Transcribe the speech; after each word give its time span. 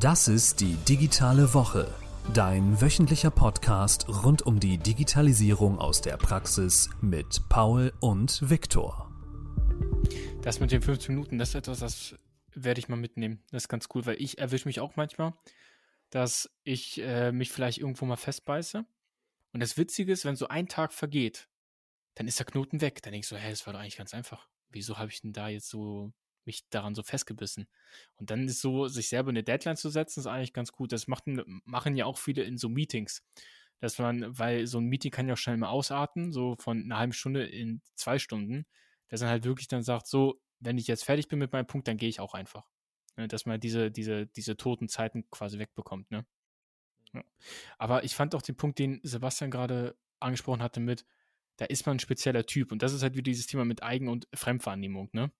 Das 0.00 0.28
ist 0.28 0.60
die 0.60 0.74
digitale 0.74 1.54
Woche, 1.54 1.90
dein 2.34 2.82
wöchentlicher 2.82 3.30
Podcast 3.30 4.06
rund 4.08 4.42
um 4.42 4.60
die 4.60 4.76
Digitalisierung 4.76 5.78
aus 5.78 6.02
der 6.02 6.18
Praxis 6.18 6.90
mit 7.00 7.48
Paul 7.48 7.94
und 8.00 8.50
Viktor. 8.50 9.10
Das 10.42 10.60
mit 10.60 10.70
den 10.70 10.82
15 10.82 11.14
Minuten, 11.14 11.38
das 11.38 11.50
ist 11.50 11.54
etwas, 11.54 11.78
das 11.78 12.14
werde 12.54 12.78
ich 12.78 12.90
mal 12.90 12.96
mitnehmen. 12.96 13.42
Das 13.50 13.62
ist 13.62 13.68
ganz 13.70 13.88
cool, 13.94 14.04
weil 14.04 14.20
ich 14.20 14.36
erwische 14.36 14.68
mich 14.68 14.80
auch 14.80 14.96
manchmal, 14.96 15.32
dass 16.10 16.50
ich 16.62 17.00
äh, 17.00 17.32
mich 17.32 17.50
vielleicht 17.50 17.78
irgendwo 17.78 18.04
mal 18.04 18.16
festbeiße. 18.16 18.84
Und 19.54 19.60
das 19.60 19.78
Witzige 19.78 20.12
ist, 20.12 20.26
wenn 20.26 20.36
so 20.36 20.48
ein 20.48 20.68
Tag 20.68 20.92
vergeht, 20.92 21.48
dann 22.16 22.28
ist 22.28 22.38
der 22.38 22.44
Knoten 22.44 22.82
weg. 22.82 23.00
Dann 23.00 23.12
denke 23.12 23.24
ich 23.24 23.28
so, 23.28 23.36
hä, 23.36 23.48
das 23.48 23.64
war 23.66 23.72
doch 23.72 23.80
eigentlich 23.80 23.96
ganz 23.96 24.12
einfach. 24.12 24.46
Wieso 24.68 24.98
habe 24.98 25.10
ich 25.10 25.22
denn 25.22 25.32
da 25.32 25.48
jetzt 25.48 25.70
so 25.70 26.12
mich 26.46 26.68
daran 26.70 26.94
so 26.94 27.02
festgebissen. 27.02 27.66
Und 28.16 28.30
dann 28.30 28.46
ist 28.46 28.60
so, 28.60 28.88
sich 28.88 29.08
selber 29.08 29.30
eine 29.30 29.42
Deadline 29.42 29.76
zu 29.76 29.90
setzen, 29.90 30.20
ist 30.20 30.26
eigentlich 30.26 30.52
ganz 30.52 30.72
gut. 30.72 30.92
Das 30.92 31.08
macht, 31.08 31.24
machen 31.26 31.96
ja 31.96 32.06
auch 32.06 32.18
viele 32.18 32.42
in 32.42 32.58
so 32.58 32.68
Meetings. 32.68 33.22
Dass 33.80 33.98
man, 33.98 34.38
weil 34.38 34.66
so 34.66 34.78
ein 34.78 34.86
Meeting 34.86 35.10
kann 35.10 35.28
ja 35.28 35.34
auch 35.34 35.38
schnell 35.38 35.58
mal 35.58 35.68
ausarten, 35.68 36.32
so 36.32 36.56
von 36.58 36.84
einer 36.84 36.98
halben 36.98 37.12
Stunde 37.12 37.44
in 37.44 37.82
zwei 37.94 38.18
Stunden, 38.18 38.64
dass 39.08 39.20
man 39.20 39.28
halt 39.30 39.44
wirklich 39.44 39.68
dann 39.68 39.82
sagt, 39.82 40.06
so, 40.06 40.40
wenn 40.60 40.78
ich 40.78 40.86
jetzt 40.86 41.04
fertig 41.04 41.28
bin 41.28 41.38
mit 41.38 41.52
meinem 41.52 41.66
Punkt, 41.66 41.86
dann 41.86 41.98
gehe 41.98 42.08
ich 42.08 42.20
auch 42.20 42.32
einfach. 42.32 42.70
Ne, 43.16 43.28
dass 43.28 43.46
man 43.46 43.60
diese, 43.60 43.90
diese, 43.90 44.26
diese 44.26 44.56
toten 44.56 44.88
Zeiten 44.88 45.28
quasi 45.30 45.58
wegbekommt, 45.58 46.10
ne? 46.10 46.26
Ja. 47.12 47.24
Aber 47.78 48.04
ich 48.04 48.14
fand 48.14 48.34
auch 48.34 48.42
den 48.42 48.56
Punkt, 48.56 48.78
den 48.78 49.00
Sebastian 49.02 49.50
gerade 49.50 49.96
angesprochen 50.20 50.62
hatte 50.62 50.80
mit, 50.80 51.06
da 51.56 51.64
ist 51.64 51.86
man 51.86 51.96
ein 51.96 52.00
spezieller 52.00 52.44
Typ. 52.44 52.72
Und 52.72 52.82
das 52.82 52.92
ist 52.92 53.02
halt 53.02 53.14
wieder 53.14 53.22
dieses 53.22 53.46
Thema 53.46 53.64
mit 53.64 53.82
Eigen- 53.82 54.08
und 54.08 54.28
Fremdwahrnehmung, 54.34 55.08
ne? 55.12 55.30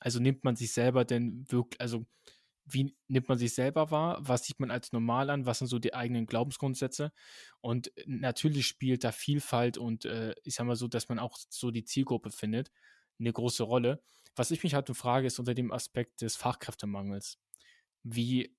Also 0.00 0.20
nimmt 0.20 0.44
man 0.44 0.56
sich 0.56 0.72
selber 0.72 1.04
denn 1.04 1.44
wirklich, 1.50 1.80
also 1.80 2.06
wie 2.64 2.94
nimmt 3.08 3.28
man 3.28 3.38
sich 3.38 3.54
selber 3.54 3.90
wahr? 3.90 4.18
Was 4.20 4.44
sieht 4.44 4.60
man 4.60 4.70
als 4.70 4.92
normal 4.92 5.30
an? 5.30 5.46
Was 5.46 5.58
sind 5.58 5.68
so 5.68 5.78
die 5.78 5.94
eigenen 5.94 6.26
Glaubensgrundsätze? 6.26 7.12
Und 7.60 7.92
natürlich 8.06 8.66
spielt 8.66 9.04
da 9.04 9.12
Vielfalt 9.12 9.78
und 9.78 10.04
äh, 10.04 10.34
ich 10.44 10.54
sag 10.54 10.66
mal 10.66 10.76
so, 10.76 10.88
dass 10.88 11.08
man 11.08 11.18
auch 11.18 11.38
so 11.48 11.70
die 11.70 11.84
Zielgruppe 11.84 12.30
findet, 12.30 12.70
eine 13.18 13.32
große 13.32 13.62
Rolle. 13.62 14.02
Was 14.36 14.50
ich 14.50 14.62
mich 14.62 14.74
halt 14.74 14.88
frage, 14.96 15.26
ist 15.26 15.38
unter 15.38 15.54
dem 15.54 15.72
Aspekt 15.72 16.22
des 16.22 16.36
Fachkräftemangels. 16.36 17.38
Wie 18.02 18.54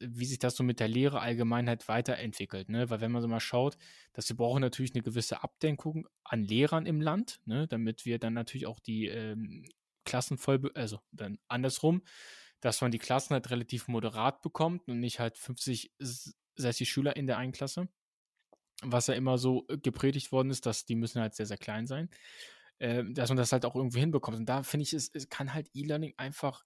wie 0.00 0.24
sich 0.24 0.38
das 0.38 0.56
so 0.56 0.62
mit 0.62 0.80
der 0.80 0.88
Lehre 0.88 1.20
Allgemeinheit 1.20 1.88
weiterentwickelt, 1.88 2.68
ne? 2.68 2.88
Weil 2.88 3.00
wenn 3.00 3.10
man 3.12 3.20
so 3.20 3.28
mal 3.28 3.40
schaut, 3.40 3.76
dass 4.12 4.28
wir 4.28 4.36
brauchen 4.36 4.60
natürlich 4.60 4.94
eine 4.94 5.02
gewisse 5.02 5.42
Abdenkung 5.42 6.06
an 6.24 6.44
Lehrern 6.44 6.86
im 6.86 7.00
Land, 7.00 7.40
ne? 7.46 7.66
Damit 7.66 8.06
wir 8.06 8.18
dann 8.18 8.34
natürlich 8.34 8.66
auch 8.66 8.78
die 8.78 9.06
ähm, 9.06 9.66
Klassen 10.06 10.38
voll, 10.38 10.70
also 10.74 11.00
dann 11.12 11.38
andersrum, 11.48 12.02
dass 12.60 12.80
man 12.80 12.90
die 12.90 12.98
Klassen 12.98 13.34
halt 13.34 13.50
relativ 13.50 13.88
moderat 13.88 14.40
bekommt 14.40 14.88
und 14.88 15.00
nicht 15.00 15.20
halt 15.20 15.36
50, 15.36 15.92
60 15.98 16.88
Schüler 16.90 17.16
in 17.16 17.26
der 17.26 17.36
einen 17.36 17.52
Klasse. 17.52 17.88
Was 18.82 19.06
ja 19.06 19.14
immer 19.14 19.36
so 19.38 19.66
gepredigt 19.68 20.32
worden 20.32 20.50
ist, 20.50 20.64
dass 20.66 20.86
die 20.86 20.96
müssen 20.96 21.20
halt 21.20 21.34
sehr, 21.34 21.46
sehr 21.46 21.58
klein 21.58 21.86
sein. 21.86 22.10
Äh, 22.78 23.04
dass 23.10 23.28
man 23.28 23.38
das 23.38 23.52
halt 23.52 23.64
auch 23.64 23.74
irgendwie 23.74 24.00
hinbekommt. 24.00 24.36
Und 24.38 24.46
da 24.46 24.62
finde 24.62 24.84
ich, 24.84 24.92
es, 24.92 25.10
es 25.14 25.28
kann 25.28 25.54
halt 25.54 25.70
E-Learning 25.74 26.14
einfach 26.16 26.64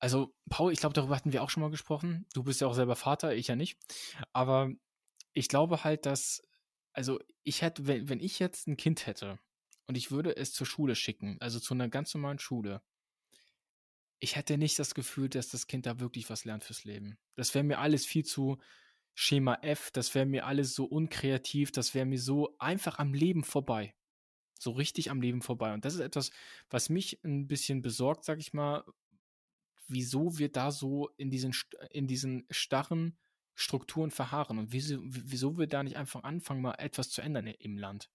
also, 0.00 0.32
Paul, 0.48 0.72
ich 0.72 0.78
glaube, 0.78 0.92
darüber 0.92 1.16
hatten 1.16 1.32
wir 1.32 1.42
auch 1.42 1.50
schon 1.50 1.60
mal 1.60 1.70
gesprochen. 1.70 2.26
Du 2.32 2.44
bist 2.44 2.60
ja 2.60 2.68
auch 2.68 2.74
selber 2.74 2.94
Vater, 2.94 3.34
ich 3.34 3.48
ja 3.48 3.56
nicht. 3.56 3.78
Aber 4.32 4.70
ich 5.32 5.48
glaube 5.48 5.82
halt, 5.84 6.06
dass, 6.06 6.42
also 6.92 7.18
ich 7.42 7.62
hätte, 7.62 7.86
wenn, 7.86 8.08
wenn 8.08 8.20
ich 8.20 8.38
jetzt 8.38 8.68
ein 8.68 8.76
Kind 8.76 9.06
hätte 9.06 9.38
und 9.88 9.96
ich 9.96 10.10
würde 10.10 10.36
es 10.36 10.52
zur 10.52 10.66
Schule 10.66 10.94
schicken, 10.94 11.38
also 11.40 11.58
zu 11.58 11.74
einer 11.74 11.88
ganz 11.88 12.14
normalen 12.14 12.38
Schule, 12.38 12.82
ich 14.20 14.36
hätte 14.36 14.58
nicht 14.58 14.78
das 14.78 14.94
Gefühl, 14.94 15.28
dass 15.28 15.48
das 15.48 15.66
Kind 15.66 15.86
da 15.86 15.98
wirklich 16.00 16.28
was 16.28 16.44
lernt 16.44 16.64
fürs 16.64 16.84
Leben. 16.84 17.18
Das 17.36 17.54
wäre 17.54 17.64
mir 17.64 17.78
alles 17.78 18.04
viel 18.04 18.24
zu 18.24 18.58
Schema 19.14 19.54
F, 19.62 19.90
das 19.90 20.14
wäre 20.14 20.26
mir 20.26 20.46
alles 20.46 20.74
so 20.74 20.84
unkreativ, 20.84 21.72
das 21.72 21.94
wäre 21.94 22.06
mir 22.06 22.20
so 22.20 22.56
einfach 22.58 22.98
am 22.98 23.14
Leben 23.14 23.44
vorbei. 23.44 23.94
So 24.58 24.72
richtig 24.72 25.10
am 25.10 25.20
Leben 25.20 25.40
vorbei. 25.40 25.72
Und 25.72 25.84
das 25.84 25.94
ist 25.94 26.00
etwas, 26.00 26.30
was 26.68 26.88
mich 26.88 27.20
ein 27.24 27.46
bisschen 27.46 27.80
besorgt, 27.80 28.24
sag 28.24 28.40
ich 28.40 28.52
mal, 28.52 28.84
wieso 29.86 30.38
wir 30.38 30.50
da 30.50 30.70
so 30.70 31.08
in 31.16 31.30
diesen, 31.30 31.54
in 31.90 32.06
diesen 32.06 32.44
starren 32.50 33.16
Strukturen 33.54 34.10
verharren 34.10 34.58
und 34.58 34.72
wieso, 34.72 34.98
wieso 35.02 35.58
wir 35.58 35.66
da 35.66 35.82
nicht 35.82 35.96
einfach 35.96 36.24
anfangen, 36.24 36.60
mal 36.60 36.74
etwas 36.74 37.10
zu 37.10 37.22
ändern 37.22 37.46
im 37.46 37.78
Land. 37.78 38.10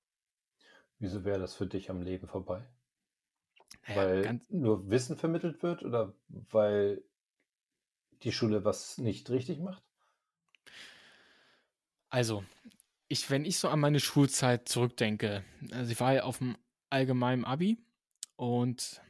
Wieso 1.00 1.24
wäre 1.24 1.40
das 1.40 1.56
für 1.56 1.68
dich 1.68 1.90
am 1.90 2.02
Leben 2.02 2.28
vorbei? 2.28 2.66
Naja, 3.88 4.24
weil 4.24 4.42
nur 4.50 4.90
Wissen 4.90 5.18
vermittelt 5.18 5.64
wird 5.64 5.84
oder 5.84 6.14
weil 6.30 7.04
die 8.24 8.32
Schule 8.32 8.64
was 8.64 8.98
nicht 8.98 9.30
richtig 9.30 9.60
macht? 9.60 9.84
Also, 12.10 12.44
ich, 13.08 13.30
wenn 13.30 13.46
ich 13.46 13.58
so 13.58 13.68
an 13.70 13.80
meine 13.80 14.00
Schulzeit 14.00 14.70
zurückdenke, 14.70 15.44
also 15.72 15.92
ich 15.92 16.00
war 16.00 16.14
ja 16.14 16.24
auf 16.24 16.38
dem 16.38 16.58
allgemeinen 16.90 17.44
Abi 17.44 17.84
und 18.36 19.02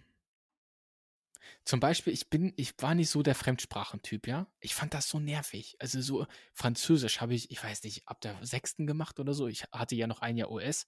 zum 1.66 1.80
Beispiel, 1.80 2.14
ich 2.14 2.30
bin, 2.30 2.54
ich 2.58 2.74
war 2.80 2.96
nicht 2.96 3.10
so 3.10 3.24
der 3.24 3.36
Fremdsprachentyp, 3.36 4.28
ja. 4.28 4.48
Ich 4.60 4.76
fand 4.76 4.94
das 4.94 5.08
so 5.08 5.20
nervig. 5.20 5.78
Also 5.80 6.02
so 6.02 6.26
Französisch 6.54 7.22
habe 7.22 7.34
ich, 7.34 7.52
ich 7.52 7.64
weiß 7.64 7.84
nicht, 7.84 8.08
ab 8.08 8.22
der 8.22 8.38
sechsten 8.46 8.88
gemacht 8.88 9.20
oder 9.20 9.34
so. 9.34 9.48
Ich 9.48 9.64
hatte 9.72 9.96
ja 9.96 10.08
noch 10.08 10.22
ein 10.22 10.38
Jahr 10.38 10.52
OS 10.52 10.88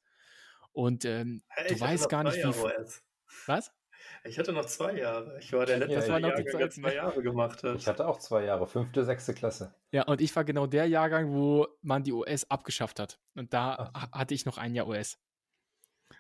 und 0.75 1.06
ähm, 1.06 1.41
du 1.69 1.80
weißt 1.80 2.09
gar 2.09 2.24
nicht, 2.24 2.38
wie. 2.38 2.53
Was? 3.47 3.72
Ich 4.24 4.38
hatte 4.38 4.53
noch 4.53 4.66
zwei 4.66 4.97
Jahre. 4.97 5.38
Ich 5.40 5.53
war 5.53 5.66
der 5.66 5.78
letzte, 5.78 5.96
ja, 5.96 6.08
war 6.08 6.19
noch 6.19 6.30
Jahrgang, 6.30 6.58
der 6.58 6.69
zwei 6.69 6.96
Jahre 6.96 7.22
gemacht 7.22 7.63
hat. 7.63 7.78
Ich 7.78 7.88
hatte 7.88 8.08
auch 8.08 8.19
zwei 8.19 8.44
Jahre, 8.44 8.68
fünfte, 8.68 9.06
sechste 9.06 9.34
Klasse. 9.34 9.74
Ja, 9.91 10.03
und 10.03 10.19
ich 10.19 10.35
war 10.35 10.44
genau 10.44 10.68
der 10.68 10.88
Jahrgang, 10.88 11.34
wo 11.34 11.68
man 11.81 12.03
die 12.03 12.12
OS 12.12 12.50
abgeschafft 12.50 13.00
hat. 13.00 13.19
Und 13.35 13.53
da 13.53 13.91
Ach. 13.94 14.12
hatte 14.12 14.34
ich 14.34 14.46
noch 14.46 14.58
ein 14.58 14.75
Jahr 14.75 14.88
OS. 14.88 15.18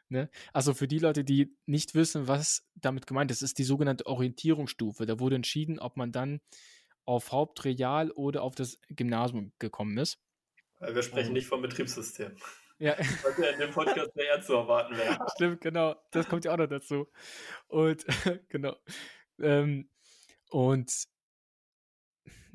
Ne? 0.09 0.29
Also 0.53 0.73
für 0.73 0.87
die 0.87 0.99
Leute, 0.99 1.23
die 1.23 1.55
nicht 1.65 1.95
wissen, 1.95 2.27
was 2.27 2.67
damit 2.75 3.07
gemeint 3.07 3.31
ist, 3.31 3.41
ist 3.41 3.57
die 3.57 3.63
sogenannte 3.63 4.05
Orientierungsstufe. 4.05 5.05
Da 5.05 5.19
wurde 5.19 5.35
entschieden, 5.35 5.79
ob 5.79 5.97
man 5.97 6.11
dann 6.11 6.41
auf 7.05 7.31
Hauptreal 7.31 8.11
oder 8.11 8.43
auf 8.43 8.55
das 8.55 8.79
Gymnasium 8.89 9.51
gekommen 9.59 9.97
ist. 9.97 10.19
Wir 10.79 11.03
sprechen 11.03 11.33
nicht 11.33 11.47
vom 11.47 11.61
Betriebssystem. 11.61 12.35
Ja. 12.77 12.97
Was 12.97 13.37
ja 13.37 13.49
in 13.49 13.59
dem 13.59 13.71
Podcast 13.71 14.11
eher 14.17 14.41
zu 14.41 14.53
erwarten 14.53 14.97
wäre. 14.97 15.17
Stimmt, 15.35 15.61
genau. 15.61 15.95
Das 16.11 16.27
kommt 16.27 16.45
ja 16.45 16.53
auch 16.53 16.57
noch 16.57 16.67
dazu. 16.67 17.07
Und 17.67 18.05
genau. 18.49 18.75
Ähm, 19.39 19.89
und 20.49 20.91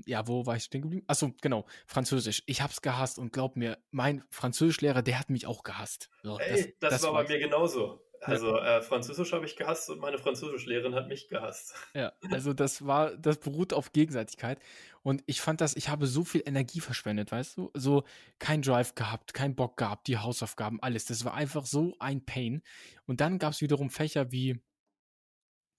ja, 0.07 0.27
wo 0.27 0.47
war 0.47 0.57
ich 0.57 0.65
stehen 0.65 0.83
geblieben? 0.83 1.05
Achso, 1.07 1.33
genau, 1.41 1.67
Französisch. 1.87 2.43
Ich 2.47 2.63
hab's 2.63 2.83
gehasst 2.83 3.19
und 3.19 3.33
glaub 3.33 3.57
mir, 3.57 3.79
mein 3.91 4.25
Französischlehrer, 4.31 5.03
der 5.03 5.19
hat 5.19 5.31
mich 5.31 5.47
auch 5.47 5.63
gehasst. 5.63 6.11
So, 6.23 6.39
Ey, 6.39 6.51
das, 6.51 6.91
das, 6.91 6.91
das 6.91 7.03
war 7.05 7.13
bei 7.13 7.29
mir 7.29 7.39
genauso. 7.39 8.01
Also 8.23 8.57
äh, 8.59 8.83
Französisch 8.83 9.33
habe 9.33 9.47
ich 9.47 9.57
gehasst 9.57 9.89
und 9.89 9.99
meine 9.99 10.19
Französischlehrerin 10.19 10.95
hat 10.95 11.09
mich 11.09 11.29
gehasst. 11.29 11.75
Ja, 11.95 12.13
also 12.31 12.53
das 12.53 12.87
war, 12.87 13.17
das 13.17 13.39
beruht 13.39 13.73
auf 13.73 13.93
Gegenseitigkeit. 13.93 14.59
Und 15.03 15.23
ich 15.27 15.41
fand 15.41 15.61
das, 15.61 15.77
ich 15.77 15.89
habe 15.89 16.07
so 16.07 16.25
viel 16.25 16.43
Energie 16.45 16.81
verschwendet, 16.81 17.33
weißt 17.33 17.57
du? 17.57 17.71
So 17.75 18.05
kein 18.39 18.61
Drive 18.61 18.95
gehabt, 18.95 19.33
kein 19.33 19.55
Bock 19.55 19.77
gehabt, 19.77 20.09
die 20.09 20.19
Hausaufgaben, 20.19 20.83
alles. 20.83 21.07
Das 21.07 21.25
war 21.25 21.35
einfach 21.35 21.65
so 21.65 21.97
ein 21.99 22.25
Pain. 22.25 22.63
Und 23.07 23.21
dann 23.21 23.39
gab's 23.39 23.63
wiederum 23.63 23.89
Fächer 23.89 24.31
wie 24.31 24.61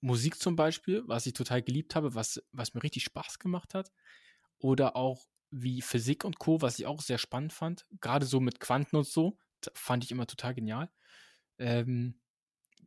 Musik 0.01 0.39
zum 0.39 0.55
Beispiel, 0.55 1.03
was 1.05 1.27
ich 1.27 1.33
total 1.33 1.61
geliebt 1.61 1.95
habe, 1.95 2.15
was, 2.15 2.43
was 2.51 2.73
mir 2.73 2.81
richtig 2.81 3.03
Spaß 3.03 3.37
gemacht 3.37 3.75
hat. 3.75 3.91
Oder 4.57 4.95
auch 4.95 5.27
wie 5.51 5.81
Physik 5.81 6.25
und 6.25 6.39
Co., 6.39 6.61
was 6.61 6.79
ich 6.79 6.87
auch 6.87 7.01
sehr 7.01 7.19
spannend 7.19 7.53
fand. 7.53 7.85
Gerade 7.99 8.25
so 8.25 8.39
mit 8.39 8.59
Quanten 8.59 8.95
und 8.95 9.07
so, 9.07 9.37
fand 9.75 10.03
ich 10.03 10.11
immer 10.11 10.25
total 10.25 10.55
genial. 10.55 10.89
Ähm, 11.59 12.19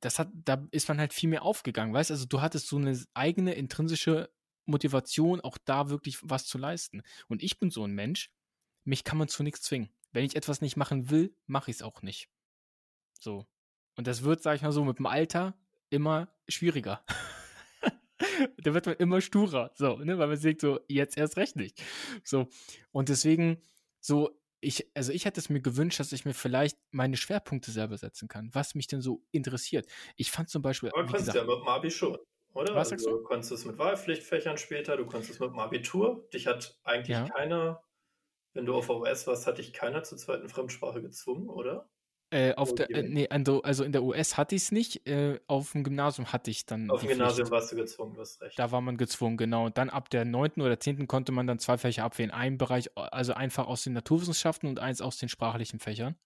das 0.00 0.18
hat, 0.18 0.30
da 0.34 0.66
ist 0.72 0.88
man 0.88 0.98
halt 0.98 1.12
viel 1.12 1.28
mehr 1.28 1.42
aufgegangen, 1.42 1.94
weißt? 1.94 2.10
Also 2.10 2.26
du 2.26 2.40
hattest 2.40 2.66
so 2.66 2.76
eine 2.76 2.98
eigene 3.14 3.54
intrinsische 3.54 4.30
Motivation, 4.66 5.40
auch 5.40 5.58
da 5.64 5.90
wirklich 5.90 6.18
was 6.22 6.46
zu 6.46 6.58
leisten. 6.58 7.02
Und 7.28 7.42
ich 7.42 7.58
bin 7.58 7.70
so 7.70 7.84
ein 7.84 7.92
Mensch, 7.92 8.30
mich 8.84 9.04
kann 9.04 9.18
man 9.18 9.28
zu 9.28 9.42
nichts 9.42 9.62
zwingen. 9.62 9.90
Wenn 10.12 10.24
ich 10.24 10.36
etwas 10.36 10.60
nicht 10.60 10.76
machen 10.76 11.10
will, 11.10 11.34
mache 11.46 11.70
ich 11.70 11.78
es 11.78 11.82
auch 11.82 12.02
nicht. 12.02 12.28
So. 13.18 13.46
Und 13.96 14.06
das 14.06 14.22
wird, 14.22 14.42
sag 14.42 14.56
ich 14.56 14.62
mal 14.62 14.72
so, 14.72 14.84
mit 14.84 14.98
dem 14.98 15.06
Alter 15.06 15.56
immer 15.90 16.28
schwieriger. 16.48 17.04
da 18.58 18.74
wird 18.74 18.86
man 18.86 18.96
immer 18.96 19.20
sturer, 19.20 19.70
so, 19.74 19.96
ne, 19.98 20.18
weil 20.18 20.28
man 20.28 20.36
sagt 20.36 20.60
so, 20.60 20.80
jetzt 20.88 21.16
erst 21.16 21.36
recht 21.36 21.56
nicht. 21.56 21.82
So. 22.22 22.48
Und 22.92 23.08
deswegen, 23.08 23.62
so, 24.00 24.30
ich, 24.60 24.90
also 24.94 25.12
ich 25.12 25.24
hätte 25.24 25.40
es 25.40 25.48
mir 25.48 25.60
gewünscht, 25.60 26.00
dass 26.00 26.12
ich 26.12 26.24
mir 26.24 26.34
vielleicht 26.34 26.78
meine 26.90 27.16
Schwerpunkte 27.16 27.70
selber 27.70 27.98
setzen 27.98 28.28
kann, 28.28 28.50
was 28.54 28.74
mich 28.74 28.86
denn 28.86 29.00
so 29.00 29.22
interessiert. 29.30 29.86
Ich 30.16 30.30
fand 30.30 30.48
zum 30.48 30.62
Beispiel. 30.62 30.90
Aber 30.90 31.06
kannst 31.06 31.28
du 31.28 31.38
ja 31.38 31.44
mit 31.44 31.56
dem 31.56 31.68
Abi 31.68 31.90
schon, 31.90 32.18
oder? 32.54 32.74
Was 32.74 32.92
also, 32.92 33.18
du? 33.18 33.22
konntest 33.22 33.52
es 33.52 33.64
mit 33.64 33.78
Wahlpflichtfächern 33.78 34.58
später, 34.58 34.96
du 34.96 35.06
konntest 35.06 35.32
es 35.32 35.40
mit 35.40 35.50
dem 35.50 35.58
Abitur. 35.58 36.28
Dich 36.32 36.46
hat 36.46 36.78
eigentlich 36.84 37.16
ja. 37.16 37.28
keiner, 37.28 37.82
wenn 38.54 38.66
du 38.66 38.74
auf 38.74 38.86
VS 38.86 39.26
warst, 39.26 39.46
hat 39.46 39.58
dich 39.58 39.72
keiner 39.72 40.02
zur 40.02 40.18
zweiten 40.18 40.48
Fremdsprache 40.48 41.02
gezwungen, 41.02 41.48
oder? 41.48 41.88
Äh, 42.30 42.54
auf 42.54 42.74
der, 42.74 42.90
äh, 42.90 43.02
nee, 43.02 43.28
also 43.28 43.84
in 43.84 43.92
der 43.92 44.02
US 44.02 44.36
hatte 44.36 44.56
ich 44.56 44.62
es 44.62 44.72
nicht, 44.72 45.06
äh, 45.06 45.38
auf 45.46 45.70
dem 45.70 45.84
Gymnasium 45.84 46.32
hatte 46.32 46.50
ich 46.50 46.66
dann. 46.66 46.90
Auf 46.90 47.00
dem 47.00 47.10
Gymnasium 47.10 47.46
Pflicht. 47.46 47.52
warst 47.52 47.72
du 47.72 47.76
gezwungen, 47.76 48.14
du 48.14 48.20
hast 48.20 48.40
recht. 48.40 48.58
Da 48.58 48.72
war 48.72 48.80
man 48.80 48.96
gezwungen, 48.96 49.36
genau. 49.36 49.66
Und 49.66 49.78
dann 49.78 49.88
ab 49.88 50.10
der 50.10 50.24
9. 50.24 50.60
oder 50.60 50.80
10. 50.80 51.06
konnte 51.06 51.30
man 51.30 51.46
dann 51.46 51.60
zwei 51.60 51.78
Fächer 51.78 52.02
abwählen. 52.02 52.32
Ein 52.32 52.58
Bereich, 52.58 52.90
also 52.96 53.34
einfach 53.34 53.68
aus 53.68 53.84
den 53.84 53.92
Naturwissenschaften 53.92 54.68
und 54.68 54.80
eins 54.80 55.00
aus 55.00 55.16
den 55.16 55.28
sprachlichen 55.28 55.78
Fächern. 55.78 56.16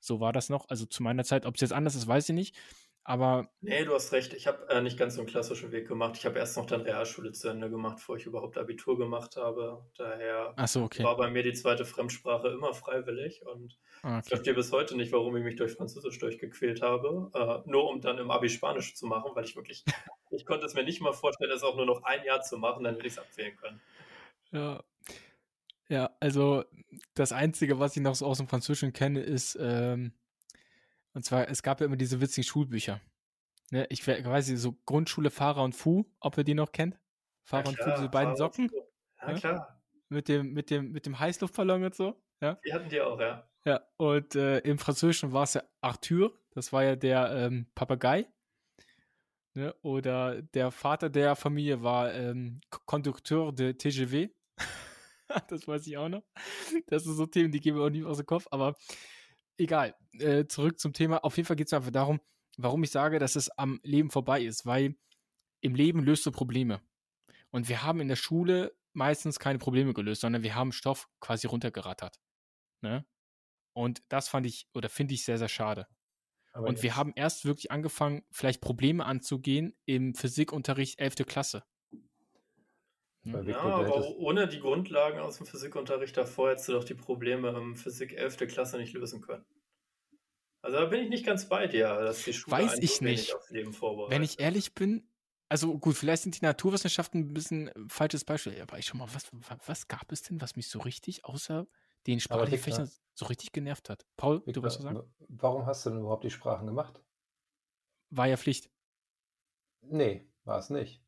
So 0.00 0.20
war 0.20 0.32
das 0.32 0.50
noch. 0.50 0.68
Also 0.68 0.84
zu 0.84 1.02
meiner 1.02 1.24
Zeit, 1.24 1.46
ob 1.46 1.54
es 1.54 1.60
jetzt 1.62 1.72
anders 1.72 1.94
ist, 1.94 2.06
weiß 2.06 2.28
ich 2.28 2.34
nicht. 2.34 2.56
Aber. 3.04 3.48
Nee, 3.60 3.84
du 3.84 3.94
hast 3.94 4.12
recht. 4.12 4.34
Ich 4.34 4.46
habe 4.46 4.68
äh, 4.68 4.82
nicht 4.82 4.98
ganz 4.98 5.14
so 5.14 5.20
einen 5.20 5.28
klassischen 5.30 5.72
Weg 5.72 5.88
gemacht. 5.88 6.16
Ich 6.16 6.26
habe 6.26 6.38
erst 6.38 6.56
noch 6.56 6.66
dann 6.66 6.82
Realschule 6.82 7.32
zu 7.32 7.48
Ende 7.48 7.70
gemacht, 7.70 7.96
bevor 7.96 8.16
ich 8.16 8.26
überhaupt 8.26 8.58
Abitur 8.58 8.98
gemacht 8.98 9.36
habe. 9.36 9.86
Daher 9.96 10.54
so, 10.66 10.82
okay. 10.82 11.02
war 11.04 11.16
bei 11.16 11.30
mir 11.30 11.42
die 11.42 11.54
zweite 11.54 11.86
Fremdsprache 11.86 12.48
immer 12.48 12.74
freiwillig. 12.74 13.46
Und 13.46 13.78
ah, 14.02 14.18
okay. 14.18 14.20
ich 14.24 14.28
verstehe 14.28 14.54
bis 14.54 14.72
heute 14.72 14.96
nicht, 14.96 15.10
warum 15.12 15.34
ich 15.36 15.44
mich 15.44 15.56
durch 15.56 15.72
Französisch 15.72 16.18
durchgequält 16.18 16.82
habe. 16.82 17.30
Äh, 17.34 17.70
nur 17.70 17.88
um 17.88 18.00
dann 18.02 18.18
im 18.18 18.30
Abi 18.30 18.50
Spanisch 18.50 18.94
zu 18.94 19.06
machen, 19.06 19.30
weil 19.34 19.44
ich 19.44 19.56
wirklich, 19.56 19.84
ich 20.30 20.44
konnte 20.44 20.66
es 20.66 20.74
mir 20.74 20.84
nicht 20.84 21.00
mal 21.00 21.14
vorstellen, 21.14 21.50
das 21.50 21.62
auch 21.62 21.76
nur 21.76 21.86
noch 21.86 22.02
ein 22.04 22.22
Jahr 22.24 22.42
zu 22.42 22.58
machen, 22.58 22.84
dann 22.84 22.96
hätte 22.96 23.06
ich 23.06 23.14
es 23.14 23.18
abwählen 23.18 23.56
können. 23.56 23.80
Ja. 24.52 24.82
Ja, 25.90 26.10
also 26.20 26.64
das 27.14 27.32
Einzige, 27.32 27.78
was 27.78 27.96
ich 27.96 28.02
noch 28.02 28.14
so 28.14 28.26
aus 28.26 28.36
dem 28.36 28.48
Französischen 28.48 28.92
kenne, 28.92 29.20
ist, 29.20 29.56
ähm, 29.58 30.12
und 31.14 31.24
zwar, 31.24 31.48
es 31.48 31.62
gab 31.62 31.80
ja 31.80 31.86
immer 31.86 31.96
diese 31.96 32.20
witzigen 32.20 32.44
Schulbücher. 32.44 33.00
Ne, 33.70 33.86
ich 33.90 34.06
weiß 34.06 34.48
nicht, 34.48 34.60
so 34.60 34.76
Grundschule 34.86 35.30
Fahrer 35.30 35.62
und 35.62 35.74
Fu, 35.74 36.06
ob 36.20 36.38
ihr 36.38 36.44
die 36.44 36.54
noch 36.54 36.72
kennt? 36.72 36.98
Fahrer 37.44 37.64
ja, 37.64 37.70
und 37.70 37.78
Fu, 37.78 37.90
diese 37.96 38.08
beiden 38.08 38.36
Socken. 38.36 38.70
Ja, 39.20 39.32
ne? 39.32 39.38
klar. 39.38 39.82
Mit 40.08 40.28
dem, 40.28 40.52
mit 40.52 40.70
dem, 40.70 40.92
mit 40.92 41.04
dem 41.04 41.18
Heißluftballon 41.18 41.84
und 41.84 41.94
so. 41.94 42.22
Ja? 42.40 42.58
Die 42.64 42.72
hatten 42.72 42.88
die 42.88 43.00
auch, 43.00 43.20
ja. 43.20 43.46
Ja, 43.64 43.86
und 43.98 44.34
äh, 44.34 44.60
im 44.60 44.78
Französischen 44.78 45.32
war 45.32 45.42
es 45.42 45.54
ja 45.54 45.62
Arthur, 45.82 46.32
das 46.52 46.72
war 46.72 46.84
ja 46.84 46.96
der 46.96 47.30
ähm, 47.32 47.66
Papagei. 47.74 48.26
Ne? 49.54 49.74
Oder 49.82 50.40
der 50.40 50.70
Vater 50.70 51.10
der 51.10 51.36
Familie 51.36 51.82
war 51.82 52.14
ähm, 52.14 52.60
Conducteur 52.70 53.52
de 53.52 53.74
TGV. 53.74 54.32
das 55.48 55.68
weiß 55.68 55.86
ich 55.86 55.98
auch 55.98 56.08
noch. 56.08 56.22
Das 56.86 57.04
sind 57.04 57.14
so 57.14 57.26
Themen, 57.26 57.52
die 57.52 57.60
gehen 57.60 57.76
mir 57.76 57.82
auch 57.82 57.90
nicht 57.90 58.04
aus 58.04 58.18
dem 58.18 58.26
Kopf, 58.26 58.46
aber 58.50 58.74
egal. 59.58 59.94
Äh, 60.18 60.46
zurück 60.46 60.78
zum 60.78 60.92
Thema. 60.92 61.24
Auf 61.24 61.36
jeden 61.36 61.46
Fall 61.46 61.56
geht 61.56 61.66
es 61.68 61.72
einfach 61.72 61.90
darum, 61.90 62.20
warum 62.56 62.82
ich 62.82 62.90
sage, 62.90 63.18
dass 63.18 63.36
es 63.36 63.50
am 63.50 63.80
Leben 63.82 64.10
vorbei 64.10 64.42
ist, 64.42 64.66
weil 64.66 64.96
im 65.60 65.74
Leben 65.74 66.02
löst 66.02 66.24
du 66.26 66.30
Probleme. 66.30 66.80
Und 67.50 67.68
wir 67.68 67.82
haben 67.82 68.00
in 68.00 68.08
der 68.08 68.16
Schule 68.16 68.76
meistens 68.92 69.38
keine 69.38 69.58
Probleme 69.58 69.94
gelöst, 69.94 70.20
sondern 70.20 70.42
wir 70.42 70.54
haben 70.54 70.72
Stoff 70.72 71.08
quasi 71.20 71.46
runtergerattert. 71.46 72.20
Ne? 72.80 73.06
Und 73.72 74.02
das 74.08 74.28
fand 74.28 74.46
ich 74.46 74.68
oder 74.74 74.88
finde 74.88 75.14
ich 75.14 75.24
sehr, 75.24 75.38
sehr 75.38 75.48
schade. 75.48 75.86
Aber 76.52 76.66
und 76.66 76.74
jetzt. 76.74 76.82
wir 76.82 76.96
haben 76.96 77.12
erst 77.14 77.44
wirklich 77.44 77.70
angefangen, 77.70 78.24
vielleicht 78.30 78.60
Probleme 78.60 79.04
anzugehen 79.06 79.76
im 79.84 80.14
Physikunterricht 80.14 80.98
11. 80.98 81.26
Klasse. 81.26 81.62
Hm. 83.32 83.48
Ja, 83.48 83.60
aber 83.60 84.16
ohne 84.16 84.48
die 84.48 84.60
Grundlagen 84.60 85.18
aus 85.18 85.38
dem 85.38 85.46
Physikunterricht 85.46 86.16
davor 86.16 86.50
hättest 86.50 86.68
du 86.68 86.72
doch 86.72 86.84
die 86.84 86.94
Probleme 86.94 87.50
im 87.50 87.76
Physik 87.76 88.12
11. 88.12 88.46
Klasse 88.46 88.78
nicht 88.78 88.94
lösen 88.94 89.20
können. 89.20 89.44
Also 90.62 90.78
da 90.78 90.86
bin 90.86 91.04
ich 91.04 91.08
nicht 91.08 91.24
ganz 91.24 91.48
bei 91.48 91.66
dir, 91.66 91.88
dass 92.00 92.24
die 92.24 92.32
Schule 92.32 92.56
Weiß 92.56 92.78
ich 92.78 93.00
nicht. 93.00 93.34
aufs 93.34 93.50
Leben 93.50 93.72
vorbereitet. 93.72 94.12
Wenn 94.12 94.22
ich 94.22 94.40
ehrlich 94.40 94.74
bin, 94.74 95.08
also 95.48 95.78
gut, 95.78 95.96
vielleicht 95.96 96.24
sind 96.24 96.40
die 96.40 96.44
Naturwissenschaften 96.44 97.20
ein 97.20 97.34
bisschen 97.34 97.68
ein 97.68 97.88
falsches 97.88 98.24
Beispiel, 98.24 98.60
aber 98.60 98.78
ich 98.78 98.86
schon 98.86 98.98
mal, 98.98 99.08
was, 99.12 99.30
was 99.66 99.88
gab 99.88 100.10
es 100.12 100.22
denn, 100.22 100.40
was 100.40 100.56
mich 100.56 100.68
so 100.68 100.80
richtig 100.80 101.24
außer 101.24 101.66
den 102.06 102.20
sprachlichen 102.20 102.62
Fächern 102.62 102.90
so 103.14 103.26
richtig 103.26 103.52
genervt 103.52 103.88
hat? 103.88 104.06
Paul, 104.16 104.38
Victor, 104.46 104.52
du 104.52 104.62
was 104.64 104.74
sagen? 104.74 105.14
Warum 105.28 105.66
hast 105.66 105.86
du 105.86 105.90
denn 105.90 106.00
überhaupt 106.00 106.24
die 106.24 106.30
Sprachen 106.30 106.66
gemacht? 106.66 107.00
War 108.10 108.26
ja 108.26 108.36
Pflicht. 108.36 108.70
Nee, 109.82 110.28
war 110.44 110.58
es 110.58 110.70
nicht. 110.70 111.02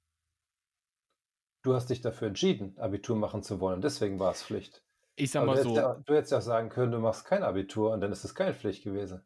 Du 1.62 1.74
hast 1.74 1.90
dich 1.90 2.00
dafür 2.00 2.28
entschieden, 2.28 2.74
Abitur 2.78 3.16
machen 3.16 3.42
zu 3.42 3.60
wollen, 3.60 3.80
deswegen 3.80 4.18
war 4.18 4.32
es 4.32 4.42
Pflicht. 4.42 4.82
Ich 5.16 5.30
sag 5.32 5.44
mal 5.44 5.56
du 5.56 5.62
so. 5.62 5.76
Ja, 5.76 6.00
du 6.06 6.14
hättest 6.14 6.32
ja 6.32 6.38
auch 6.38 6.42
sagen 6.42 6.70
können, 6.70 6.92
du 6.92 6.98
machst 6.98 7.26
kein 7.26 7.42
Abitur 7.42 7.92
und 7.92 8.00
dann 8.00 8.12
ist 8.12 8.24
es 8.24 8.34
keine 8.34 8.54
Pflicht 8.54 8.84
gewesen. 8.84 9.22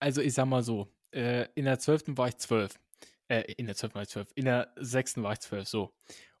Also 0.00 0.22
ich 0.22 0.32
sag 0.32 0.46
mal 0.46 0.62
so, 0.62 0.88
äh, 1.12 1.46
in 1.54 1.66
der 1.66 1.78
12. 1.78 2.16
war 2.16 2.28
ich 2.28 2.38
12. 2.38 2.78
Äh, 3.28 3.52
in 3.56 3.66
der 3.66 3.74
12. 3.74 3.94
war 3.94 4.02
ich 4.02 4.08
12. 4.08 4.32
In 4.34 4.44
der 4.46 4.72
6. 4.76 5.22
war 5.22 5.32
ich 5.32 5.40
12, 5.40 5.68
so. 5.68 5.92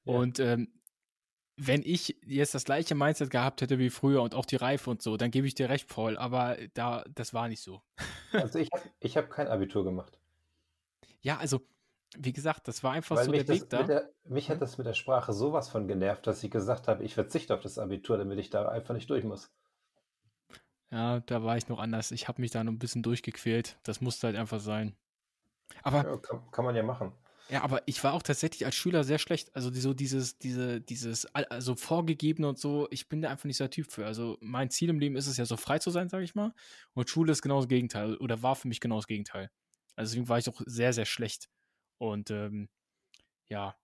Ja. 0.04 0.14
Und 0.14 0.40
ähm, 0.40 0.68
wenn 1.56 1.82
ich 1.82 2.16
jetzt 2.26 2.54
das 2.54 2.64
gleiche 2.64 2.94
Mindset 2.94 3.30
gehabt 3.30 3.62
hätte 3.62 3.78
wie 3.78 3.90
früher 3.90 4.22
und 4.22 4.34
auch 4.34 4.44
die 4.44 4.56
Reife 4.56 4.90
und 4.90 5.02
so, 5.02 5.16
dann 5.16 5.30
gebe 5.30 5.46
ich 5.46 5.54
dir 5.54 5.68
recht, 5.68 5.88
Paul, 5.88 6.16
aber 6.18 6.56
da, 6.74 7.04
das 7.14 7.32
war 7.32 7.48
nicht 7.48 7.62
so. 7.62 7.82
also 8.32 8.58
ich, 8.58 8.68
ich 9.00 9.16
habe 9.16 9.28
kein 9.28 9.48
Abitur 9.48 9.84
gemacht. 9.84 10.18
Ja, 11.22 11.38
also 11.38 11.60
wie 12.18 12.32
gesagt, 12.32 12.68
das 12.68 12.82
war 12.82 12.92
einfach 12.92 13.16
Weil 13.16 13.26
so 13.26 13.32
der 13.32 13.48
Weg 13.48 13.68
da. 13.68 13.82
Der, 13.82 14.10
mich 14.24 14.50
hat 14.50 14.62
das 14.62 14.78
mit 14.78 14.86
der 14.86 14.94
Sprache 14.94 15.32
sowas 15.32 15.68
von 15.68 15.88
genervt, 15.88 16.26
dass 16.26 16.42
ich 16.42 16.50
gesagt 16.50 16.88
habe, 16.88 17.04
ich 17.04 17.14
verzichte 17.14 17.54
auf 17.54 17.60
das 17.60 17.78
Abitur, 17.78 18.16
damit 18.18 18.38
ich 18.38 18.50
da 18.50 18.68
einfach 18.68 18.94
nicht 18.94 19.10
durch 19.10 19.24
muss. 19.24 19.50
Ja, 20.90 21.20
da 21.20 21.42
war 21.42 21.56
ich 21.56 21.68
noch 21.68 21.78
anders. 21.78 22.12
Ich 22.12 22.28
habe 22.28 22.40
mich 22.40 22.52
da 22.52 22.62
noch 22.62 22.72
ein 22.72 22.78
bisschen 22.78 23.02
durchgequält. 23.02 23.76
Das 23.82 24.00
musste 24.00 24.28
halt 24.28 24.36
einfach 24.36 24.60
sein. 24.60 24.96
Aber 25.82 26.04
ja, 26.04 26.16
kann, 26.16 26.50
kann, 26.52 26.64
man 26.64 26.76
ja 26.76 26.84
machen. 26.84 27.12
Ja, 27.48 27.62
aber 27.62 27.82
ich 27.86 28.02
war 28.04 28.12
auch 28.12 28.22
tatsächlich 28.22 28.64
als 28.64 28.76
Schüler 28.76 29.02
sehr 29.02 29.18
schlecht. 29.18 29.54
Also 29.54 29.72
so 29.72 29.94
dieses, 29.94 30.38
diese, 30.38 30.80
dieses, 30.80 31.26
also 31.34 31.74
vorgegebene 31.74 32.48
und 32.48 32.58
so. 32.58 32.86
Ich 32.90 33.08
bin 33.08 33.20
da 33.20 33.30
einfach 33.30 33.46
nicht 33.46 33.56
so 33.56 33.64
der 33.64 33.70
Typ 33.70 33.90
für. 33.90 34.06
Also 34.06 34.38
mein 34.40 34.70
Ziel 34.70 34.90
im 34.90 35.00
Leben 35.00 35.16
ist 35.16 35.26
es 35.26 35.36
ja 35.36 35.44
so 35.44 35.56
frei 35.56 35.80
zu 35.80 35.90
sein, 35.90 36.08
sage 36.08 36.24
ich 36.24 36.36
mal. 36.36 36.54
Und 36.94 37.10
Schule 37.10 37.32
ist 37.32 37.42
genau 37.42 37.58
das 37.58 37.68
Gegenteil 37.68 38.16
oder 38.16 38.42
war 38.42 38.54
für 38.54 38.68
mich 38.68 38.80
genau 38.80 38.96
das 38.96 39.08
Gegenteil. 39.08 39.50
Also 39.96 40.10
deswegen 40.10 40.28
war 40.28 40.38
ich 40.38 40.48
auch 40.48 40.60
sehr, 40.66 40.92
sehr 40.92 41.06
schlecht. 41.06 41.48
Und 41.98 42.30
ähm, 42.30 42.68
ja, 43.48 43.76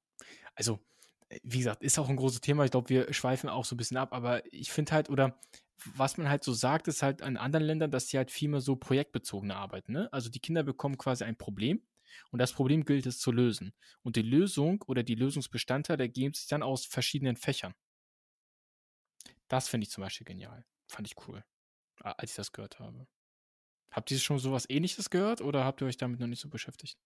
also 0.54 0.80
äh, 1.28 1.40
wie 1.42 1.58
gesagt, 1.58 1.82
ist 1.82 1.98
auch 1.98 2.08
ein 2.08 2.16
großes 2.16 2.40
Thema. 2.40 2.64
Ich 2.64 2.70
glaube, 2.70 2.88
wir 2.88 3.12
schweifen 3.12 3.48
auch 3.48 3.64
so 3.64 3.74
ein 3.74 3.78
bisschen 3.78 3.96
ab, 3.96 4.12
aber 4.12 4.42
ich 4.52 4.72
finde 4.72 4.92
halt, 4.92 5.10
oder 5.10 5.38
was 5.94 6.16
man 6.18 6.28
halt 6.28 6.44
so 6.44 6.52
sagt, 6.52 6.88
ist 6.88 7.02
halt 7.02 7.20
in 7.22 7.36
anderen 7.36 7.66
Ländern, 7.66 7.90
dass 7.90 8.08
sie 8.08 8.16
halt 8.16 8.30
viel 8.30 8.48
mehr 8.48 8.60
so 8.60 8.76
projektbezogene 8.76 9.56
arbeiten. 9.56 9.92
Ne? 9.92 10.12
Also 10.12 10.30
die 10.30 10.40
Kinder 10.40 10.62
bekommen 10.62 10.98
quasi 10.98 11.24
ein 11.24 11.36
Problem 11.36 11.82
und 12.30 12.38
das 12.38 12.52
Problem 12.52 12.84
gilt 12.84 13.06
es 13.06 13.18
zu 13.18 13.32
lösen. 13.32 13.74
Und 14.02 14.16
die 14.16 14.22
Lösung 14.22 14.82
oder 14.86 15.02
die 15.02 15.14
Lösungsbestandteile 15.14 16.04
ergeben 16.04 16.34
sich 16.34 16.46
dann 16.46 16.62
aus 16.62 16.86
verschiedenen 16.86 17.36
Fächern. 17.36 17.74
Das 19.48 19.68
finde 19.68 19.84
ich 19.84 19.90
zum 19.90 20.02
Beispiel 20.02 20.24
genial. 20.24 20.64
Fand 20.88 21.06
ich 21.06 21.14
cool, 21.26 21.44
als 22.00 22.30
ich 22.30 22.36
das 22.36 22.52
gehört 22.52 22.78
habe. 22.80 23.06
Habt 23.92 24.10
ihr 24.10 24.18
schon 24.18 24.38
sowas 24.38 24.66
ähnliches 24.68 25.10
gehört 25.10 25.40
oder 25.40 25.64
habt 25.64 25.82
ihr 25.82 25.86
euch 25.86 25.98
damit 25.98 26.20
noch 26.20 26.26
nicht 26.26 26.40
so 26.40 26.48
beschäftigt? 26.48 26.98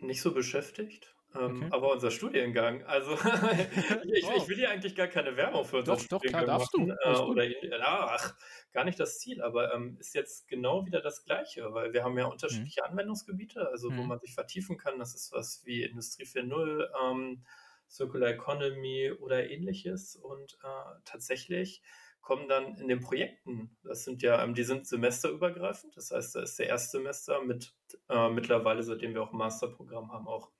Nicht 0.00 0.22
so 0.22 0.32
beschäftigt. 0.32 1.14
Ähm, 1.34 1.62
okay. 1.62 1.68
Aber 1.70 1.92
unser 1.92 2.10
Studiengang, 2.10 2.82
also 2.84 3.12
ich, 3.14 4.24
wow. 4.24 4.34
ich, 4.36 4.48
will 4.48 4.56
hier 4.56 4.70
eigentlich 4.70 4.96
gar 4.96 5.06
keine 5.06 5.36
Werbung 5.36 5.64
für 5.64 5.78
unseren 5.78 5.98
doch, 5.98 6.04
Studiengang 6.04 6.46
doch, 6.46 6.70
klar, 6.72 6.86
machen. 6.86 6.98
Äh, 7.04 7.18
oder, 7.20 7.88
ach, 7.88 8.34
gar 8.72 8.84
nicht 8.84 8.98
das 8.98 9.20
Ziel, 9.20 9.40
aber 9.40 9.72
ähm, 9.72 9.96
ist 10.00 10.14
jetzt 10.14 10.48
genau 10.48 10.86
wieder 10.86 11.00
das 11.00 11.24
Gleiche, 11.24 11.72
weil 11.72 11.92
wir 11.92 12.02
haben 12.02 12.18
ja 12.18 12.26
unterschiedliche 12.26 12.80
mhm. 12.82 12.90
Anwendungsgebiete, 12.90 13.68
also 13.68 13.90
mhm. 13.90 13.98
wo 13.98 14.02
man 14.02 14.18
sich 14.18 14.34
vertiefen 14.34 14.76
kann. 14.76 14.98
Das 14.98 15.14
ist 15.14 15.32
was 15.32 15.62
wie 15.64 15.84
Industrie 15.84 16.24
4.0, 16.24 16.88
ähm, 17.00 17.44
Circular 17.88 18.30
Economy 18.30 19.12
oder 19.12 19.48
ähnliches. 19.48 20.16
Und 20.16 20.58
äh, 20.64 20.98
tatsächlich 21.04 21.80
kommen 22.20 22.48
dann 22.48 22.76
in 22.76 22.88
den 22.88 23.00
Projekten, 23.00 23.76
das 23.82 24.04
sind 24.04 24.22
ja, 24.22 24.42
ähm, 24.42 24.54
die 24.54 24.62
sind 24.62 24.86
semesterübergreifend, 24.86 25.96
das 25.96 26.10
heißt, 26.10 26.34
da 26.34 26.42
ist 26.42 26.58
der 26.58 26.68
Erstsemester 26.68 27.42
mit 27.42 27.74
äh, 28.08 28.28
mittlerweile, 28.28 28.82
seitdem 28.82 29.14
wir 29.14 29.22
auch 29.22 29.32
ein 29.32 29.38
Masterprogramm 29.38 30.12
haben, 30.12 30.28
auch 30.28 30.50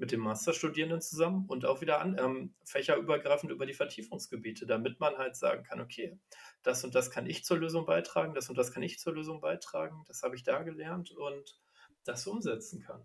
mit 0.00 0.12
den 0.12 0.20
Masterstudierenden 0.20 1.02
zusammen 1.02 1.44
und 1.46 1.66
auch 1.66 1.82
wieder 1.82 2.00
an, 2.00 2.16
ähm, 2.18 2.54
fächerübergreifend 2.64 3.52
über 3.52 3.66
die 3.66 3.74
Vertiefungsgebiete, 3.74 4.66
damit 4.66 4.98
man 4.98 5.18
halt 5.18 5.36
sagen 5.36 5.62
kann, 5.62 5.80
okay, 5.80 6.18
das 6.62 6.84
und 6.84 6.94
das 6.94 7.10
kann 7.10 7.26
ich 7.26 7.44
zur 7.44 7.58
Lösung 7.58 7.84
beitragen, 7.84 8.32
das 8.32 8.48
und 8.48 8.56
das 8.56 8.72
kann 8.72 8.82
ich 8.82 8.98
zur 8.98 9.12
Lösung 9.12 9.40
beitragen, 9.40 10.02
das 10.06 10.22
habe 10.22 10.36
ich 10.36 10.42
da 10.42 10.62
gelernt 10.62 11.10
und 11.10 11.60
das 12.04 12.26
umsetzen 12.26 12.80
kann. 12.80 13.04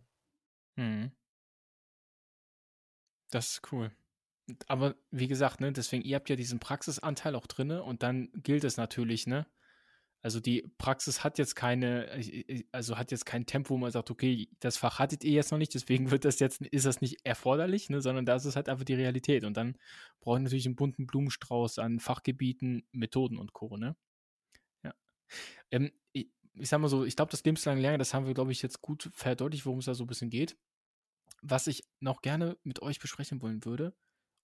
Hm. 0.77 1.11
Das 3.29 3.51
ist 3.51 3.71
cool. 3.73 3.91
Aber 4.67 4.95
wie 5.11 5.27
gesagt, 5.27 5.59
ne, 5.61 5.71
deswegen, 5.71 6.03
ihr 6.03 6.15
habt 6.15 6.29
ja 6.29 6.35
diesen 6.35 6.59
Praxisanteil 6.59 7.35
auch 7.35 7.47
drin 7.47 7.71
und 7.71 8.03
dann 8.03 8.29
gilt 8.33 8.63
es 8.63 8.77
natürlich, 8.77 9.27
ne, 9.27 9.47
also 10.25 10.39
die 10.39 10.67
Praxis 10.79 11.23
hat 11.23 11.37
jetzt 11.37 11.55
keine, 11.55 12.09
also 12.71 12.97
hat 12.97 13.11
jetzt 13.11 13.27
kein 13.27 13.45
Tempo, 13.45 13.75
wo 13.75 13.77
man 13.77 13.91
sagt, 13.91 14.09
okay, 14.09 14.49
das 14.59 14.75
Fach 14.75 14.97
hattet 14.97 15.23
ihr 15.23 15.33
jetzt 15.33 15.51
noch 15.51 15.59
nicht, 15.59 15.75
deswegen 15.75 16.09
wird 16.09 16.25
das 16.25 16.39
jetzt, 16.39 16.61
ist 16.61 16.87
das 16.87 16.99
nicht 16.99 17.23
erforderlich, 17.23 17.91
ne, 17.91 18.01
sondern 18.01 18.25
das 18.25 18.43
ist 18.45 18.55
halt 18.55 18.67
einfach 18.67 18.85
die 18.85 18.95
Realität. 18.95 19.43
Und 19.43 19.55
dann 19.55 19.77
braucht 20.21 20.41
natürlich 20.41 20.65
einen 20.65 20.75
bunten 20.75 21.05
Blumenstrauß 21.05 21.77
an 21.77 21.99
Fachgebieten, 21.99 22.87
Methoden 22.91 23.37
und 23.37 23.53
Co. 23.53 23.77
Ne? 23.77 23.95
Ja. 24.83 24.95
Ähm, 25.69 25.91
ich, 26.11 26.31
ich 26.55 26.69
sag 26.69 26.79
mal 26.79 26.87
so, 26.87 27.05
ich 27.05 27.15
glaube, 27.15 27.29
das 27.29 27.43
lebenslange 27.43 27.81
Lernen, 27.81 27.99
das 27.99 28.15
haben 28.15 28.25
wir, 28.25 28.33
glaube 28.33 28.51
ich, 28.51 28.63
jetzt 28.63 28.81
gut 28.81 29.11
verdeutlicht, 29.13 29.67
worum 29.67 29.77
es 29.77 29.85
da 29.85 29.93
so 29.93 30.05
ein 30.05 30.07
bisschen 30.07 30.31
geht. 30.31 30.57
Was 31.43 31.67
ich 31.67 31.83
noch 31.99 32.23
gerne 32.23 32.57
mit 32.63 32.81
euch 32.81 32.97
besprechen 32.99 33.43
wollen 33.43 33.63
würde, 33.63 33.93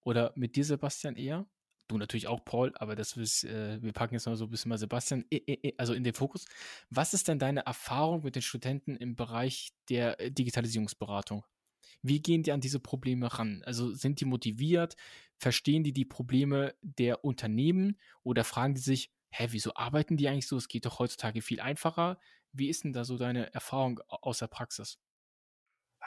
oder 0.04 0.34
mit 0.36 0.56
dir, 0.56 0.66
Sebastian, 0.66 1.16
eher, 1.16 1.46
du 1.88 1.98
natürlich 1.98 2.28
auch, 2.28 2.44
Paul, 2.44 2.72
aber 2.76 2.96
das 2.96 3.16
ist, 3.18 3.44
äh, 3.44 3.82
wir 3.82 3.94
packen 3.94 4.16
jetzt 4.16 4.26
noch 4.26 4.36
so 4.36 4.46
ein 4.46 4.50
bisschen 4.50 4.70
mal 4.70 4.78
Sebastian, 4.78 5.26
also 5.78 5.94
in 5.94 6.04
den 6.04 6.14
Fokus. 6.14 6.46
Was 6.90 7.14
ist 7.14 7.28
denn 7.28 7.40
deine 7.40 7.66
Erfahrung 7.66 8.24
mit 8.24 8.36
den 8.36 8.42
Studenten 8.42 8.96
im 8.96 9.16
Bereich 9.16 9.72
der 9.90 10.20
äh, 10.20 10.32
Digitalisierungsberatung? 10.32 11.46
Wie 12.02 12.22
gehen 12.22 12.44
die 12.44 12.52
an 12.52 12.62
diese 12.62 12.80
Probleme 12.80 13.38
ran? 13.38 13.62
Also 13.66 13.94
sind 13.94 14.22
die 14.22 14.26
motiviert? 14.26 14.96
Verstehen 15.38 15.84
die 15.84 15.94
die 15.94 16.06
Probleme 16.06 16.74
der 16.82 17.24
Unternehmen 17.24 18.00
oder 18.24 18.44
fragen 18.44 18.74
die 18.74 18.82
sich, 18.82 19.12
hä, 19.32 19.48
wieso 19.52 19.74
arbeiten 19.76 20.18
die 20.18 20.28
eigentlich 20.28 20.48
so? 20.48 20.58
Es 20.58 20.68
geht 20.68 20.86
doch 20.86 21.00
heutzutage 21.00 21.42
viel 21.42 21.60
einfacher. 21.60 22.20
Wie 22.54 22.70
ist 22.70 22.84
denn 22.84 22.94
da 22.94 23.06
so 23.06 23.18
deine 23.18 23.54
Erfahrung 23.54 24.00
aus 24.08 24.40
der 24.40 24.48
Praxis? 24.48 25.00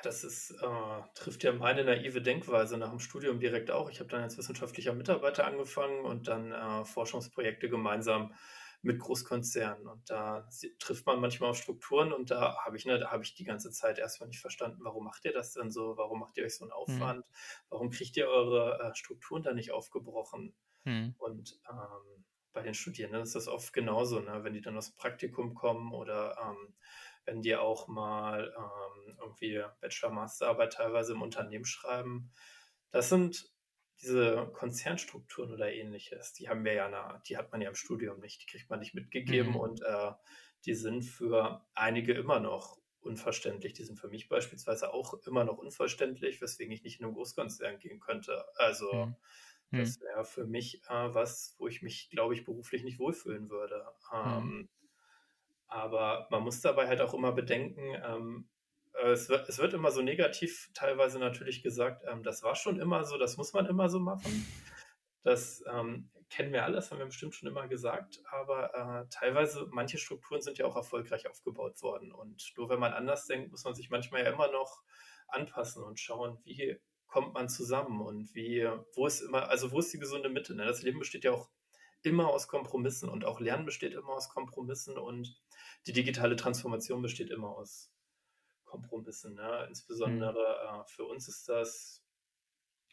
Das 0.04 0.23
ist, 0.23 0.50
äh, 0.50 1.02
trifft 1.14 1.44
ja 1.44 1.52
meine 1.52 1.84
naive 1.84 2.20
Denkweise 2.20 2.76
nach 2.76 2.90
dem 2.90 2.99
Studium 2.99 3.40
direkt 3.40 3.70
auch. 3.70 3.90
Ich 3.90 4.00
habe 4.00 4.11
dann 4.11 4.23
als 4.23 4.37
wissenschaftlicher 4.37 4.92
Mitarbeiter 4.92 5.46
angefangen 5.46 6.04
und 6.04 6.28
dann 6.28 6.52
äh, 6.52 6.84
Forschungsprojekte 6.84 7.68
gemeinsam 7.70 8.34
mit 8.82 8.99
Großkonzernen. 8.99 9.87
Und 9.87 10.11
da 10.11 10.46
trifft 10.78 11.06
man 11.06 11.20
manchmal 11.20 11.50
auf 11.50 11.56
Strukturen 11.56 12.12
und 12.12 12.30
da 12.30 12.58
habe 12.64 12.76
ich, 12.76 12.84
ne, 12.84 12.99
da 12.99 13.11
habe 13.11 13.23
ich 13.25 13.34
die 13.34 13.44
ganze 13.44 13.70
Zeit 13.70 13.99
erstmal 13.99 14.28
nicht 14.28 14.40
verstanden, 14.40 14.80
warum 14.82 15.04
macht 15.04 15.25
ihr 15.25 15.32
das 15.32 15.52
denn 15.52 15.70
so? 15.70 15.96
Warum 15.96 16.20
macht 16.20 16.37
ihr 16.37 16.44
euch 16.44 16.56
so 16.56 16.64
einen 16.64 16.70
mhm. 16.70 16.76
Aufwand? 16.76 17.18
Mhm. 17.20 17.34
Warum 17.70 17.90
kriegt 17.90 18.16
ihr 18.18 18.28
eure 18.28 18.78
äh, 18.80 18.94
Strukturen 18.94 19.42
da 19.42 19.54
nicht 19.54 19.73
aufgebrochen? 19.73 20.54
Mhm. 20.84 21.14
Und 21.16 21.58
ähm, 21.70 22.25
bei 22.52 22.62
den 22.62 22.75
Studierenden 22.75 23.23
ist 23.23 23.34
das 23.34 23.49
oft 23.49 23.73
genauso, 23.73 24.20
ne? 24.20 24.44
wenn 24.44 24.52
die 24.52 24.61
dann 24.61 24.76
aus 24.76 24.90
dem 24.90 24.96
Praktikum 24.96 25.54
kommen 25.54 25.92
oder 25.92 26.37
ähm, 26.40 26.75
wenn 27.25 27.43
die 27.43 27.57
auch 27.57 27.88
mal 27.88 28.54
ähm, 28.57 29.16
irgendwie 29.21 29.62
Bachelor-Masterarbeit 29.81 30.75
teilweise 30.75 31.12
im 31.12 31.23
Unternehmen 31.23 31.64
schreiben. 31.64 32.31
Das 32.90 33.09
sind 33.09 33.50
diese 34.02 34.50
Konzernstrukturen 34.52 35.52
oder 35.52 35.73
ähnliches, 35.73 36.33
die 36.33 36.49
haben 36.49 36.64
wir 36.64 36.75
ja, 36.75 36.88
na, 36.88 37.23
die 37.28 37.37
hat 37.37 37.52
man 37.52 37.61
ja 37.61 37.69
im 37.69 37.75
Studium 37.75 38.21
nicht, 38.21 38.43
die 38.43 38.47
kriegt 38.47 38.69
man 38.69 38.81
nicht 38.81 38.95
mitgegeben 38.95 39.50
mhm. 39.50 39.57
und 39.57 39.83
äh, 39.83 40.12
die 40.64 40.75
sind 40.75 41.02
für 41.02 41.64
einige 41.75 42.12
immer 42.14 42.40
noch 42.40 42.78
unverständlich. 43.04 43.75
Die 43.75 43.85
sind 43.85 43.99
für 43.99 44.09
mich 44.09 44.28
beispielsweise 44.28 44.93
auch 44.93 45.14
immer 45.26 45.45
noch 45.45 45.59
unverständlich, 45.59 46.40
weswegen 46.40 46.73
ich 46.73 46.83
nicht 46.83 47.00
in 47.00 47.07
einen 47.07 47.14
Großkonzern 47.14 47.78
gehen 47.78 48.00
könnte. 48.00 48.45
Also 48.57 48.93
mhm. 48.93 49.16
das 49.78 49.99
mhm. 49.99 50.04
wäre 50.04 50.25
für 50.25 50.47
mich 50.47 50.83
äh, 50.88 51.14
was, 51.14 51.54
wo 51.59 51.69
ich 51.69 51.83
mich, 51.83 52.09
glaube 52.11 52.35
ich, 52.35 52.45
beruflich 52.45 52.83
nicht 52.83 52.99
wohlfühlen 52.99 53.50
würde. 53.50 53.87
Ähm, 54.12 54.45
mhm. 54.45 54.69
Aber 55.75 56.28
man 56.31 56.45
muss 56.45 56.61
dabei 56.61 56.87
halt 56.87 57.00
auch 57.00 57.14
immer 57.14 57.33
bedenken, 57.33 58.00
ähm, 58.07 58.49
äh, 58.93 59.11
es 59.11 59.28
wird, 59.28 59.49
es 59.49 59.59
wird 59.59 59.75
immer 59.75 59.90
so 59.90 60.02
negativ 60.02 60.71
teilweise 60.73 61.19
natürlich 61.19 61.64
gesagt, 61.64 62.04
ähm, 62.07 62.23
das 62.23 62.45
war 62.45 62.54
schon 62.54 62.78
immer 62.78 63.02
so, 63.02 63.19
das 63.19 63.37
muss 63.37 63.52
man 63.52 63.66
immer 63.66 63.88
so 63.88 63.99
machen. 63.99 64.47
Das 65.25 65.64
ähm, 65.69 66.11
kennen 66.31 66.52
wir 66.52 66.62
alles, 66.62 66.93
haben 66.93 66.99
wir 66.99 67.07
bestimmt 67.07 67.35
schon 67.35 67.49
immer 67.49 67.66
gesagt, 67.66 68.23
aber 68.31 68.73
äh, 68.73 69.09
teilweise, 69.11 69.66
manche 69.73 69.99
Strukturen 69.99 70.43
sind 70.43 70.59
ja 70.59 70.66
auch 70.66 70.76
erfolgreich 70.76 71.28
aufgebaut 71.28 71.83
worden. 71.83 72.12
Und 72.12 72.52
nur 72.57 72.69
wenn 72.69 72.78
man 72.78 72.93
anders 72.93 73.26
denkt, 73.26 73.50
muss 73.50 73.64
man 73.64 73.75
sich 73.75 73.90
manchmal 73.90 74.23
ja 74.23 74.31
immer 74.31 74.52
noch 74.52 74.81
anpassen 75.26 75.83
und 75.83 75.99
schauen, 75.99 76.38
wie 76.45 76.78
kommt 77.09 77.35
man 77.35 77.49
zusammen 77.49 78.00
und 78.00 78.33
wie, 78.33 78.64
wo 78.95 79.09
ist 79.09 79.23
immer, 79.23 79.49
also 79.49 79.73
wo 79.73 79.81
ist 79.81 79.93
die 79.93 79.99
gesunde 79.99 80.28
Mitte? 80.28 80.54
Ne? 80.54 80.66
Das 80.66 80.83
Leben 80.83 81.00
besteht 81.00 81.25
ja 81.25 81.33
auch 81.33 81.50
immer 82.04 82.28
aus 82.28 82.49
Kompromissen 82.49 83.08
und 83.08 83.25
auch 83.25 83.40
Lernen 83.40 83.64
besteht 83.64 83.94
immer 83.94 84.11
aus 84.11 84.28
Kompromissen 84.28 84.99
und 84.99 85.40
die 85.87 85.92
digitale 85.92 86.37
Transformation 86.37 87.02
besteht 87.02 87.30
immer 87.30 87.49
aus 87.56 87.90
Kompromissen. 88.64 89.34
Ne? 89.34 89.66
Insbesondere 89.68 90.32
mhm. 90.32 90.80
äh, 90.80 90.84
für 90.87 91.04
uns 91.04 91.28
ist 91.28 91.49
das, 91.49 92.04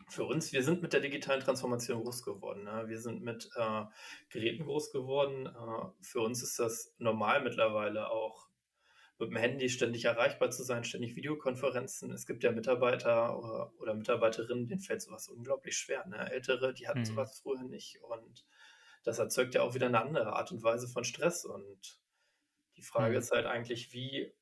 für 0.08 0.24
uns, 0.24 0.54
wir 0.54 0.64
sind 0.64 0.82
mit 0.82 0.94
der 0.94 1.02
digitalen 1.02 1.42
Transformation 1.42 2.04
groß 2.04 2.24
geworden. 2.24 2.64
Ne? 2.64 2.86
Wir 2.88 3.00
sind 3.00 3.22
mit 3.22 3.50
äh, 3.56 3.84
Geräten 4.30 4.64
groß 4.64 4.92
geworden. 4.92 5.48
Äh, 5.48 6.04
für 6.04 6.22
uns 6.22 6.42
ist 6.42 6.58
das 6.60 6.94
normal 6.98 7.44
mittlerweile 7.44 8.10
auch 8.10 8.48
mit 9.20 9.30
dem 9.30 9.38
Handy 9.38 9.70
ständig 9.70 10.06
erreichbar 10.06 10.50
zu 10.50 10.64
sein, 10.64 10.84
ständig 10.84 11.16
Videokonferenzen. 11.16 12.12
Es 12.12 12.26
gibt 12.26 12.44
ja 12.44 12.52
Mitarbeiter 12.52 13.38
oder, 13.38 13.72
oder 13.80 13.94
Mitarbeiterinnen, 13.94 14.68
denen 14.68 14.82
fällt 14.82 15.02
sowas 15.02 15.28
unglaublich 15.28 15.78
schwer. 15.78 16.08
Ne? 16.08 16.32
Ältere, 16.32 16.74
die 16.74 16.88
hatten 16.88 17.00
mhm. 17.00 17.06
sowas 17.06 17.40
früher 17.40 17.64
nicht 17.64 18.02
und 18.02 18.46
das 19.04 19.20
erzeugt 19.20 19.56
ja 19.56 19.62
auch 19.64 19.74
wieder 19.74 19.88
eine 19.88 20.02
andere 20.02 20.34
Art 20.34 20.52
und 20.52 20.64
Weise 20.64 20.88
von 20.88 21.04
Stress 21.04 21.46
und 21.46 22.00
die 22.78 22.84
Frage 22.84 23.14
mhm. 23.14 23.20
ist 23.20 23.32
halt 23.32 23.46
eigentlich, 23.46 23.94
wie 23.94 24.34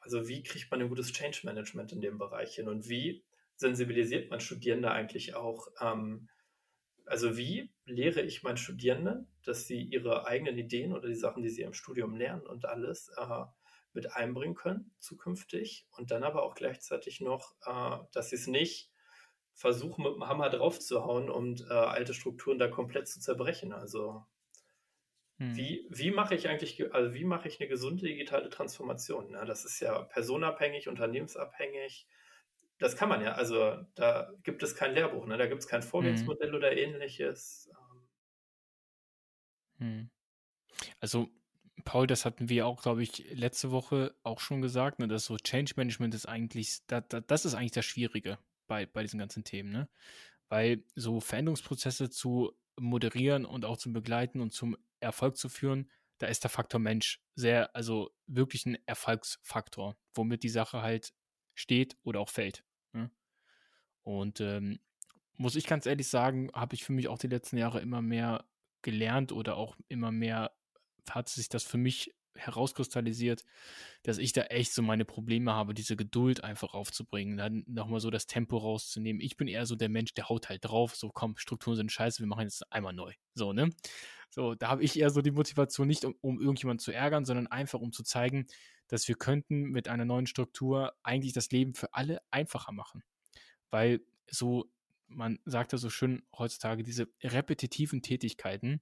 also 0.00 0.28
wie 0.28 0.42
kriegt 0.42 0.70
man 0.70 0.80
ein 0.80 0.88
gutes 0.88 1.12
Change 1.12 1.40
Management 1.44 1.92
in 1.92 2.00
dem 2.00 2.18
Bereich 2.18 2.54
hin 2.54 2.68
und 2.68 2.88
wie 2.88 3.22
sensibilisiert 3.56 4.30
man 4.30 4.40
Studierende 4.40 4.90
eigentlich 4.90 5.34
auch? 5.34 5.68
Ähm, 5.80 6.28
also 7.04 7.36
wie 7.36 7.70
lehre 7.84 8.22
ich 8.22 8.42
meinen 8.42 8.56
Studierenden, 8.56 9.28
dass 9.44 9.66
sie 9.66 9.82
ihre 9.82 10.26
eigenen 10.26 10.56
Ideen 10.58 10.92
oder 10.92 11.08
die 11.08 11.14
Sachen, 11.14 11.42
die 11.42 11.50
sie 11.50 11.62
im 11.62 11.74
Studium 11.74 12.16
lernen 12.16 12.46
und 12.46 12.64
alles 12.64 13.10
äh, 13.16 13.44
mit 13.92 14.14
einbringen 14.14 14.54
können 14.54 14.92
zukünftig 14.98 15.86
und 15.96 16.10
dann 16.10 16.22
aber 16.22 16.44
auch 16.44 16.54
gleichzeitig 16.54 17.20
noch, 17.20 17.54
äh, 17.66 17.98
dass 18.12 18.30
sie 18.30 18.36
es 18.36 18.46
nicht 18.46 18.89
versuchen 19.54 20.04
mit 20.04 20.14
dem 20.14 20.26
Hammer 20.26 20.50
draufzuhauen 20.50 21.30
und 21.30 21.66
äh, 21.68 21.72
alte 21.72 22.14
Strukturen 22.14 22.58
da 22.58 22.68
komplett 22.68 23.08
zu 23.08 23.20
zerbrechen. 23.20 23.72
Also 23.72 24.24
hm. 25.40 25.56
Wie, 25.56 25.86
wie 25.88 26.10
mache 26.10 26.34
ich 26.34 26.48
eigentlich, 26.48 26.92
also 26.92 27.14
wie 27.14 27.24
mache 27.24 27.48
ich 27.48 27.58
eine 27.58 27.68
gesunde 27.68 28.04
digitale 28.04 28.50
Transformation? 28.50 29.32
Ja, 29.32 29.46
das 29.46 29.64
ist 29.64 29.80
ja 29.80 30.02
personabhängig, 30.02 30.86
unternehmensabhängig. 30.86 32.06
Das 32.78 32.94
kann 32.94 33.08
man 33.08 33.22
ja, 33.22 33.32
also 33.32 33.78
da 33.94 34.30
gibt 34.42 34.62
es 34.62 34.76
kein 34.76 34.94
Lehrbuch, 34.94 35.26
ne? 35.26 35.38
da 35.38 35.46
gibt 35.46 35.62
es 35.62 35.66
kein 35.66 35.82
Vorgehensmodell 35.82 36.50
hm. 36.50 36.54
oder 36.54 36.76
ähnliches. 36.76 37.70
Ähm. 37.72 38.08
Hm. 39.78 40.10
Also 41.00 41.28
Paul, 41.84 42.06
das 42.06 42.26
hatten 42.26 42.50
wir 42.50 42.66
auch, 42.66 42.82
glaube 42.82 43.02
ich, 43.02 43.30
letzte 43.32 43.70
Woche 43.70 44.14
auch 44.22 44.40
schon 44.40 44.60
gesagt, 44.60 44.98
ne, 44.98 45.08
dass 45.08 45.24
so 45.24 45.38
Change 45.38 45.72
Management 45.76 46.14
ist 46.14 46.26
eigentlich, 46.26 46.80
da, 46.86 47.00
da, 47.00 47.22
das 47.22 47.46
ist 47.46 47.54
eigentlich 47.54 47.72
das 47.72 47.86
Schwierige 47.86 48.38
bei, 48.70 48.86
bei 48.86 49.02
diesen 49.02 49.18
ganzen 49.18 49.42
Themen, 49.42 49.72
ne? 49.72 49.88
Weil 50.48 50.84
so 50.94 51.20
Veränderungsprozesse 51.20 52.08
zu 52.08 52.52
moderieren 52.78 53.44
und 53.44 53.64
auch 53.64 53.76
zu 53.76 53.92
begleiten 53.92 54.40
und 54.40 54.52
zum 54.52 54.76
Erfolg 55.00 55.36
zu 55.36 55.48
führen, 55.48 55.90
da 56.18 56.28
ist 56.28 56.44
der 56.44 56.50
Faktor 56.50 56.78
Mensch 56.78 57.20
sehr, 57.34 57.74
also 57.74 58.12
wirklich 58.28 58.66
ein 58.66 58.78
Erfolgsfaktor, 58.86 59.96
womit 60.14 60.44
die 60.44 60.48
Sache 60.48 60.82
halt 60.82 61.12
steht 61.54 61.96
oder 62.04 62.20
auch 62.20 62.28
fällt. 62.28 62.64
Ne? 62.92 63.10
Und 64.02 64.40
ähm, 64.40 64.78
muss 65.36 65.56
ich 65.56 65.66
ganz 65.66 65.86
ehrlich 65.86 66.08
sagen, 66.08 66.50
habe 66.54 66.76
ich 66.76 66.84
für 66.84 66.92
mich 66.92 67.08
auch 67.08 67.18
die 67.18 67.26
letzten 67.26 67.56
Jahre 67.56 67.80
immer 67.80 68.02
mehr 68.02 68.44
gelernt 68.82 69.32
oder 69.32 69.56
auch 69.56 69.76
immer 69.88 70.12
mehr 70.12 70.52
hat 71.08 71.28
sich 71.28 71.48
das 71.48 71.64
für 71.64 71.78
mich 71.78 72.14
herauskristallisiert, 72.34 73.44
dass 74.02 74.18
ich 74.18 74.32
da 74.32 74.42
echt 74.42 74.72
so 74.72 74.82
meine 74.82 75.04
Probleme 75.04 75.52
habe, 75.52 75.74
diese 75.74 75.96
Geduld 75.96 76.44
einfach 76.44 76.74
aufzubringen, 76.74 77.36
dann 77.36 77.64
nochmal 77.66 78.00
so 78.00 78.10
das 78.10 78.26
Tempo 78.26 78.56
rauszunehmen. 78.58 79.20
Ich 79.20 79.36
bin 79.36 79.48
eher 79.48 79.66
so 79.66 79.76
der 79.76 79.88
Mensch, 79.88 80.14
der 80.14 80.28
haut 80.28 80.48
halt 80.48 80.64
drauf, 80.64 80.96
so 80.96 81.10
komm, 81.10 81.36
Strukturen 81.36 81.76
sind 81.76 81.92
scheiße, 81.92 82.20
wir 82.20 82.26
machen 82.26 82.42
jetzt 82.42 82.70
einmal 82.72 82.92
neu. 82.92 83.12
So, 83.34 83.52
ne? 83.52 83.70
So, 84.30 84.54
da 84.54 84.68
habe 84.68 84.84
ich 84.84 84.98
eher 84.98 85.10
so 85.10 85.22
die 85.22 85.32
Motivation 85.32 85.88
nicht, 85.88 86.04
um, 86.04 86.14
um 86.20 86.40
irgendjemanden 86.40 86.82
zu 86.82 86.92
ärgern, 86.92 87.24
sondern 87.24 87.48
einfach, 87.48 87.80
um 87.80 87.92
zu 87.92 88.04
zeigen, 88.04 88.46
dass 88.86 89.08
wir 89.08 89.16
könnten 89.16 89.62
mit 89.62 89.88
einer 89.88 90.04
neuen 90.04 90.26
Struktur 90.26 90.92
eigentlich 91.02 91.32
das 91.32 91.50
Leben 91.50 91.74
für 91.74 91.94
alle 91.94 92.20
einfacher 92.30 92.72
machen. 92.72 93.02
Weil 93.70 94.00
so, 94.30 94.66
man 95.08 95.40
sagt 95.44 95.72
ja 95.72 95.78
so 95.78 95.90
schön 95.90 96.22
heutzutage, 96.36 96.84
diese 96.84 97.08
repetitiven 97.22 98.02
Tätigkeiten 98.02 98.80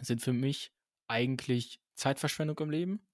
sind 0.00 0.22
für 0.22 0.32
mich 0.32 0.72
eigentlich 1.12 1.80
Zeitverschwendung 1.94 2.58
im 2.60 2.70
Leben 2.70 3.06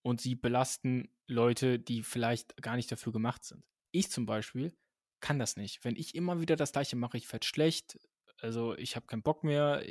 und 0.00 0.20
sie 0.20 0.34
belasten 0.34 1.10
Leute, 1.26 1.78
die 1.78 2.02
vielleicht 2.02 2.56
gar 2.62 2.76
nicht 2.76 2.90
dafür 2.90 3.12
gemacht 3.12 3.44
sind. 3.44 3.62
Ich 3.90 4.10
zum 4.10 4.24
Beispiel 4.24 4.74
kann 5.20 5.38
das 5.38 5.56
nicht. 5.56 5.84
Wenn 5.84 5.94
ich 5.94 6.14
immer 6.14 6.40
wieder 6.40 6.56
das 6.56 6.72
gleiche 6.72 6.96
mache, 6.96 7.18
ich 7.18 7.30
werde 7.30 7.46
schlecht, 7.46 7.98
also 8.40 8.74
ich 8.76 8.96
habe 8.96 9.06
keinen 9.06 9.22
Bock 9.22 9.44
mehr, 9.44 9.84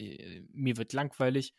mir 0.51 0.75
wird 0.77 0.91
langweilig. 0.91 1.53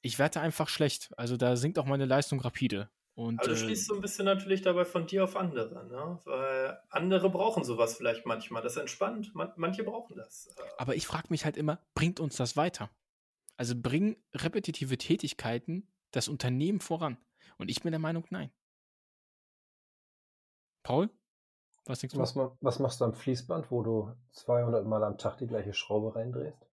Ich 0.00 0.18
werde 0.18 0.40
einfach 0.40 0.68
schlecht. 0.68 1.10
Also 1.16 1.36
da 1.36 1.56
sinkt 1.56 1.78
auch 1.78 1.86
meine 1.86 2.06
Leistung 2.06 2.40
rapide. 2.40 2.90
Und, 3.14 3.40
Aber 3.40 3.48
du 3.48 3.54
äh, 3.54 3.58
schließt 3.58 3.86
so 3.86 3.94
ein 3.94 4.00
bisschen 4.00 4.24
natürlich 4.24 4.62
dabei 4.62 4.86
von 4.86 5.06
dir 5.06 5.24
auf 5.24 5.36
andere, 5.36 5.86
ne? 5.86 6.18
Weil 6.24 6.80
andere 6.88 7.28
brauchen 7.28 7.62
sowas 7.62 7.94
vielleicht 7.94 8.24
manchmal. 8.24 8.62
Das 8.62 8.78
entspannt. 8.78 9.34
Man, 9.34 9.52
manche 9.56 9.84
brauchen 9.84 10.16
das. 10.16 10.48
Äh. 10.56 10.62
Aber 10.78 10.96
ich 10.96 11.06
frage 11.06 11.26
mich 11.28 11.44
halt 11.44 11.58
immer, 11.58 11.78
bringt 11.94 12.20
uns 12.20 12.36
das 12.36 12.56
weiter? 12.56 12.90
Also 13.56 13.74
bringen 13.80 14.16
repetitive 14.34 14.98
Tätigkeiten 14.98 15.86
das 16.10 16.28
Unternehmen 16.28 16.80
voran? 16.80 17.16
Und 17.58 17.70
ich 17.70 17.82
bin 17.82 17.92
der 17.92 18.00
Meinung, 18.00 18.26
nein. 18.30 18.50
Paul? 20.82 21.10
Was 21.86 22.00
denkst 22.00 22.14
du? 22.14 22.20
Was, 22.20 22.36
was 22.36 22.78
machst 22.78 23.00
du 23.00 23.04
am 23.04 23.14
Fließband, 23.14 23.70
wo 23.70 23.82
du 23.82 24.14
200 24.32 24.86
Mal 24.86 25.02
am 25.02 25.18
Tag 25.18 25.38
die 25.38 25.46
gleiche 25.46 25.74
Schraube 25.74 26.14
reindrehst? 26.14 26.66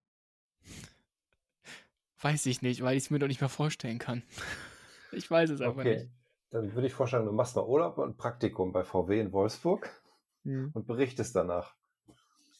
Weiß 2.21 2.45
ich 2.47 2.61
nicht, 2.61 2.83
weil 2.83 2.97
ich 2.97 3.05
es 3.05 3.09
mir 3.09 3.19
doch 3.19 3.27
nicht 3.27 3.41
mehr 3.41 3.49
vorstellen 3.49 3.97
kann. 3.97 4.23
Ich 5.11 5.31
weiß 5.31 5.49
es 5.49 5.61
aber 5.61 5.81
okay. 5.81 5.97
nicht. 5.97 6.11
Dann 6.51 6.73
würde 6.73 6.87
ich 6.87 6.93
vorschlagen, 6.93 7.25
du 7.25 7.31
machst 7.31 7.55
mal 7.55 7.65
Urlaub 7.65 7.97
und 7.97 8.09
ein 8.09 8.17
Praktikum 8.17 8.71
bei 8.71 8.83
VW 8.83 9.19
in 9.19 9.31
Wolfsburg 9.31 9.89
mhm. 10.43 10.71
und 10.73 10.85
berichtest 10.85 11.35
danach. 11.35 11.75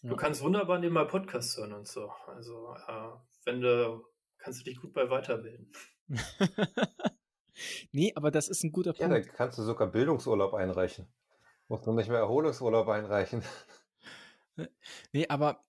Du 0.01 0.15
kannst 0.15 0.41
wunderbar 0.41 0.79
nebenbei 0.79 1.03
Podcasts 1.03 1.57
hören 1.57 1.73
und 1.73 1.87
so. 1.87 2.11
Also, 2.27 2.73
äh, 2.87 3.09
wenn 3.49 3.61
du, 3.61 4.05
kannst 4.37 4.59
du 4.59 4.63
dich 4.63 4.79
gut 4.79 4.93
bei 4.93 5.09
weiterbilden. 5.09 5.71
nee, 7.91 8.13
aber 8.15 8.31
das 8.31 8.47
ist 8.47 8.63
ein 8.63 8.71
guter 8.71 8.93
Punkt. 8.93 9.11
Ja, 9.11 9.19
da 9.19 9.21
kannst 9.21 9.57
du 9.57 9.63
sogar 9.63 9.87
Bildungsurlaub 9.87 10.53
einreichen. 10.53 11.07
Musst 11.67 11.85
du 11.85 11.93
nicht 11.93 12.09
mehr 12.09 12.19
Erholungsurlaub 12.19 12.87
einreichen. 12.87 13.43
Nee, 15.13 15.25
aber 15.29 15.63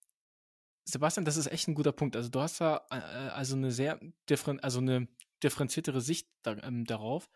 Sebastian, 0.82 1.24
das 1.24 1.36
ist 1.36 1.46
echt 1.46 1.68
ein 1.68 1.76
guter 1.76 1.92
Punkt. 1.92 2.16
Also 2.16 2.28
du 2.28 2.40
hast 2.40 2.60
da 2.60 2.84
äh, 2.90 2.96
also 2.96 3.54
eine 3.54 3.70
sehr 3.70 4.00
differen 4.28 4.58
also 4.58 4.80
eine 4.80 5.06
differenziertere 5.44 6.00
Sicht 6.00 6.28
da, 6.42 6.56
ähm, 6.64 6.84
darauf 6.84 7.30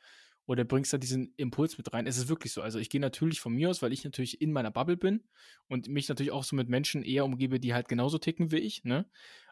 oder 0.47 0.65
bringst 0.65 0.93
da 0.93 0.99
diesen 0.99 1.33
Impuls 1.37 1.79
mit 1.79 1.93
rein. 1.93 2.07
Es 2.07 2.19
ist 2.19 2.29
wirklich 2.29 2.53
so. 2.53 2.61
Also 2.61 2.79
ich 2.79 2.91
gehe 2.91 3.01
natürlich 3.01 3.41
von 3.41 3.55
mir 3.55 3.71
aus, 3.71 3.83
weil 3.83 3.93
ich 3.93 4.05
natürlich 4.05 4.41
in 4.41 4.53
meiner 4.53 4.71
Bubble 4.71 4.97
bin 4.97 5.25
und 5.69 5.89
mich 5.89 6.09
natürlich 6.09 6.33
auch 6.33 6.45
so 6.45 6.57
mit 6.57 6.69
Menschen 6.69 7.03
eher 7.03 7.25
umgebe, 7.25 7.61
die 7.61 7.73
halt 7.73 7.89
genauso 7.89 8.19
ticken 8.19 8.51
wie 8.51 8.59
ich. 8.59 8.85
Ne? 8.85 9.09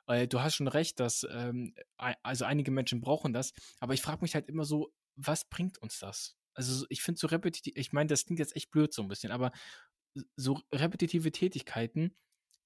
Äh, 0.07 0.29
du 0.29 0.41
hast 0.41 0.57
schon 0.57 0.69
recht, 0.69 1.01
dass 1.01 1.27
ähm, 1.31 1.75
also 1.97 2.45
einige 2.45 2.71
Menschen 2.71 3.01
brauchen 3.01 3.33
das, 3.33 3.53
aber 3.81 3.95
ich 3.95 4.03
frage 4.03 4.23
mich 4.23 4.35
halt 4.35 4.49
immer 4.49 4.65
so, 4.65 4.93
was 5.17 5.49
bringt 5.49 5.79
uns 5.79 5.99
das? 5.99 6.37
Also 6.55 6.85
ich 6.89 7.03
finde 7.03 7.19
so 7.19 7.27
repetitiv, 7.27 7.75
ich 7.77 7.93
meine, 7.93 8.09
das 8.09 8.27
klingt 8.27 8.39
jetzt 8.39 8.57
echt 8.57 8.71
blöd 8.71 8.93
so 8.93 9.03
ein 9.03 9.09
bisschen, 9.09 9.33
aber 9.33 9.53
so 10.37 10.61
repetitive 10.73 11.33
Tätigkeiten, 11.33 12.15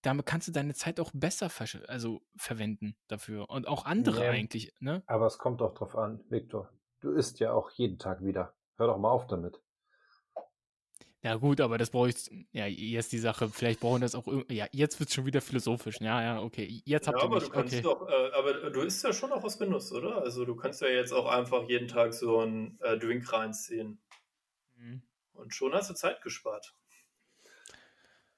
damit 0.03 0.27
kannst 0.27 0.49
du 0.49 0.53
deine 0.53 0.75
Zeit 0.75 1.01
auch 1.01 1.11
besser 1.15 1.51
also 1.89 2.23
verwenden 2.37 2.97
dafür 3.09 3.51
und 3.51 3.67
auch 3.67 3.85
andere 3.85 4.21
nee, 4.21 4.29
eigentlich. 4.29 4.73
Ne? 4.81 5.03
Aber 5.07 5.27
es 5.27 5.39
kommt 5.39 5.61
doch 5.61 5.75
drauf 5.75 5.97
an, 5.97 6.25
Viktor. 6.29 6.71
Du 7.01 7.11
isst 7.11 7.41
ja 7.41 7.53
auch 7.53 7.71
jeden 7.71 7.99
Tag 7.99 8.25
wieder. 8.25 8.55
Hör 8.77 8.89
doch 8.89 8.99
mal 8.99 9.11
auf 9.11 9.27
damit. 9.27 9.61
Ja 11.27 11.35
gut, 11.35 11.61
aber 11.61 11.77
das 11.77 11.91
brauche 11.91 12.11
ich, 12.11 12.31
ja, 12.53 12.67
jetzt 12.67 13.11
die 13.11 13.19
Sache, 13.19 13.49
vielleicht 13.49 13.81
brauchen 13.81 14.01
das 14.01 14.15
auch, 14.15 14.29
ja, 14.49 14.67
jetzt 14.71 15.01
wird 15.01 15.09
es 15.09 15.15
schon 15.17 15.27
wieder 15.27 15.41
philosophisch, 15.41 16.01
ja, 16.01 16.23
ja, 16.23 16.41
okay, 16.41 16.81
jetzt 16.85 17.09
habt 17.09 17.19
ja, 17.19 17.25
ihr 17.25 17.27
aber 17.27 17.41
mich, 17.41 17.47
du 17.47 17.51
kannst 17.51 17.75
okay. 17.75 17.83
doch, 17.83 18.09
äh, 18.09 18.31
aber 18.33 18.71
du 18.71 18.83
isst 18.83 19.03
ja 19.03 19.13
schon 19.13 19.33
auch 19.33 19.43
aus 19.43 19.59
Genuss, 19.59 19.91
oder? 19.91 20.23
Also 20.23 20.45
du 20.45 20.55
kannst 20.55 20.83
ja 20.83 20.87
jetzt 20.87 21.11
auch 21.11 21.27
einfach 21.27 21.69
jeden 21.69 21.89
Tag 21.89 22.15
so 22.15 22.39
einen 22.39 22.79
äh, 22.81 22.97
Drink 22.97 23.33
reinziehen. 23.33 24.01
Mhm. 24.77 25.03
Und 25.33 25.53
schon 25.53 25.75
hast 25.75 25.91
du 25.91 25.95
Zeit 25.95 26.23
gespart. 26.23 26.77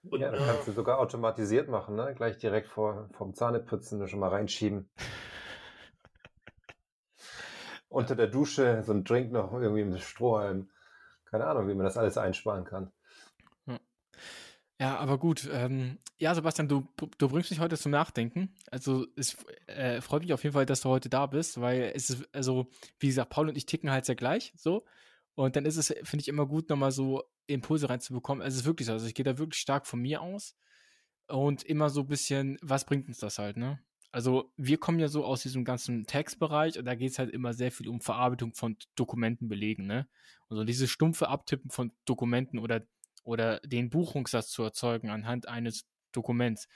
Und, 0.04 0.22
ja, 0.22 0.30
dann 0.30 0.46
kannst 0.46 0.66
du 0.66 0.72
sogar 0.72 0.98
automatisiert 0.98 1.68
machen, 1.68 1.94
ne? 1.94 2.14
Gleich 2.16 2.38
direkt 2.38 2.68
vor, 2.68 3.10
vom 3.12 3.34
Zahneputzen 3.34 4.08
schon 4.08 4.20
mal 4.20 4.30
reinschieben. 4.30 4.88
Unter 7.90 8.16
der 8.16 8.28
Dusche 8.28 8.82
so 8.82 8.92
ein 8.92 9.04
Drink 9.04 9.30
noch 9.30 9.52
irgendwie 9.52 9.82
im 9.82 9.98
Strohhalm 9.98 10.70
keine 11.30 11.46
Ahnung, 11.46 11.68
wie 11.68 11.74
man 11.74 11.84
das 11.84 11.96
alles 11.96 12.18
einsparen 12.18 12.64
kann. 12.64 12.92
Ja, 14.80 14.96
aber 14.98 15.18
gut. 15.18 15.48
Ähm, 15.50 15.98
ja, 16.18 16.34
Sebastian, 16.34 16.68
du, 16.68 16.86
du 16.96 17.28
bringst 17.28 17.50
mich 17.50 17.58
heute 17.58 17.76
zum 17.76 17.90
Nachdenken. 17.90 18.54
Also 18.70 19.06
es 19.16 19.36
äh, 19.66 20.00
freut 20.00 20.22
mich 20.22 20.32
auf 20.32 20.44
jeden 20.44 20.52
Fall, 20.52 20.66
dass 20.66 20.82
du 20.82 20.88
heute 20.88 21.08
da 21.08 21.26
bist, 21.26 21.60
weil 21.60 21.92
es 21.94 22.10
ist, 22.10 22.28
also, 22.32 22.68
wie 23.00 23.08
gesagt, 23.08 23.30
Paul 23.30 23.48
und 23.48 23.56
ich 23.56 23.66
ticken 23.66 23.90
halt 23.90 24.04
sehr 24.04 24.14
gleich 24.14 24.52
so. 24.56 24.84
Und 25.34 25.56
dann 25.56 25.66
ist 25.66 25.76
es, 25.76 25.88
finde 25.88 26.22
ich, 26.22 26.28
immer 26.28 26.46
gut, 26.46 26.68
nochmal 26.68 26.92
so 26.92 27.24
Impulse 27.46 27.88
reinzubekommen. 27.88 28.42
Also 28.42 28.54
es 28.54 28.60
ist 28.62 28.66
wirklich 28.66 28.86
so. 28.86 28.92
Also 28.92 29.06
ich 29.06 29.14
gehe 29.14 29.24
da 29.24 29.38
wirklich 29.38 29.60
stark 29.60 29.86
von 29.86 30.00
mir 30.00 30.22
aus. 30.22 30.56
Und 31.28 31.64
immer 31.64 31.90
so 31.90 32.02
ein 32.02 32.06
bisschen, 32.06 32.56
was 32.62 32.86
bringt 32.86 33.08
uns 33.08 33.18
das 33.18 33.38
halt, 33.38 33.56
ne? 33.56 33.80
Also 34.10 34.50
wir 34.56 34.78
kommen 34.78 34.98
ja 34.98 35.08
so 35.08 35.24
aus 35.24 35.42
diesem 35.42 35.64
ganzen 35.64 36.06
Textbereich 36.06 36.78
und 36.78 36.86
da 36.86 36.94
geht 36.94 37.10
es 37.10 37.18
halt 37.18 37.30
immer 37.30 37.52
sehr 37.52 37.70
viel 37.70 37.88
um 37.88 38.00
Verarbeitung 38.00 38.54
von 38.54 38.76
Dokumenten 38.94 39.48
belegen, 39.48 39.86
ne? 39.86 40.08
Also 40.48 40.64
dieses 40.64 40.90
stumpfe 40.90 41.28
Abtippen 41.28 41.70
von 41.70 41.92
Dokumenten 42.06 42.58
oder, 42.58 42.86
oder 43.22 43.60
den 43.60 43.90
Buchungssatz 43.90 44.48
zu 44.48 44.62
erzeugen 44.62 45.10
anhand 45.10 45.46
eines 45.46 45.86
Dokuments. 46.12 46.68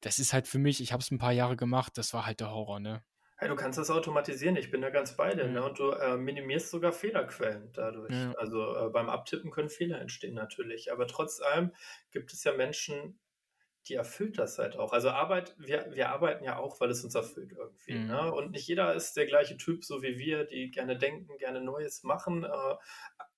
Das 0.00 0.18
ist 0.18 0.32
halt 0.32 0.48
für 0.48 0.58
mich, 0.58 0.80
ich 0.80 0.92
habe 0.92 1.02
es 1.02 1.10
ein 1.10 1.18
paar 1.18 1.32
Jahre 1.32 1.56
gemacht, 1.56 1.96
das 1.96 2.12
war 2.12 2.26
halt 2.26 2.40
der 2.40 2.50
Horror, 2.50 2.80
ne? 2.80 3.04
Hey, 3.36 3.48
du 3.48 3.54
kannst 3.54 3.78
das 3.78 3.88
automatisieren, 3.88 4.56
ich 4.56 4.72
bin 4.72 4.80
da 4.80 4.90
ganz 4.90 5.16
bei 5.16 5.32
dir, 5.32 5.46
mhm. 5.46 5.52
ne? 5.52 5.64
Und 5.64 5.78
du 5.78 5.92
äh, 5.92 6.16
minimierst 6.16 6.70
sogar 6.70 6.90
Fehlerquellen 6.90 7.70
dadurch. 7.72 8.12
Ja. 8.12 8.32
Also 8.36 8.74
äh, 8.74 8.90
beim 8.90 9.08
Abtippen 9.08 9.52
können 9.52 9.70
Fehler 9.70 10.00
entstehen 10.00 10.34
natürlich. 10.34 10.90
Aber 10.90 11.06
trotz 11.06 11.40
allem 11.40 11.72
gibt 12.10 12.32
es 12.32 12.42
ja 12.42 12.52
Menschen, 12.52 13.20
die 13.86 13.94
erfüllt 13.94 14.38
das 14.38 14.58
halt 14.58 14.76
auch. 14.76 14.92
Also 14.92 15.10
Arbeit, 15.10 15.54
wir, 15.58 15.86
wir 15.94 16.10
arbeiten 16.10 16.44
ja 16.44 16.58
auch, 16.58 16.80
weil 16.80 16.90
es 16.90 17.04
uns 17.04 17.14
erfüllt 17.14 17.52
irgendwie. 17.52 17.94
Mhm. 17.94 18.06
Ne? 18.06 18.32
Und 18.32 18.50
nicht 18.50 18.66
jeder 18.66 18.94
ist 18.94 19.16
der 19.16 19.26
gleiche 19.26 19.56
Typ, 19.56 19.84
so 19.84 20.02
wie 20.02 20.18
wir, 20.18 20.44
die 20.44 20.70
gerne 20.70 20.98
denken, 20.98 21.38
gerne 21.38 21.60
Neues 21.60 22.02
machen, 22.02 22.44
äh, 22.44 22.74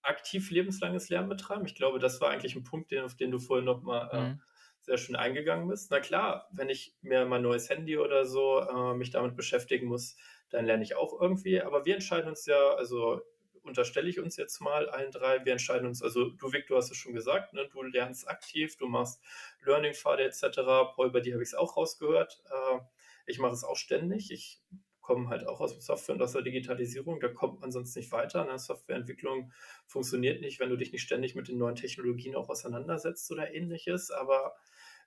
aktiv 0.02 0.50
lebenslanges 0.50 1.08
Lernen 1.08 1.28
betreiben. 1.28 1.66
Ich 1.66 1.74
glaube, 1.74 1.98
das 1.98 2.20
war 2.20 2.30
eigentlich 2.30 2.56
ein 2.56 2.64
Punkt, 2.64 2.90
den, 2.90 3.04
auf 3.04 3.14
den 3.14 3.30
du 3.30 3.38
vorhin 3.38 3.64
nochmal 3.66 4.08
äh, 4.12 4.20
mhm. 4.20 4.42
sehr 4.80 4.98
schön 4.98 5.16
eingegangen 5.16 5.68
bist. 5.68 5.90
Na 5.90 6.00
klar, 6.00 6.48
wenn 6.52 6.68
ich 6.68 6.96
mir 7.02 7.26
mein 7.26 7.42
neues 7.42 7.68
Handy 7.68 7.98
oder 7.98 8.24
so 8.24 8.60
äh, 8.60 8.94
mich 8.94 9.10
damit 9.10 9.36
beschäftigen 9.36 9.86
muss, 9.86 10.16
dann 10.48 10.66
lerne 10.66 10.82
ich 10.82 10.96
auch 10.96 11.20
irgendwie. 11.20 11.62
Aber 11.62 11.84
wir 11.84 11.94
entscheiden 11.94 12.28
uns 12.28 12.46
ja, 12.46 12.74
also 12.74 13.20
unterstelle 13.70 14.08
ich 14.08 14.20
uns 14.20 14.36
jetzt 14.36 14.60
mal 14.60 14.88
allen 14.90 15.10
drei. 15.10 15.44
Wir 15.44 15.52
entscheiden 15.52 15.86
uns, 15.86 16.02
also 16.02 16.30
du, 16.30 16.52
Vic, 16.52 16.66
du 16.66 16.76
hast 16.76 16.90
es 16.90 16.96
schon 16.96 17.14
gesagt, 17.14 17.54
ne? 17.54 17.66
du 17.72 17.82
lernst 17.82 18.28
aktiv, 18.28 18.76
du 18.76 18.86
machst 18.86 19.22
Learning-Pfade 19.64 20.24
etc. 20.24 20.42
Paul, 20.94 21.10
bei 21.10 21.20
dir 21.20 21.34
habe 21.34 21.42
ich 21.42 21.50
es 21.50 21.54
auch 21.54 21.76
rausgehört. 21.76 22.42
Äh, 22.50 22.80
ich 23.26 23.38
mache 23.38 23.54
es 23.54 23.64
auch 23.64 23.76
ständig. 23.76 24.30
Ich 24.30 24.60
komme 25.00 25.28
halt 25.28 25.46
auch 25.46 25.60
aus 25.60 25.72
dem 25.72 25.80
Software 25.80 26.14
und 26.16 26.22
aus 26.22 26.32
der 26.32 26.42
Digitalisierung. 26.42 27.20
Da 27.20 27.28
kommt 27.28 27.60
man 27.60 27.72
sonst 27.72 27.96
nicht 27.96 28.12
weiter. 28.12 28.44
Ne? 28.44 28.58
Softwareentwicklung 28.58 29.52
funktioniert 29.86 30.40
nicht, 30.40 30.60
wenn 30.60 30.70
du 30.70 30.76
dich 30.76 30.92
nicht 30.92 31.02
ständig 31.02 31.34
mit 31.34 31.48
den 31.48 31.58
neuen 31.58 31.74
Technologien 31.76 32.36
auch 32.36 32.48
auseinandersetzt 32.48 33.30
oder 33.32 33.52
ähnliches. 33.54 34.10
Aber 34.10 34.54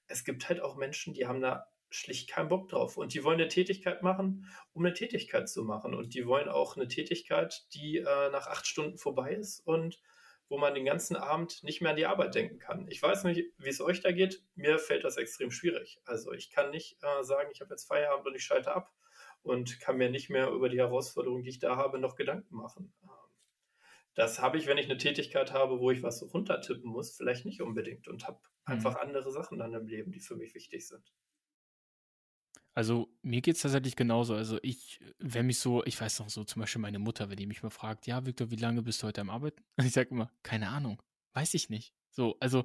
es 0.07 0.23
gibt 0.23 0.49
halt 0.49 0.61
auch 0.61 0.75
Menschen, 0.75 1.13
die 1.13 1.27
haben 1.27 1.41
da 1.41 1.67
schlicht 1.93 2.29
keinen 2.29 2.49
Bock 2.49 2.69
drauf. 2.69 2.97
Und 2.97 3.13
die 3.13 3.23
wollen 3.23 3.39
eine 3.39 3.47
Tätigkeit 3.47 4.01
machen, 4.01 4.49
um 4.73 4.83
eine 4.83 4.93
Tätigkeit 4.93 5.47
zu 5.47 5.63
machen. 5.63 5.93
Und 5.93 6.13
die 6.13 6.25
wollen 6.25 6.49
auch 6.49 6.75
eine 6.75 6.87
Tätigkeit, 6.87 7.65
die 7.73 7.97
äh, 7.97 8.29
nach 8.31 8.47
acht 8.47 8.67
Stunden 8.67 8.97
vorbei 8.97 9.33
ist 9.33 9.59
und 9.59 9.99
wo 10.49 10.57
man 10.57 10.73
den 10.73 10.85
ganzen 10.85 11.15
Abend 11.15 11.63
nicht 11.63 11.81
mehr 11.81 11.91
an 11.91 11.97
die 11.97 12.05
Arbeit 12.05 12.35
denken 12.35 12.59
kann. 12.59 12.87
Ich 12.89 13.01
weiß 13.01 13.23
nicht, 13.23 13.45
wie 13.57 13.69
es 13.69 13.81
euch 13.81 14.01
da 14.01 14.11
geht. 14.11 14.43
Mir 14.55 14.77
fällt 14.77 15.03
das 15.03 15.17
extrem 15.17 15.51
schwierig. 15.51 16.01
Also 16.05 16.31
ich 16.33 16.51
kann 16.51 16.71
nicht 16.71 16.97
äh, 17.01 17.23
sagen, 17.23 17.49
ich 17.51 17.61
habe 17.61 17.71
jetzt 17.73 17.87
Feierabend 17.87 18.27
und 18.27 18.35
ich 18.35 18.43
schalte 18.43 18.73
ab 18.73 18.91
und 19.43 19.79
kann 19.79 19.97
mir 19.97 20.09
nicht 20.09 20.29
mehr 20.29 20.49
über 20.49 20.69
die 20.69 20.79
Herausforderungen, 20.79 21.43
die 21.43 21.49
ich 21.49 21.59
da 21.59 21.75
habe, 21.77 21.99
noch 21.99 22.15
Gedanken 22.15 22.55
machen. 22.55 22.93
Ähm, 23.03 23.09
das 24.15 24.39
habe 24.41 24.57
ich, 24.57 24.67
wenn 24.67 24.77
ich 24.77 24.85
eine 24.85 24.97
Tätigkeit 24.97 25.53
habe, 25.53 25.79
wo 25.79 25.91
ich 25.91 26.03
was 26.03 26.21
runtertippen 26.33 26.89
muss, 26.89 27.15
vielleicht 27.15 27.45
nicht 27.45 27.61
unbedingt 27.61 28.07
und 28.07 28.27
habe 28.27 28.39
mhm. 28.67 28.73
einfach 28.73 28.95
andere 28.95 29.31
Sachen 29.31 29.57
dann 29.57 29.73
im 29.73 29.87
Leben, 29.87 30.11
die 30.11 30.19
für 30.19 30.35
mich 30.35 30.53
wichtig 30.53 30.87
sind. 30.87 31.13
Also 32.75 33.09
mir 33.21 33.41
geht 33.41 33.55
es 33.55 33.61
tatsächlich 33.61 33.95
genauso. 33.95 34.33
Also 34.33 34.57
ich, 34.63 34.99
wenn 35.19 35.45
mich 35.45 35.59
so, 35.59 35.83
ich 35.85 35.99
weiß 35.99 36.19
noch 36.19 36.29
so, 36.29 36.43
zum 36.43 36.61
Beispiel 36.61 36.81
meine 36.81 36.99
Mutter, 36.99 37.29
wenn 37.29 37.37
die 37.37 37.45
mich 37.45 37.61
mal 37.61 37.69
fragt, 37.69 38.07
ja, 38.07 38.25
Victor, 38.25 38.49
wie 38.49 38.55
lange 38.55 38.81
bist 38.81 39.01
du 39.03 39.07
heute 39.07 39.21
am 39.21 39.29
Arbeiten? 39.29 39.63
Und 39.77 39.85
ich 39.85 39.93
sage 39.93 40.09
immer, 40.09 40.31
keine 40.41 40.69
Ahnung, 40.69 41.01
weiß 41.33 41.53
ich 41.53 41.69
nicht. 41.69 41.93
So, 42.09 42.37
also 42.39 42.63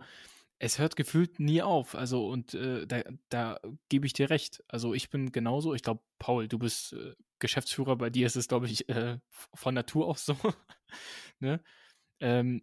es 0.59 0.79
hört 0.79 0.97
gefühlt 0.97 1.39
nie 1.41 1.63
auf. 1.63 1.95
Also 1.95 2.29
und 2.29 2.55
äh, 2.55 2.87
da, 2.87 3.03
da 3.29 3.61
gebe 3.89 4.07
ich 4.07 4.13
dir 4.13 4.31
recht. 4.31 4.63
Also 4.69 4.95
ich 4.95 5.11
bin 5.11 5.31
genauso. 5.33 5.75
Ich 5.75 5.83
glaube, 5.83 6.03
Paul, 6.19 6.49
du 6.49 6.59
bist 6.59 6.95
äh, 6.95 7.15
Geschäftsführer. 7.39 7.97
Bei 7.97 8.11
dir 8.11 8.27
ist 8.27 8.37
es, 8.37 8.49
glaube 8.49 8.67
ich, 8.67 8.89
äh, 8.89 9.19
von 9.55 9.75
Natur 9.75 10.09
aus 10.09 10.27
so. 10.27 10.37
ne? 11.39 11.63
Ähm, 12.21 12.63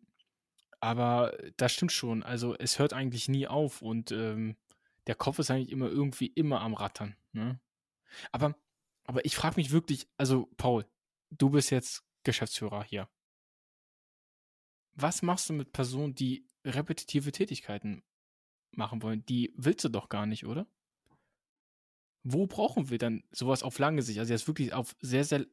aber 0.81 1.37
das 1.57 1.73
stimmt 1.73 1.93
schon. 1.93 2.21
Also 2.23 2.55
es 2.57 2.79
hört 2.79 2.93
eigentlich 2.93 3.29
nie 3.29 3.47
auf 3.47 3.81
und 3.81 4.11
ähm, 4.11 4.55
der 5.07 5.15
Kopf 5.15 5.39
ist 5.39 5.49
eigentlich 5.49 5.71
immer 5.71 5.87
irgendwie 5.87 6.27
immer 6.27 6.61
am 6.61 6.73
Rattern. 6.73 7.15
Ne? 7.35 7.59
Aber, 8.31 8.55
aber 9.03 9.25
ich 9.25 9.35
frage 9.35 9.57
mich 9.57 9.71
wirklich, 9.71 10.07
also 10.17 10.47
Paul, 10.57 10.85
du 11.29 11.49
bist 11.49 11.69
jetzt 11.69 12.03
Geschäftsführer 12.23 12.83
hier. 12.83 13.09
Was 14.93 15.21
machst 15.21 15.49
du 15.49 15.53
mit 15.53 15.73
Personen, 15.73 16.15
die 16.15 16.47
repetitive 16.63 17.31
Tätigkeiten 17.31 18.03
machen 18.71 19.01
wollen? 19.01 19.25
Die 19.25 19.53
willst 19.57 19.83
du 19.83 19.89
doch 19.89 20.09
gar 20.09 20.25
nicht, 20.25 20.45
oder? 20.45 20.67
Wo 22.23 22.47
brauchen 22.47 22.89
wir 22.89 22.97
dann 22.97 23.23
sowas 23.31 23.61
auf 23.61 23.77
lange 23.77 24.01
Sicht? 24.01 24.19
Also 24.19 24.33
jetzt 24.33 24.47
wirklich 24.47 24.73
auf 24.73 24.95
sehr, 24.99 25.25
sehr 25.25 25.45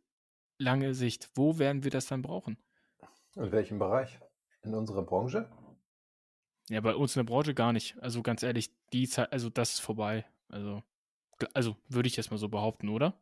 lange 0.58 0.94
Sicht. 0.94 1.30
Wo 1.34 1.58
werden 1.58 1.84
wir 1.84 1.90
das 1.90 2.06
dann 2.06 2.22
brauchen? 2.22 2.56
In 3.34 3.50
welchem 3.50 3.78
Bereich? 3.78 4.18
In 4.62 4.74
unserer 4.74 5.02
Branche? 5.02 5.50
Ja, 6.68 6.80
bei 6.80 6.94
uns 6.94 7.16
in 7.16 7.20
der 7.20 7.30
Branche 7.30 7.54
gar 7.54 7.72
nicht. 7.72 7.98
Also 7.98 8.22
ganz 8.22 8.42
ehrlich, 8.42 8.70
die 8.92 9.08
Zeit, 9.08 9.32
also 9.32 9.50
das 9.50 9.74
ist 9.74 9.80
vorbei. 9.80 10.24
Also, 10.48 10.82
also 11.54 11.76
würde 11.88 12.06
ich 12.08 12.16
jetzt 12.16 12.30
mal 12.30 12.38
so 12.38 12.48
behaupten, 12.48 12.88
oder? 12.88 13.14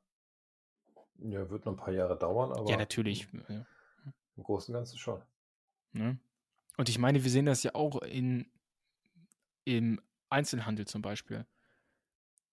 Ja, 1.19 1.49
wird 1.51 1.67
noch 1.67 1.73
ein 1.73 1.77
paar 1.77 1.93
Jahre 1.93 2.19
dauern, 2.19 2.53
aber. 2.53 2.69
Ja, 2.71 2.77
natürlich. 2.77 3.29
Ja. 3.49 3.67
Im 4.37 4.43
Großen 4.43 4.75
und 4.75 4.81
Ganzen 4.81 4.99
schon. 4.99 5.23
Ne? 5.93 6.19
Und 6.77 6.89
ich 6.89 6.99
meine, 6.99 7.23
wir 7.23 7.31
sehen 7.31 7.47
das 7.47 7.63
ja 7.63 7.75
auch 7.75 8.01
in, 8.03 8.51
im 9.65 10.01
Einzelhandel 10.31 10.87
zum 10.87 11.03
Beispiel. 11.03 11.47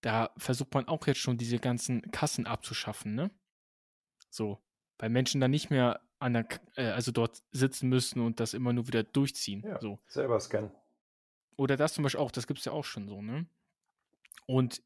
Da 0.02 0.32
versucht 0.38 0.74
man 0.74 0.88
auch 0.88 1.08
jetzt 1.08 1.20
schon 1.20 1.38
diese 1.38 1.60
ganzen 1.60 2.02
Kassen 2.12 2.46
abzuschaffen, 2.46 3.16
ne? 3.16 3.32
So. 4.30 4.62
Weil 4.98 5.10
Menschen 5.10 5.40
dann 5.40 5.52
nicht 5.52 5.70
mehr 5.70 6.02
an 6.20 6.34
der, 6.34 6.48
äh, 6.76 6.88
also 6.88 7.12
dort 7.12 7.44
sitzen 7.52 7.90
müssen 7.90 8.20
und 8.22 8.40
das 8.40 8.54
immer 8.54 8.74
nur 8.74 8.88
wieder 8.88 9.04
durchziehen. 9.04 9.64
Ja, 9.64 9.80
so. 9.80 10.00
selber 10.08 10.40
scannen. 10.40 10.72
Oder 11.56 11.78
das 11.78 11.94
zum 11.94 12.04
Beispiel 12.04 12.22
auch, 12.22 12.32
das 12.32 12.48
gibt 12.48 12.60
es 12.60 12.66
ja 12.66 12.72
auch 12.72 12.86
schon 12.86 13.08
so, 13.08 13.22
ne? 13.22 13.48
Und 14.46 14.82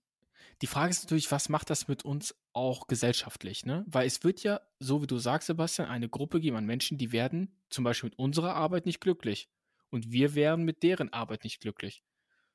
die 0.62 0.68
Frage 0.68 0.92
ist 0.92 1.04
natürlich, 1.04 1.32
was 1.32 1.50
macht 1.50 1.70
das 1.70 1.88
mit 1.88 2.04
uns 2.04 2.36
auch 2.54 2.88
gesellschaftlich, 2.88 3.66
ne? 3.66 3.84
Weil 3.88 4.08
es 4.08 4.24
wird 4.24 4.44
ja, 4.44 4.62
so 4.80 5.02
wie 5.02 5.08
du 5.08 5.18
sagst, 5.18 5.48
Sebastian, 5.48 5.88
eine 5.88 6.10
Gruppe 6.10 6.40
geben 6.40 6.58
an 6.58 6.66
Menschen, 6.66 6.98
die 6.98 7.12
werden 7.12 7.60
zum 7.70 7.84
Beispiel 7.84 8.10
mit 8.10 8.20
unserer 8.20 8.56
Arbeit 8.56 8.86
nicht 8.86 9.02
glücklich. 9.02 9.50
Und 9.90 10.12
wir 10.12 10.36
wären 10.36 10.64
mit 10.64 10.84
deren 10.84 11.12
Arbeit 11.12 11.44
nicht 11.44 11.62
glücklich. 11.62 12.04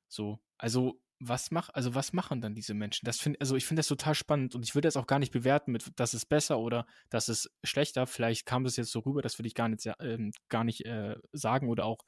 So. 0.08 0.38
Also, 0.58 1.00
was 1.18 1.50
mach, 1.50 1.70
also 1.70 1.94
was 1.94 2.12
machen 2.12 2.40
dann 2.40 2.54
diese 2.54 2.74
Menschen? 2.74 3.06
Das 3.06 3.18
finde, 3.18 3.40
also 3.40 3.56
ich 3.56 3.64
finde 3.64 3.80
das 3.80 3.88
total 3.88 4.14
spannend 4.14 4.54
und 4.54 4.62
ich 4.64 4.74
würde 4.74 4.86
das 4.86 4.96
auch 4.96 5.06
gar 5.06 5.18
nicht 5.18 5.32
bewerten 5.32 5.72
mit, 5.72 5.90
das 5.96 6.12
ist 6.12 6.26
besser 6.26 6.58
oder 6.58 6.86
das 7.08 7.28
ist 7.28 7.50
schlechter. 7.64 8.06
Vielleicht 8.06 8.44
kam 8.46 8.64
das 8.64 8.76
jetzt 8.76 8.92
so 8.92 9.00
rüber, 9.00 9.22
das 9.22 9.38
würde 9.38 9.48
ich 9.48 9.54
gar 9.54 9.68
nicht, 9.68 9.86
äh, 9.86 10.30
gar 10.48 10.64
nicht 10.64 10.84
äh, 10.84 11.16
sagen 11.32 11.68
oder 11.68 11.86
auch 11.86 12.04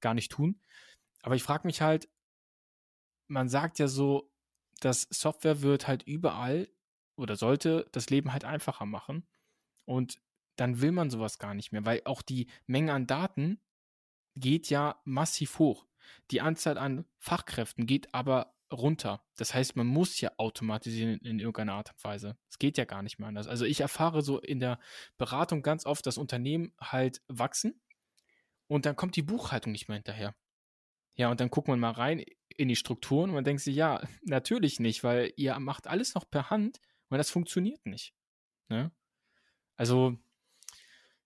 gar 0.00 0.14
nicht 0.14 0.30
tun. 0.30 0.60
Aber 1.22 1.34
ich 1.34 1.42
frage 1.42 1.66
mich 1.66 1.80
halt, 1.80 2.08
man 3.26 3.48
sagt 3.48 3.78
ja 3.78 3.88
so, 3.88 4.30
dass 4.80 5.02
Software 5.10 5.62
wird 5.62 5.86
halt 5.86 6.02
überall 6.04 6.68
oder 7.16 7.36
sollte 7.36 7.86
das 7.92 8.10
Leben 8.10 8.32
halt 8.32 8.44
einfacher 8.44 8.86
machen. 8.86 9.26
Und 9.84 10.18
dann 10.56 10.80
will 10.80 10.92
man 10.92 11.10
sowas 11.10 11.38
gar 11.38 11.54
nicht 11.54 11.72
mehr, 11.72 11.84
weil 11.84 12.02
auch 12.04 12.22
die 12.22 12.48
Menge 12.66 12.92
an 12.92 13.06
Daten 13.06 13.60
geht 14.36 14.70
ja 14.70 15.00
massiv 15.04 15.58
hoch. 15.58 15.86
Die 16.30 16.40
Anzahl 16.40 16.78
an 16.78 17.06
Fachkräften 17.18 17.86
geht 17.86 18.14
aber 18.14 18.54
runter. 18.72 19.22
Das 19.36 19.54
heißt, 19.54 19.76
man 19.76 19.86
muss 19.86 20.20
ja 20.20 20.32
automatisieren 20.36 21.18
in 21.20 21.38
irgendeiner 21.38 21.74
Art 21.74 21.90
und 21.90 22.02
Weise. 22.04 22.36
Es 22.48 22.58
geht 22.58 22.78
ja 22.78 22.84
gar 22.84 23.02
nicht 23.02 23.18
mehr 23.18 23.28
anders. 23.28 23.46
Also 23.46 23.64
ich 23.64 23.80
erfahre 23.80 24.22
so 24.22 24.40
in 24.40 24.60
der 24.60 24.78
Beratung 25.16 25.62
ganz 25.62 25.86
oft, 25.86 26.06
dass 26.06 26.18
Unternehmen 26.18 26.72
halt 26.80 27.22
wachsen 27.28 27.80
und 28.66 28.86
dann 28.86 28.96
kommt 28.96 29.16
die 29.16 29.22
Buchhaltung 29.22 29.72
nicht 29.72 29.88
mehr 29.88 29.96
hinterher. 29.96 30.34
Ja, 31.16 31.30
und 31.30 31.40
dann 31.40 31.50
guckt 31.50 31.68
man 31.68 31.78
mal 31.78 31.92
rein 31.92 32.24
in 32.56 32.68
die 32.68 32.76
Strukturen 32.76 33.30
und 33.30 33.34
man 33.34 33.44
denkt 33.44 33.62
sich, 33.62 33.74
ja, 33.74 34.02
natürlich 34.22 34.80
nicht, 34.80 35.04
weil 35.04 35.32
ihr 35.36 35.58
macht 35.58 35.86
alles 35.86 36.14
noch 36.14 36.28
per 36.28 36.50
Hand 36.50 36.80
und 37.08 37.18
das 37.18 37.30
funktioniert 37.30 37.84
nicht. 37.86 38.14
Ne? 38.68 38.90
Also, 39.76 40.16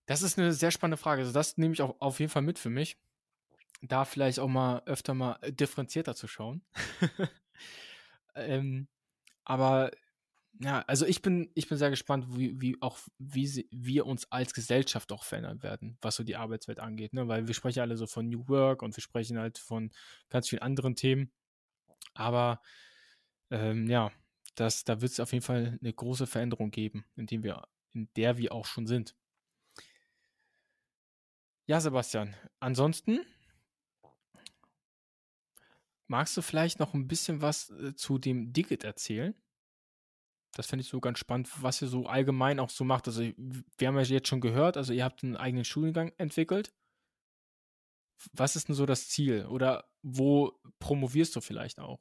das 0.05 0.23
ist 0.23 0.39
eine 0.39 0.53
sehr 0.53 0.71
spannende 0.71 0.97
Frage. 0.97 1.21
Also, 1.21 1.33
das 1.33 1.57
nehme 1.57 1.73
ich 1.73 1.81
auch 1.81 1.99
auf 1.99 2.19
jeden 2.19 2.31
Fall 2.31 2.41
mit 2.41 2.59
für 2.59 2.69
mich. 2.69 2.97
Da 3.81 4.05
vielleicht 4.05 4.39
auch 4.39 4.47
mal 4.47 4.81
öfter 4.85 5.13
mal 5.13 5.39
differenzierter 5.51 6.15
zu 6.15 6.27
schauen. 6.27 6.63
ähm, 8.35 8.87
aber 9.45 9.91
ja, 10.61 10.81
also 10.87 11.05
ich 11.05 11.21
bin, 11.21 11.49
ich 11.55 11.69
bin 11.69 11.77
sehr 11.77 11.89
gespannt, 11.89 12.25
wie, 12.37 12.59
wie 12.59 12.75
auch, 12.81 12.99
wie 13.17 13.47
sie, 13.47 13.69
wir 13.71 14.05
uns 14.05 14.29
als 14.29 14.53
Gesellschaft 14.53 15.11
auch 15.13 15.23
verändern 15.23 15.63
werden, 15.63 15.97
was 16.01 16.15
so 16.15 16.23
die 16.23 16.35
Arbeitswelt 16.35 16.79
angeht, 16.81 17.13
ne? 17.13 17.29
Weil 17.29 17.47
wir 17.47 17.53
sprechen 17.53 17.79
alle 17.79 17.95
so 17.95 18.07
von 18.07 18.27
New 18.27 18.47
Work 18.49 18.81
und 18.81 18.95
wir 18.95 19.01
sprechen 19.01 19.39
halt 19.39 19.57
von 19.57 19.91
ganz 20.29 20.49
vielen 20.49 20.61
anderen 20.61 20.97
Themen. 20.97 21.31
Aber 22.13 22.61
ähm, 23.51 23.87
ja, 23.87 24.11
das, 24.55 24.83
da 24.83 25.01
wird 25.01 25.13
es 25.13 25.21
auf 25.21 25.31
jeden 25.31 25.45
Fall 25.45 25.79
eine 25.81 25.93
große 25.93 26.27
Veränderung 26.27 26.71
geben, 26.71 27.05
in 27.15 27.27
wir, 27.43 27.67
in 27.93 28.09
der 28.17 28.37
wir 28.37 28.51
auch 28.51 28.65
schon 28.65 28.85
sind. 28.85 29.15
Ja, 31.67 31.79
Sebastian. 31.79 32.35
Ansonsten 32.59 33.21
magst 36.07 36.35
du 36.35 36.41
vielleicht 36.41 36.79
noch 36.79 36.93
ein 36.93 37.07
bisschen 37.07 37.41
was 37.41 37.69
äh, 37.69 37.95
zu 37.95 38.17
dem 38.17 38.51
Digit 38.51 38.83
erzählen? 38.83 39.35
Das 40.55 40.67
finde 40.67 40.81
ich 40.81 40.89
so 40.89 40.99
ganz 40.99 41.19
spannend, 41.19 41.49
was 41.61 41.81
ihr 41.81 41.87
so 41.87 42.07
allgemein 42.07 42.59
auch 42.59 42.69
so 42.69 42.83
macht. 42.83 43.07
Also, 43.07 43.21
wir 43.21 43.87
haben 43.87 43.97
ja 43.97 44.03
jetzt 44.03 44.27
schon 44.27 44.41
gehört, 44.41 44.77
also 44.77 44.93
ihr 44.93 45.03
habt 45.03 45.23
einen 45.23 45.37
eigenen 45.37 45.65
Studiengang 45.65 46.11
entwickelt. 46.17 46.73
Was 48.33 48.55
ist 48.55 48.67
denn 48.67 48.75
so 48.75 48.85
das 48.85 49.07
Ziel? 49.07 49.45
Oder 49.45 49.89
wo 50.01 50.59
promovierst 50.79 51.35
du 51.35 51.41
vielleicht 51.41 51.79
auch? 51.79 51.99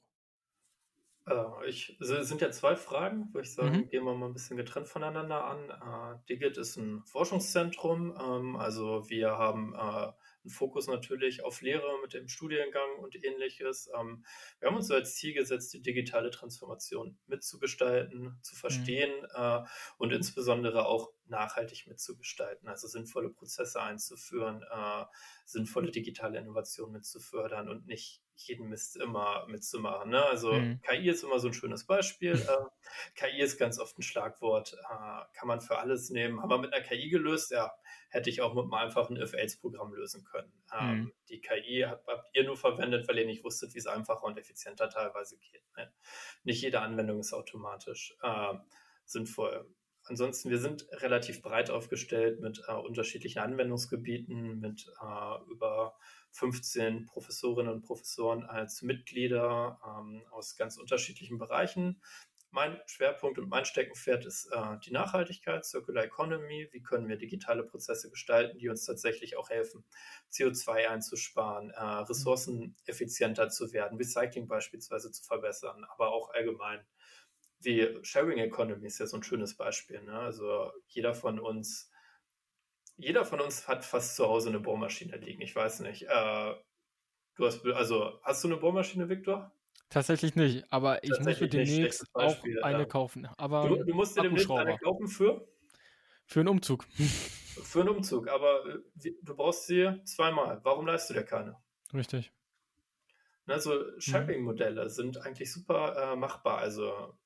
Äh, 1.29 1.69
ich, 1.69 1.97
es 2.01 2.09
sind 2.29 2.41
ja 2.41 2.51
zwei 2.51 2.77
Fragen, 2.77 3.33
würde 3.33 3.47
ich 3.47 3.55
sagen, 3.55 3.77
mhm. 3.77 3.89
gehen 3.89 4.05
wir 4.05 4.15
mal 4.15 4.27
ein 4.27 4.33
bisschen 4.33 4.57
getrennt 4.57 4.89
voneinander 4.89 5.45
an. 5.45 5.71
Äh, 5.71 6.19
Digit 6.29 6.57
ist 6.57 6.77
ein 6.77 7.03
Forschungszentrum, 7.05 8.17
ähm, 8.19 8.57
also 8.57 9.09
wir 9.09 9.31
haben 9.39 9.75
äh, 9.75 10.13
Fokus 10.49 10.87
natürlich 10.87 11.45
auf 11.45 11.61
Lehre 11.61 12.01
mit 12.03 12.15
dem 12.15 12.29
Studiengang 12.29 12.99
und 12.99 13.17
ähnliches. 13.25 13.91
Ähm, 13.99 14.25
wir 14.61 14.69
haben 14.69 14.77
uns 14.77 14.89
so 14.89 14.95
als 14.95 15.17
Ziel 15.17 15.35
gesetzt, 15.35 15.73
die 15.73 15.83
digitale 15.83 16.31
Transformation 16.31 17.19
mitzugestalten, 17.27 18.39
zu 18.43 18.55
mhm. 18.55 18.59
verstehen 18.59 19.11
mhm. 19.21 19.27
äh, 19.35 19.61
und 19.99 20.13
insbesondere 20.13 20.87
auch 20.87 21.13
nachhaltig 21.27 21.87
mitzugestalten, 21.87 22.69
also 22.69 22.89
sinnvolle 22.89 23.31
Prozesse 23.31 23.83
einzuführen, 23.83 24.65
äh, 24.71 25.05
sinnvolle 25.45 25.91
digitale 25.91 26.39
Innovation 26.39 26.93
mitzufördern 26.93 27.69
und 27.69 27.87
nicht 27.87 28.23
jeden 28.46 28.68
Mist 28.68 28.96
immer 28.96 29.46
mitzumachen. 29.48 30.11
Ne? 30.11 30.24
Also 30.24 30.53
mhm. 30.53 30.81
KI 30.83 31.09
ist 31.09 31.24
immer 31.24 31.38
so 31.38 31.48
ein 31.48 31.55
schönes 31.55 31.85
Beispiel. 31.85 32.33
äh, 32.48 32.64
KI 33.14 33.40
ist 33.40 33.59
ganz 33.59 33.79
oft 33.79 33.98
ein 33.98 34.03
Schlagwort, 34.03 34.74
äh, 34.74 35.37
kann 35.38 35.48
man 35.48 35.61
für 35.61 35.79
alles 35.79 36.11
nehmen. 36.11 36.40
Haben 36.40 36.51
wir 36.51 36.59
mit 36.59 36.72
einer 36.72 36.85
KI 36.85 37.09
gelöst? 37.09 37.51
Ja, 37.51 37.72
hätte 38.11 38.31
ich 38.31 38.40
auch 38.40 38.55
mit 38.55 38.64
einem 38.64 38.74
einfachen 38.74 39.16
If-Else-Programm 39.16 39.92
lösen 39.94 40.24
können. 40.24 40.53
Ähm, 40.79 40.98
mhm. 40.98 41.12
Die 41.29 41.40
KI 41.40 41.85
habt, 41.87 42.07
habt, 42.07 42.29
ihr 42.35 42.44
nur 42.44 42.57
verwendet, 42.57 43.09
weil 43.09 43.18
ihr 43.18 43.27
nicht 43.27 43.44
wusstet, 43.44 43.74
wie 43.74 43.79
es 43.79 43.87
einfacher 43.87 44.24
und 44.24 44.38
effizienter 44.38 44.88
teilweise 44.88 45.38
geht. 45.38 45.64
Ne? 45.77 45.92
Nicht 46.44 46.62
jede 46.62 46.81
Anwendung 46.81 47.20
ist 47.20 47.33
automatisch 47.33 48.16
äh, 48.22 48.55
sinnvoll. 49.05 49.66
Ansonsten, 50.09 50.48
wir 50.48 50.59
sind 50.59 50.87
relativ 50.92 51.42
breit 51.42 51.70
aufgestellt 51.70 52.40
mit 52.40 52.62
äh, 52.66 52.72
unterschiedlichen 52.72 53.40
Anwendungsgebieten, 53.40 54.59
mit 54.59 54.90
äh, 55.03 55.51
über 55.51 55.98
15 56.33 57.07
Professorinnen 57.07 57.73
und 57.73 57.83
Professoren 57.83 58.45
als 58.45 58.83
Mitglieder 58.83 59.81
ähm, 59.85 60.23
aus 60.31 60.57
ganz 60.57 60.79
unterschiedlichen 60.79 61.38
Bereichen. 61.38 62.01
Mein 62.51 62.81
Schwerpunkt 62.87 63.38
und 63.38 63.51
mein 63.51 63.67
Steckenpferd 63.67 64.25
ist 64.25 64.51
äh, 64.53 64.79
die 64.85 64.91
Nachhaltigkeit, 64.91 65.67
Circular 65.67 66.05
Economy. 66.05 66.69
Wie 66.73 66.83
können 66.83 67.07
wir 67.07 67.17
digitale 67.17 67.62
Prozesse 67.62 68.09
gestalten, 68.09 68.59
die 68.59 68.71
uns 68.71 68.85
tatsächlich 68.87 69.37
auch 69.37 69.51
helfen, 69.51 69.85
CO2 70.33 70.88
einzusparen, 70.88 71.71
äh, 71.71 71.83
ressourceneffizienter 71.83 73.51
zu 73.51 73.73
werden, 73.73 73.99
Recycling 73.99 74.49
beispielsweise 74.49 75.12
zu 75.12 75.25
verbessern, 75.25 75.85
aber 75.85 76.11
auch 76.11 76.31
allgemein 76.31 76.87
wie 77.61 77.99
Sharing 78.03 78.38
Economy 78.38 78.87
ist 78.87 79.01
ja 79.01 79.07
so 79.07 79.17
ein 79.17 79.23
schönes 79.23 79.57
Beispiel. 79.57 80.03
Ne? 80.03 80.12
Also 80.12 80.71
jeder 80.87 81.14
von 81.14 81.41
uns, 81.41 81.91
jeder 82.99 83.25
von 83.25 83.41
uns 83.41 83.67
hat 83.67 83.85
fast 83.85 84.17
zu 84.17 84.27
Hause 84.27 84.51
eine 84.51 84.61
Bohrmaschine 84.61 85.17
liegen. 85.17 85.41
Ich 85.41 85.55
weiß 85.55 85.81
nicht. 85.81 86.03
Äh, 86.03 86.55
du 87.37 87.47
hast, 87.47 87.65
also 87.65 88.21
hast 88.23 88.45
du 88.45 88.49
eine 88.49 88.57
Bohrmaschine, 88.59 89.09
Viktor? 89.09 89.53
Tatsächlich 89.89 90.35
nicht, 90.35 90.71
aber 90.71 91.03
ich 91.03 91.11
muss 91.21 91.41
mir 91.41 91.49
demnächst 91.49 92.05
auch 92.15 92.37
eine 92.63 92.87
kaufen. 92.87 93.27
Aber 93.39 93.69
du, 93.69 93.85
du 93.85 93.95
musst 93.95 94.19
dir 94.19 94.23
demnächst 94.23 94.51
eine 94.51 94.77
kaufen 94.77 95.09
für? 95.09 95.49
Für 96.27 96.41
einen 96.41 96.49
Umzug. 96.51 96.85
Für 97.65 97.81
einen 97.81 97.89
Umzug, 97.89 98.29
aber 98.29 98.65
äh, 98.67 99.11
du 99.21 99.35
brauchst 99.35 99.67
sie 99.67 100.01
zweimal. 100.05 100.61
Warum 100.63 100.87
leistest 100.87 101.11
du 101.11 101.15
dir 101.15 101.25
keine? 101.25 101.57
Richtig. 101.93 102.31
Also 103.49 103.99
Sharing-Modelle 103.99 104.85
mhm. 104.85 104.89
sind 104.91 105.19
eigentlich 105.27 105.53
super 105.53 106.13
äh, 106.13 106.17
machbar. 106.17 106.59
Also 106.59 107.19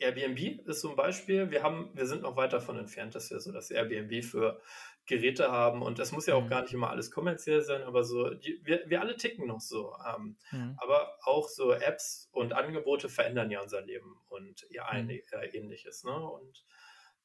Airbnb 0.00 0.66
ist 0.66 0.80
so 0.80 0.90
ein 0.90 0.96
Beispiel. 0.96 1.50
Wir 1.50 1.62
haben, 1.62 1.90
wir 1.94 2.06
sind 2.06 2.22
noch 2.22 2.36
weit 2.36 2.52
davon 2.52 2.78
entfernt, 2.78 3.14
dass 3.14 3.30
wir 3.30 3.38
so 3.38 3.52
das 3.52 3.70
Airbnb 3.70 4.24
für 4.24 4.60
Geräte 5.06 5.50
haben 5.50 5.82
und 5.82 5.98
das 5.98 6.12
muss 6.12 6.26
ja 6.26 6.34
auch 6.34 6.44
mhm. 6.44 6.48
gar 6.48 6.62
nicht 6.62 6.72
immer 6.72 6.90
alles 6.90 7.10
kommerziell 7.10 7.62
sein, 7.62 7.82
aber 7.82 8.04
so, 8.04 8.30
die, 8.30 8.60
wir, 8.62 8.82
wir 8.86 9.00
alle 9.00 9.16
ticken 9.16 9.46
noch 9.46 9.60
so. 9.60 9.94
Ähm, 10.06 10.36
mhm. 10.52 10.76
Aber 10.78 11.18
auch 11.22 11.48
so 11.48 11.72
Apps 11.72 12.28
und 12.32 12.52
Angebote 12.52 13.08
verändern 13.08 13.50
ja 13.50 13.60
unser 13.60 13.82
Leben 13.82 14.16
und 14.28 14.66
ihr 14.70 14.84
mhm. 14.92 15.10
äh, 15.10 15.46
ähnliches. 15.52 16.04
Ne? 16.04 16.12
Und 16.12 16.64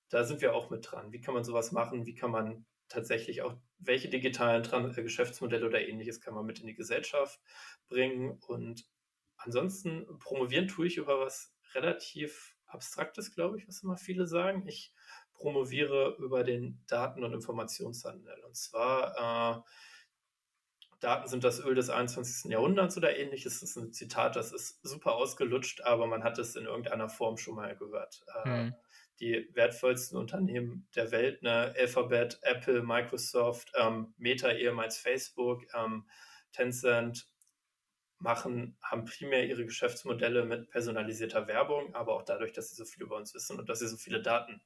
da 0.09 0.23
sind 0.23 0.41
wir 0.41 0.53
auch 0.55 0.69
mit 0.69 0.89
dran. 0.89 1.11
Wie 1.11 1.21
kann 1.21 1.33
man 1.33 1.43
sowas 1.43 1.71
machen? 1.71 2.05
Wie 2.05 2.15
kann 2.15 2.31
man 2.31 2.65
tatsächlich 2.89 3.41
auch, 3.41 3.55
welche 3.77 4.09
digitalen 4.09 4.63
Trans 4.63 4.97
äh, 4.97 5.03
Geschäftsmodelle 5.03 5.65
oder 5.65 5.87
ähnliches 5.87 6.21
kann 6.21 6.33
man 6.33 6.45
mit 6.45 6.59
in 6.59 6.67
die 6.67 6.75
Gesellschaft 6.75 7.39
bringen? 7.87 8.39
Und 8.47 8.85
ansonsten 9.37 10.05
promovieren 10.19 10.67
tue 10.67 10.87
ich 10.87 10.97
über 10.97 11.19
was 11.19 11.55
relativ 11.73 12.54
Abstraktes, 12.75 13.33
glaube 13.33 13.57
ich, 13.57 13.67
was 13.67 13.83
immer 13.83 13.97
viele 13.97 14.27
sagen. 14.27 14.67
Ich 14.67 14.93
promoviere 15.33 16.15
über 16.19 16.43
den 16.43 16.81
Daten- 16.87 17.23
und 17.23 17.33
Informationshandel. 17.33 18.43
Und 18.45 18.55
zwar, 18.55 19.63
äh, 19.65 19.69
Daten 20.99 21.27
sind 21.27 21.43
das 21.43 21.59
Öl 21.59 21.75
des 21.75 21.89
21. 21.89 22.51
Jahrhunderts 22.51 22.97
oder 22.97 23.17
ähnliches. 23.17 23.59
Das 23.59 23.69
ist 23.69 23.75
ein 23.75 23.93
Zitat, 23.93 24.35
das 24.35 24.51
ist 24.51 24.79
super 24.83 25.15
ausgelutscht, 25.15 25.81
aber 25.81 26.07
man 26.07 26.23
hat 26.23 26.39
es 26.39 26.55
in 26.55 26.65
irgendeiner 26.65 27.09
Form 27.09 27.37
schon 27.37 27.55
mal 27.55 27.75
gehört. 27.75 28.23
Äh, 28.43 28.49
mhm. 28.49 28.75
Die 29.19 29.49
wertvollsten 29.53 30.17
Unternehmen 30.17 30.87
der 30.95 31.11
Welt, 31.11 31.41
ne, 31.41 31.73
Alphabet, 31.77 32.39
Apple, 32.41 32.81
Microsoft, 32.81 33.71
ähm, 33.77 34.13
Meta 34.17 34.51
ehemals 34.51 34.97
Facebook, 34.97 35.63
ähm, 35.73 36.07
Tencent, 36.51 37.27
machen, 38.19 38.77
haben 38.81 39.05
primär 39.05 39.45
ihre 39.45 39.65
Geschäftsmodelle 39.65 40.45
mit 40.45 40.69
personalisierter 40.69 41.47
Werbung, 41.47 41.93
aber 41.95 42.13
auch 42.13 42.23
dadurch, 42.23 42.53
dass 42.53 42.69
sie 42.69 42.75
so 42.75 42.85
viel 42.85 43.03
über 43.03 43.17
uns 43.17 43.33
wissen 43.33 43.59
und 43.59 43.69
dass 43.69 43.79
sie 43.79 43.87
so 43.87 43.97
viele 43.97 44.21
Daten 44.21 44.61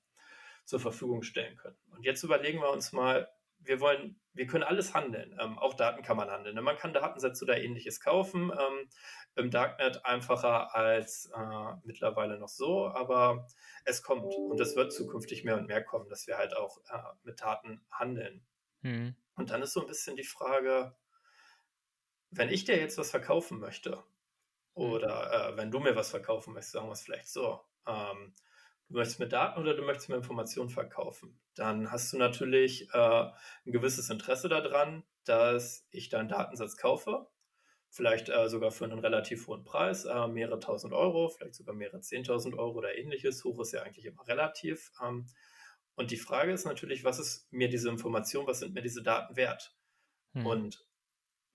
zur 0.65 0.79
Verfügung 0.79 1.23
stellen 1.23 1.57
können. 1.57 1.77
Und 1.91 2.05
jetzt 2.05 2.23
überlegen 2.23 2.59
wir 2.59 2.69
uns 2.69 2.91
mal, 2.91 3.27
wir 3.61 3.79
wollen, 3.81 4.19
wir 4.33 4.47
können 4.47 4.63
alles 4.63 4.93
handeln. 4.93 5.37
Ähm, 5.39 5.57
auch 5.57 5.73
Daten 5.73 6.01
kann 6.01 6.15
man 6.15 6.29
handeln. 6.29 6.55
Ne? 6.55 6.61
Man 6.61 6.77
kann 6.77 6.93
Datensätze 6.93 7.43
oder 7.43 7.61
ähnliches 7.61 7.99
kaufen. 7.99 8.51
Ähm, 8.51 8.89
Im 9.35 9.51
Darknet 9.51 10.05
einfacher 10.05 10.75
als 10.75 11.29
äh, 11.35 11.75
mittlerweile 11.83 12.39
noch 12.39 12.47
so, 12.47 12.87
aber 12.87 13.47
es 13.85 14.01
kommt 14.01 14.33
und 14.33 14.59
es 14.59 14.75
wird 14.75 14.93
zukünftig 14.93 15.43
mehr 15.43 15.57
und 15.57 15.67
mehr 15.67 15.83
kommen, 15.83 16.07
dass 16.09 16.27
wir 16.27 16.37
halt 16.37 16.55
auch 16.55 16.77
äh, 16.89 16.99
mit 17.23 17.41
Daten 17.41 17.81
handeln. 17.91 18.45
Mhm. 18.81 19.15
Und 19.35 19.51
dann 19.51 19.61
ist 19.61 19.73
so 19.73 19.81
ein 19.81 19.87
bisschen 19.87 20.15
die 20.15 20.23
Frage, 20.23 20.95
wenn 22.31 22.49
ich 22.49 22.65
dir 22.65 22.77
jetzt 22.77 22.97
was 22.97 23.11
verkaufen 23.11 23.59
möchte, 23.59 23.91
mhm. 23.91 24.83
oder 24.83 25.51
äh, 25.51 25.57
wenn 25.57 25.71
du 25.71 25.79
mir 25.79 25.95
was 25.95 26.09
verkaufen 26.09 26.53
möchtest, 26.53 26.73
sagen 26.73 26.87
wir 26.87 26.93
es 26.93 27.01
vielleicht 27.01 27.29
so, 27.29 27.61
ähm, 27.87 28.33
du 28.89 28.97
möchtest 28.97 29.19
mir 29.19 29.27
Daten 29.27 29.59
oder 29.59 29.75
du 29.75 29.83
möchtest 29.83 30.09
mir 30.09 30.15
Informationen 30.15 30.69
verkaufen, 30.69 31.39
dann 31.55 31.91
hast 31.91 32.13
du 32.13 32.17
natürlich 32.17 32.89
äh, 32.93 32.97
ein 32.97 33.71
gewisses 33.71 34.09
Interesse 34.09 34.49
daran, 34.49 35.03
dass 35.25 35.87
ich 35.91 36.09
deinen 36.09 36.29
Datensatz 36.29 36.77
kaufe. 36.77 37.27
Vielleicht 37.91 38.29
äh, 38.29 38.47
sogar 38.49 38.69
für 38.69 38.85
einen 38.85 38.99
relativ 38.99 39.47
hohen 39.47 39.63
Preis, 39.63 40.05
äh, 40.05 40.27
mehrere 40.27 40.59
tausend 40.59 40.93
Euro, 40.93 41.29
vielleicht 41.29 41.55
sogar 41.55 41.73
mehrere 41.73 42.01
zehntausend 42.01 42.53
Euro 42.55 42.77
oder 42.77 42.95
ähnliches. 42.95 43.43
Hoch 43.43 43.59
ist 43.61 43.71
ja 43.71 43.81
eigentlich 43.81 44.05
immer 44.05 44.27
relativ. 44.27 44.91
Ähm, 45.03 45.25
und 45.95 46.11
die 46.11 46.17
Frage 46.17 46.51
ist 46.51 46.65
natürlich, 46.65 47.03
was 47.03 47.19
ist 47.19 47.51
mir 47.51 47.67
diese 47.67 47.89
Information, 47.89 48.45
was 48.45 48.59
sind 48.59 48.75
mir 48.75 48.83
diese 48.83 49.01
Daten 49.01 49.35
wert? 49.35 49.75
Hm. 50.33 50.45
Und 50.45 50.88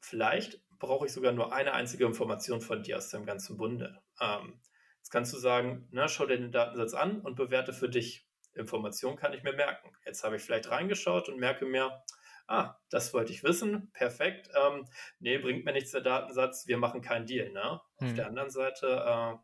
vielleicht 0.05 0.61
brauche 0.79 1.07
ich 1.07 1.13
sogar 1.13 1.33
nur 1.33 1.53
eine 1.53 1.73
einzige 1.73 2.05
Information 2.05 2.61
von 2.61 2.83
dir 2.83 2.99
aus 2.99 3.09
deinem 3.11 3.27
ganzen 3.27 3.57
Bunde. 3.57 4.03
Ähm, 4.21 4.61
Jetzt 5.05 5.11
kannst 5.11 5.35
du 5.35 5.37
sagen, 5.37 5.87
na, 5.91 6.09
schau 6.09 6.25
dir 6.25 6.39
den 6.39 6.51
Datensatz 6.51 6.95
an 6.95 7.21
und 7.21 7.35
bewerte 7.35 7.75
für 7.75 7.91
dich. 7.91 8.27
Informationen 8.55 9.19
kann 9.19 9.35
ich 9.35 9.43
mir 9.43 9.53
merken. 9.53 9.95
Jetzt 10.07 10.25
habe 10.25 10.37
ich 10.37 10.43
vielleicht 10.43 10.71
reingeschaut 10.71 11.29
und 11.29 11.39
merke 11.39 11.67
mir, 11.67 12.03
ah, 12.47 12.77
das 12.89 13.13
wollte 13.13 13.31
ich 13.31 13.45
wissen, 13.45 13.91
perfekt. 13.93 14.49
Ähm, 14.55 14.89
nee, 15.19 15.37
bringt 15.37 15.67
mir 15.67 15.75
nichts 15.75 15.91
der 15.91 16.01
Datensatz, 16.01 16.67
wir 16.69 16.79
machen 16.79 17.03
keinen 17.03 17.27
Deal. 17.27 17.51
Ne? 17.51 17.83
Hm. 17.99 18.09
Auf 18.09 18.15
der 18.15 18.27
anderen 18.27 18.49
Seite 18.49 18.87
äh, 18.87 19.37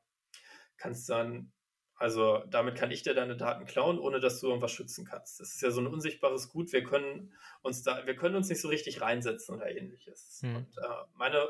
kannst 0.78 1.10
du 1.10 1.12
dann, 1.12 1.52
also 2.00 2.42
damit 2.48 2.74
kann 2.74 2.90
ich 2.90 3.02
dir 3.02 3.14
deine 3.14 3.36
Daten 3.36 3.66
klauen, 3.66 3.98
ohne 3.98 4.18
dass 4.18 4.40
du 4.40 4.48
irgendwas 4.48 4.72
schützen 4.72 5.04
kannst. 5.04 5.38
Das 5.38 5.54
ist 5.54 5.62
ja 5.62 5.70
so 5.70 5.80
ein 5.80 5.86
unsichtbares 5.86 6.48
Gut, 6.48 6.72
wir 6.72 6.82
können 6.82 7.32
uns 7.62 7.82
da, 7.82 8.06
wir 8.06 8.16
können 8.16 8.34
uns 8.34 8.48
nicht 8.48 8.60
so 8.60 8.68
richtig 8.68 9.00
reinsetzen 9.00 9.54
oder 9.54 9.70
ähnliches. 9.70 10.40
Hm. 10.42 10.56
Und 10.56 10.78
äh, 10.78 11.04
meine 11.14 11.48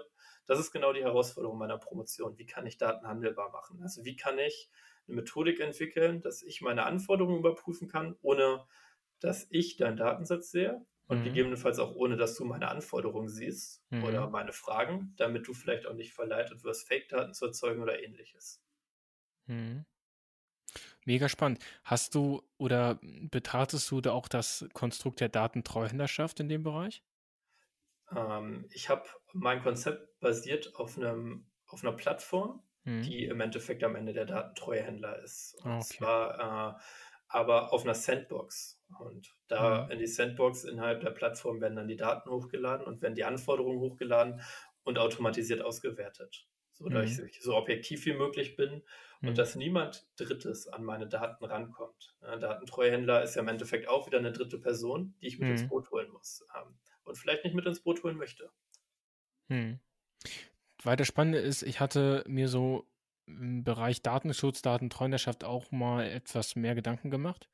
das 0.50 0.58
ist 0.58 0.72
genau 0.72 0.92
die 0.92 1.04
Herausforderung 1.04 1.58
meiner 1.58 1.78
Promotion. 1.78 2.36
Wie 2.36 2.44
kann 2.44 2.66
ich 2.66 2.76
Daten 2.76 3.06
handelbar 3.06 3.52
machen? 3.52 3.80
Also 3.82 4.04
wie 4.04 4.16
kann 4.16 4.36
ich 4.40 4.68
eine 5.06 5.14
Methodik 5.14 5.60
entwickeln, 5.60 6.22
dass 6.22 6.42
ich 6.42 6.60
meine 6.60 6.86
Anforderungen 6.86 7.38
überprüfen 7.38 7.86
kann, 7.86 8.16
ohne 8.20 8.66
dass 9.20 9.46
ich 9.50 9.76
deinen 9.76 9.96
Datensatz 9.96 10.50
sehe 10.50 10.84
und 11.06 11.20
mhm. 11.20 11.24
gegebenenfalls 11.24 11.78
auch 11.78 11.94
ohne, 11.94 12.16
dass 12.16 12.34
du 12.34 12.44
meine 12.44 12.68
Anforderungen 12.68 13.28
siehst 13.28 13.84
mhm. 13.90 14.02
oder 14.02 14.28
meine 14.28 14.52
Fragen, 14.52 15.14
damit 15.18 15.46
du 15.46 15.54
vielleicht 15.54 15.86
auch 15.86 15.94
nicht 15.94 16.14
verleitet 16.14 16.64
wirst, 16.64 16.88
Fake-Daten 16.88 17.32
zu 17.32 17.46
erzeugen 17.46 17.80
oder 17.80 18.02
ähnliches. 18.02 18.60
Mhm. 19.46 19.84
Mega 21.10 21.28
spannend. 21.28 21.58
Hast 21.82 22.14
du 22.14 22.40
oder 22.56 23.00
betrachtest 23.02 23.90
du 23.90 24.00
da 24.00 24.12
auch 24.12 24.28
das 24.28 24.64
Konstrukt 24.74 25.18
der 25.18 25.28
Datentreuhänderschaft 25.28 26.38
in 26.38 26.48
dem 26.48 26.62
Bereich? 26.62 27.02
Ähm, 28.14 28.68
ich 28.70 28.88
habe 28.88 29.02
mein 29.32 29.60
Konzept 29.60 30.20
basiert 30.20 30.76
auf 30.76 30.96
einem 30.96 31.50
auf 31.66 31.82
einer 31.82 31.96
Plattform, 31.96 32.62
mhm. 32.84 33.02
die 33.02 33.24
im 33.24 33.40
Endeffekt 33.40 33.82
am 33.82 33.96
Ende 33.96 34.12
der 34.12 34.24
Datentreuhändler 34.24 35.20
ist. 35.24 35.56
Und 35.64 35.78
okay. 35.78 35.96
zwar 35.98 36.78
äh, 36.78 36.80
aber 37.26 37.72
auf 37.72 37.82
einer 37.82 37.94
Sandbox. 37.94 38.80
Und 39.00 39.34
da 39.48 39.86
mhm. 39.86 39.90
in 39.90 39.98
die 39.98 40.06
Sandbox 40.06 40.62
innerhalb 40.62 41.00
der 41.00 41.10
Plattform 41.10 41.60
werden 41.60 41.74
dann 41.74 41.88
die 41.88 41.96
Daten 41.96 42.30
hochgeladen 42.30 42.86
und 42.86 43.02
werden 43.02 43.16
die 43.16 43.24
Anforderungen 43.24 43.80
hochgeladen 43.80 44.42
und 44.84 44.96
automatisiert 44.96 45.60
ausgewertet. 45.60 46.46
So 46.80 46.88
mhm. 46.88 46.94
dass 46.94 47.18
ich 47.18 47.40
so 47.42 47.54
objektiv 47.54 48.04
wie 48.06 48.14
möglich 48.14 48.56
bin 48.56 48.82
und 49.20 49.30
mhm. 49.30 49.34
dass 49.34 49.54
niemand 49.54 50.06
Drittes 50.16 50.66
an 50.66 50.82
meine 50.82 51.06
Daten 51.06 51.44
rankommt. 51.44 52.16
Ja, 52.22 52.36
Datentreuhändler 52.36 53.22
ist 53.22 53.36
ja 53.36 53.42
im 53.42 53.48
Endeffekt 53.48 53.86
auch 53.86 54.06
wieder 54.06 54.18
eine 54.18 54.32
dritte 54.32 54.58
Person, 54.58 55.14
die 55.20 55.28
ich 55.28 55.38
mit 55.38 55.50
ins 55.50 55.62
mhm. 55.64 55.68
Boot 55.68 55.90
holen 55.90 56.10
muss. 56.10 56.44
Ähm, 56.56 56.74
und 57.04 57.16
vielleicht 57.16 57.44
nicht 57.44 57.54
mit 57.54 57.66
ins 57.66 57.80
Boot 57.80 58.02
holen 58.02 58.16
möchte. 58.16 58.50
Hm. 59.48 59.78
Weiter 60.82 61.04
Spannende 61.04 61.38
ist, 61.38 61.62
ich 61.62 61.80
hatte 61.80 62.24
mir 62.26 62.48
so 62.48 62.86
im 63.26 63.62
Bereich 63.62 64.02
Datenschutz, 64.02 64.62
Datentreuendschaft 64.62 65.44
auch 65.44 65.70
mal 65.70 66.06
etwas 66.06 66.56
mehr 66.56 66.74
Gedanken 66.74 67.10
gemacht. 67.10 67.48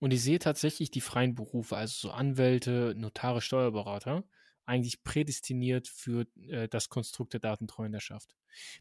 Und 0.00 0.12
ich 0.12 0.22
sehe 0.22 0.38
tatsächlich 0.38 0.90
die 0.90 1.00
freien 1.00 1.34
Berufe, 1.34 1.76
also 1.76 2.08
so 2.08 2.10
Anwälte, 2.12 2.94
Notare, 2.96 3.40
Steuerberater, 3.40 4.24
eigentlich 4.66 5.02
prädestiniert 5.02 5.88
für 5.88 6.26
äh, 6.48 6.68
das 6.68 6.88
Konstrukt 6.88 7.32
der 7.32 7.40
Datentreuendschaft. 7.40 8.34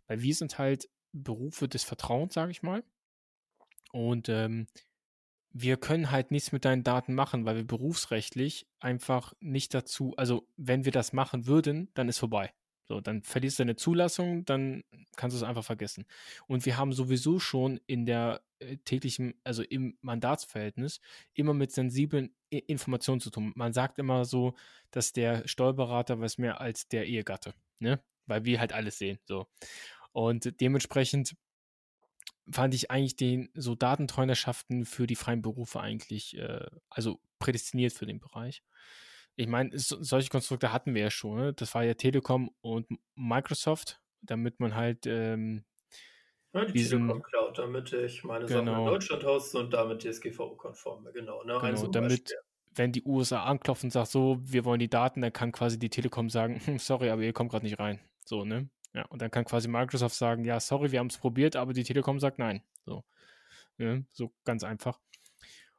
Weil 0.08 0.22
wir 0.22 0.36
sind 0.36 0.58
halt 0.58 0.90
Berufe 1.12 1.68
des 1.68 1.84
Vertrauens, 1.84 2.34
sage 2.34 2.52
ich 2.52 2.64
mal. 2.64 2.84
Und 3.92 4.30
ähm, 4.30 4.68
wir 5.52 5.78
können 5.78 6.10
halt 6.10 6.32
nichts 6.32 6.52
mit 6.52 6.66
deinen 6.66 6.84
Daten 6.84 7.14
machen, 7.14 7.46
weil 7.46 7.56
wir 7.56 7.68
berufsrechtlich 7.68 8.68
einfach 8.80 9.34
nicht 9.40 9.74
dazu, 9.74 10.16
also 10.18 10.48
wenn 10.58 10.84
wir 10.84 10.92
das 10.92 11.14
machen 11.14 11.46
würden, 11.46 11.90
dann 11.94 12.10
ist 12.10 12.18
vorbei. 12.18 12.52
So, 12.88 13.00
dann 13.00 13.24
verlierst 13.24 13.60
du 13.60 13.64
deine 13.64 13.76
Zulassung, 13.76 14.46
dann 14.46 14.84
kannst 15.16 15.36
du 15.36 15.38
es 15.38 15.44
einfach 15.44 15.64
vergessen. 15.64 16.06
Und 16.48 16.66
wir 16.66 16.78
haben 16.78 16.92
sowieso 16.92 17.40
schon 17.40 17.80
in 17.88 18.06
der 18.06 18.42
äh, 18.60 18.78
täglichen, 18.78 19.36
also 19.44 19.64
im 19.64 19.98
Mandatsverhältnis, 20.02 21.00
immer 21.34 21.54
mit 21.54 21.72
sensiblen 21.72 22.36
Informationen 22.50 23.22
zu 23.22 23.30
tun. 23.30 23.54
Man 23.56 23.74
sagt 23.74 24.00
immer 24.00 24.26
so, 24.26 24.54
dass 24.92 25.14
der 25.14 25.48
Steuerberater 25.48 26.20
weiß 26.20 26.38
mehr 26.38 26.62
als 26.62 26.88
der 26.88 27.08
Ehegatte, 27.08 27.54
ne? 27.80 28.04
Weil 28.26 28.46
wir 28.46 28.60
halt 28.60 28.74
alles 28.74 28.98
sehen, 28.98 29.20
so. 29.26 29.48
Und 30.12 30.60
dementsprechend 30.62 31.36
fand 32.52 32.74
ich 32.74 32.92
eigentlich 32.92 33.16
den 33.16 33.50
so 33.54 33.76
Datentreunerschaften 33.76 34.86
für 34.86 35.08
die 35.08 35.16
freien 35.16 35.42
Berufe 35.42 35.80
eigentlich, 35.80 36.38
äh, 36.38 36.66
also 36.90 37.20
prädestiniert 37.40 37.94
für 37.94 38.06
den 38.06 38.20
Bereich. 38.20 38.64
Ich 39.36 39.48
meine, 39.48 39.78
so, 39.78 40.02
solche 40.02 40.30
Konstrukte 40.30 40.72
hatten 40.72 40.94
wir 40.94 41.04
ja 41.04 41.12
schon. 41.12 41.38
Ne? 41.38 41.54
Das 41.54 41.74
war 41.74 41.84
ja 41.84 41.96
Telekom 41.96 42.52
und 42.62 42.88
Microsoft, 43.16 44.00
damit 44.22 44.60
man 44.60 44.76
halt 44.76 45.06
ähm, 45.08 45.64
ja, 46.54 46.66
die 46.66 46.74
diesen, 46.74 47.08
Telekom 47.08 47.24
Cloud, 47.24 47.58
damit 47.58 47.94
ich 47.94 48.24
meine 48.24 48.46
genau, 48.46 48.72
Sachen 48.72 48.80
in 48.80 48.86
Deutschland 48.86 49.24
hoste 49.24 49.58
und 49.60 49.74
damit 49.74 50.04
DSGVO-konform, 50.04 51.08
genau. 51.14 51.44
Ne? 51.44 51.54
Genau, 51.54 51.60
also 51.60 51.88
damit, 51.88 52.26
Beispiel. 52.26 52.38
wenn 52.76 52.92
die 52.92 53.04
USA 53.04 53.44
anklopfen 53.44 53.88
und 53.88 53.92
sagt 53.92 54.12
so, 54.12 54.40
wir 54.44 54.64
wollen 54.66 54.80
die 54.80 54.90
Daten, 54.90 55.22
dann 55.22 55.34
kann 55.34 55.52
quasi 55.52 55.80
die 55.80 55.90
Telekom 55.90 56.30
sagen, 56.30 56.62
hm, 56.64 56.78
sorry, 56.78 57.10
aber 57.10 57.24
ihr 57.24 57.34
kommt 57.34 57.50
gerade 57.52 57.66
nicht 57.66 57.80
rein. 57.80 58.00
So, 58.26 58.46
ne? 58.46 58.70
Ja, 58.94 59.06
und 59.08 59.22
dann 59.24 59.32
kann 59.32 59.46
quasi 59.46 59.68
Microsoft 59.68 60.16
sagen, 60.16 60.46
ja, 60.46 60.60
sorry, 60.60 60.92
wir 60.92 61.00
haben 61.00 61.08
es 61.08 61.18
probiert, 61.18 61.56
aber 61.56 61.74
die 61.74 61.84
Telekom 61.84 62.20
sagt 62.20 62.38
nein. 62.38 62.62
So, 62.86 63.04
ja, 63.80 64.00
so 64.12 64.32
ganz 64.46 64.64
einfach. 64.64 65.00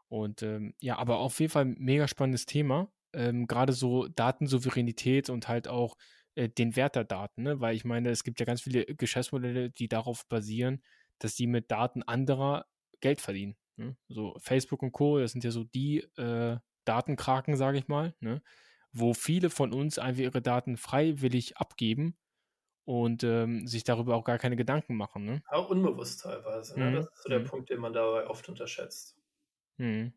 Und 0.09 0.43
ähm, 0.43 0.75
ja, 0.81 0.99
aber 0.99 1.19
auf 1.19 1.39
jeden 1.39 1.53
Fall 1.53 1.67
ein 1.67 1.77
mega 1.79 2.09
spannendes 2.09 2.47
Thema. 2.47 2.89
Ähm, 3.15 3.47
Gerade 3.47 3.73
so 3.73 4.09
Datensouveränität 4.09 5.31
und 5.31 5.49
halt 5.49 5.69
auch 5.69 5.97
äh, 6.35 6.49
den 6.49 6.77
Wert 6.77 6.97
der 6.97 7.05
Daten, 7.05 7.43
ne? 7.43 7.61
weil 7.61 7.77
ich 7.77 7.85
meine, 7.85 8.11
es 8.11 8.25
gibt 8.25 8.41
ja 8.41 8.47
ganz 8.47 8.63
viele 8.63 8.85
Geschäftsmodelle, 8.87 9.71
die 9.71 9.89
darauf 9.89 10.27
basieren, 10.29 10.83
dass 11.19 11.37
sie 11.37 11.47
mit 11.47 11.71
Daten 11.71 12.03
anderer 12.03 12.67
Geld 13.01 13.21
verdienen. 13.21 13.57
Ne? 13.77 13.97
So 14.09 14.37
Facebook 14.39 14.83
und 14.83 14.93
Co., 14.93 15.19
das 15.19 15.33
sind 15.33 15.45
ja 15.45 15.51
so 15.51 15.65
die 15.65 16.01
äh, 16.17 16.59
Datenkraken, 16.85 17.57
sage 17.57 17.79
ich 17.79 17.89
mal, 17.89 18.15
ne? 18.21 18.43
wo 18.93 19.15
viele 19.15 19.51
von 19.51 19.73
uns 19.73 19.99
einfach 19.99 20.23
ihre 20.23 20.43
Daten 20.43 20.77
freiwillig 20.77 21.57
abgeben 21.57 22.17
und 22.85 23.25
ähm, 23.25 23.67
sich 23.67 23.85
darüber 23.85 24.15
auch 24.15 24.25
gar 24.25 24.39
keine 24.39 24.57
Gedanken 24.57 24.97
machen. 24.97 25.25
Ne? 25.25 25.43
Auch 25.49 25.71
unbewusst 25.71 26.23
teilweise. 26.23 26.79
Ne? 26.79 26.91
Mhm. 26.91 26.95
Das 26.97 27.07
ist 27.07 27.23
so 27.23 27.29
der 27.29 27.41
mhm. 27.41 27.47
Punkt, 27.47 27.71
den 27.71 27.81
man 27.81 27.93
dabei 27.93 28.27
oft 28.27 28.49
unterschätzt. 28.49 29.17
Mhm. 29.79 30.13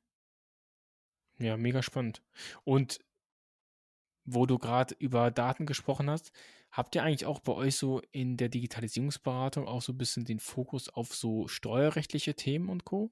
Ja, 1.40 1.58
mega 1.58 1.84
spannend. 1.84 2.22
Und 2.64 3.00
wo 4.26 4.46
du 4.46 4.58
gerade 4.58 4.96
über 5.00 5.32
Daten 5.32 5.66
gesprochen 5.66 6.10
hast, 6.10 6.32
habt 6.72 6.96
ihr 6.96 7.04
eigentlich 7.04 7.26
auch 7.26 7.40
bei 7.40 7.54
euch 7.54 7.76
so 7.78 8.02
in 8.12 8.38
der 8.38 8.50
Digitalisierungsberatung 8.50 9.68
auch 9.68 9.82
so 9.82 9.94
ein 9.94 9.98
bisschen 9.98 10.26
den 10.26 10.40
Fokus 10.40 10.90
auf 10.90 11.16
so 11.16 11.48
steuerrechtliche 11.48 12.36
Themen 12.36 12.70
und 12.70 12.84
Co? 12.84 13.12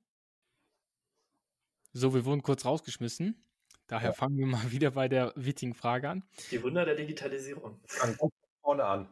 So, 1.93 2.13
wir 2.13 2.25
wurden 2.25 2.43
kurz 2.43 2.65
rausgeschmissen. 2.65 3.41
Daher 3.87 4.09
ja. 4.09 4.13
fangen 4.13 4.37
wir 4.37 4.47
mal 4.47 4.71
wieder 4.71 4.91
bei 4.91 5.07
der 5.07 5.31
wichtigen 5.35 5.73
Frage 5.73 6.09
an. 6.09 6.23
Die 6.51 6.61
Wunder 6.61 6.85
der 6.85 6.95
Digitalisierung. 6.95 7.79
Fang 7.85 8.17
vorne 8.61 8.83
an. 8.83 9.07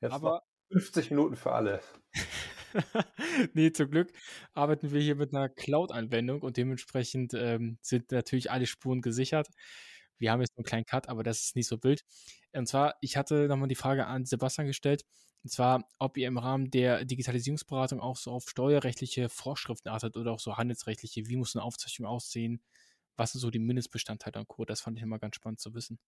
Jetzt 0.00 0.12
Aber 0.12 0.42
50 0.70 1.10
Minuten 1.10 1.36
für 1.36 1.52
alle. 1.52 1.82
nee, 3.54 3.72
zum 3.72 3.90
Glück 3.90 4.12
arbeiten 4.54 4.92
wir 4.92 5.00
hier 5.00 5.16
mit 5.16 5.34
einer 5.34 5.48
Cloud-Anwendung 5.48 6.42
und 6.42 6.56
dementsprechend 6.56 7.34
ähm, 7.34 7.78
sind 7.82 8.10
natürlich 8.12 8.50
alle 8.50 8.66
Spuren 8.66 9.00
gesichert. 9.02 9.48
Wir 10.18 10.30
haben 10.32 10.40
jetzt 10.40 10.56
einen 10.56 10.64
kleinen 10.64 10.86
Cut, 10.86 11.08
aber 11.08 11.22
das 11.22 11.42
ist 11.42 11.56
nicht 11.56 11.66
so 11.68 11.82
wild. 11.82 12.04
Und 12.52 12.66
zwar, 12.68 12.94
ich 13.00 13.16
hatte 13.16 13.48
nochmal 13.48 13.68
die 13.68 13.74
Frage 13.74 14.06
an 14.06 14.24
Sebastian 14.24 14.66
gestellt, 14.66 15.04
und 15.44 15.50
zwar, 15.50 15.84
ob 15.98 16.16
ihr 16.16 16.28
im 16.28 16.38
Rahmen 16.38 16.70
der 16.70 17.04
Digitalisierungsberatung 17.04 18.00
auch 18.00 18.16
so 18.16 18.30
auf 18.30 18.48
steuerrechtliche 18.48 19.28
Vorschriften 19.28 19.88
achtet 19.88 20.16
oder 20.16 20.30
auch 20.32 20.38
so 20.40 20.56
handelsrechtliche, 20.56 21.26
wie 21.26 21.36
muss 21.36 21.56
eine 21.56 21.64
Aufzeichnung 21.64 22.08
aussehen, 22.08 22.62
was 23.16 23.32
sind 23.32 23.40
so 23.40 23.50
die 23.50 23.58
Mindestbestandteile 23.58 24.38
und 24.38 24.48
Co. 24.48 24.64
Das 24.64 24.80
fand 24.80 24.96
ich 24.98 25.02
immer 25.02 25.18
ganz 25.18 25.36
spannend 25.36 25.60
zu 25.60 25.74
wissen. 25.74 25.98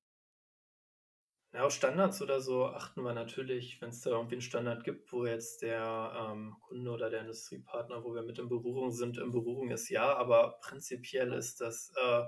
Ja, 1.55 1.67
auf 1.67 1.73
Standards 1.73 2.21
oder 2.21 2.41
so 2.41 2.67
achten 2.67 3.03
wir 3.03 3.15
natürlich, 3.15 3.81
wenn 3.81 3.91
es 3.91 4.01
da 4.01 4.11
irgendwie 4.11 4.35
einen 4.35 4.43
Standard 4.43 4.83
gibt, 4.83 5.13
wo 5.13 5.25
jetzt 5.25 5.63
der 5.63 6.33
ähm, 6.33 6.57
Kunde 6.61 6.91
oder 6.91 7.11
der 7.11 7.21
Industriepartner, 7.21 8.03
wo 8.03 8.13
wir 8.13 8.23
mit 8.23 8.41
in 8.41 8.49
Berührung 8.49 8.91
sind, 8.91 9.19
in 9.19 9.31
Berührung 9.31 9.71
ist, 9.71 9.89
ja, 9.89 10.17
aber 10.17 10.59
prinzipiell 10.61 11.33
ist 11.33 11.61
das, 11.61 11.93
äh, 11.97 12.25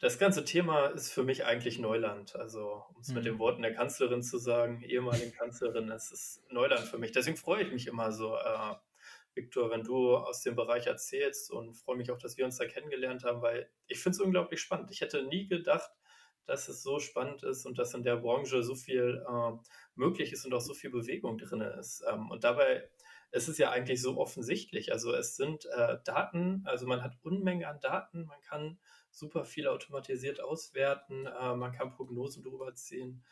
das 0.00 0.18
ganze 0.18 0.44
Thema 0.44 0.86
ist 0.88 1.12
für 1.12 1.22
mich 1.22 1.44
eigentlich 1.44 1.78
Neuland. 1.78 2.34
Also, 2.34 2.82
um 2.92 3.00
es 3.00 3.08
mhm. 3.08 3.14
mit 3.14 3.26
den 3.26 3.38
Worten 3.38 3.62
der 3.62 3.74
Kanzlerin 3.74 4.24
zu 4.24 4.38
sagen, 4.38 4.82
ehemaligen 4.82 5.32
Kanzlerin, 5.32 5.88
es 5.92 6.10
ist 6.10 6.42
Neuland 6.50 6.88
für 6.88 6.98
mich. 6.98 7.12
Deswegen 7.12 7.36
freue 7.36 7.62
ich 7.62 7.72
mich 7.72 7.86
immer 7.86 8.10
so, 8.10 8.34
äh, 8.34 8.74
Viktor, 9.34 9.70
wenn 9.70 9.84
du 9.84 10.16
aus 10.16 10.42
dem 10.42 10.56
Bereich 10.56 10.88
erzählst 10.88 11.52
und 11.52 11.74
freue 11.76 11.96
mich 11.96 12.10
auch, 12.10 12.18
dass 12.18 12.36
wir 12.36 12.44
uns 12.44 12.56
da 12.56 12.66
kennengelernt 12.66 13.22
haben, 13.22 13.42
weil 13.42 13.70
ich 13.86 14.00
finde 14.00 14.16
es 14.16 14.20
unglaublich 14.20 14.60
spannend. 14.60 14.90
Ich 14.90 15.02
hätte 15.02 15.22
nie 15.22 15.46
gedacht, 15.46 15.88
dass 16.48 16.68
es 16.68 16.82
so 16.82 16.98
spannend 16.98 17.42
ist 17.42 17.66
und 17.66 17.78
dass 17.78 17.94
in 17.94 18.02
der 18.02 18.16
Branche 18.16 18.62
so 18.62 18.74
viel 18.74 19.24
äh, 19.28 19.52
möglich 19.94 20.32
ist 20.32 20.46
und 20.46 20.54
auch 20.54 20.60
so 20.60 20.74
viel 20.74 20.90
Bewegung 20.90 21.38
drin 21.38 21.60
ist. 21.60 22.02
Ähm, 22.10 22.30
und 22.30 22.42
dabei 22.42 22.88
ist 23.30 23.48
es 23.48 23.58
ja 23.58 23.70
eigentlich 23.70 24.00
so 24.00 24.16
offensichtlich. 24.16 24.90
Also 24.90 25.14
es 25.14 25.36
sind 25.36 25.66
äh, 25.66 25.98
Daten, 26.04 26.62
also 26.64 26.86
man 26.86 27.02
hat 27.02 27.18
Unmengen 27.22 27.66
an 27.66 27.80
Daten, 27.80 28.24
man 28.24 28.40
kann 28.40 28.78
super 29.10 29.44
viel 29.44 29.68
automatisiert 29.68 30.40
auswerten, 30.40 31.26
äh, 31.26 31.54
man 31.54 31.72
kann 31.72 31.90
Prognosen 31.90 32.42
drüber 32.42 32.74
ziehen 32.74 33.22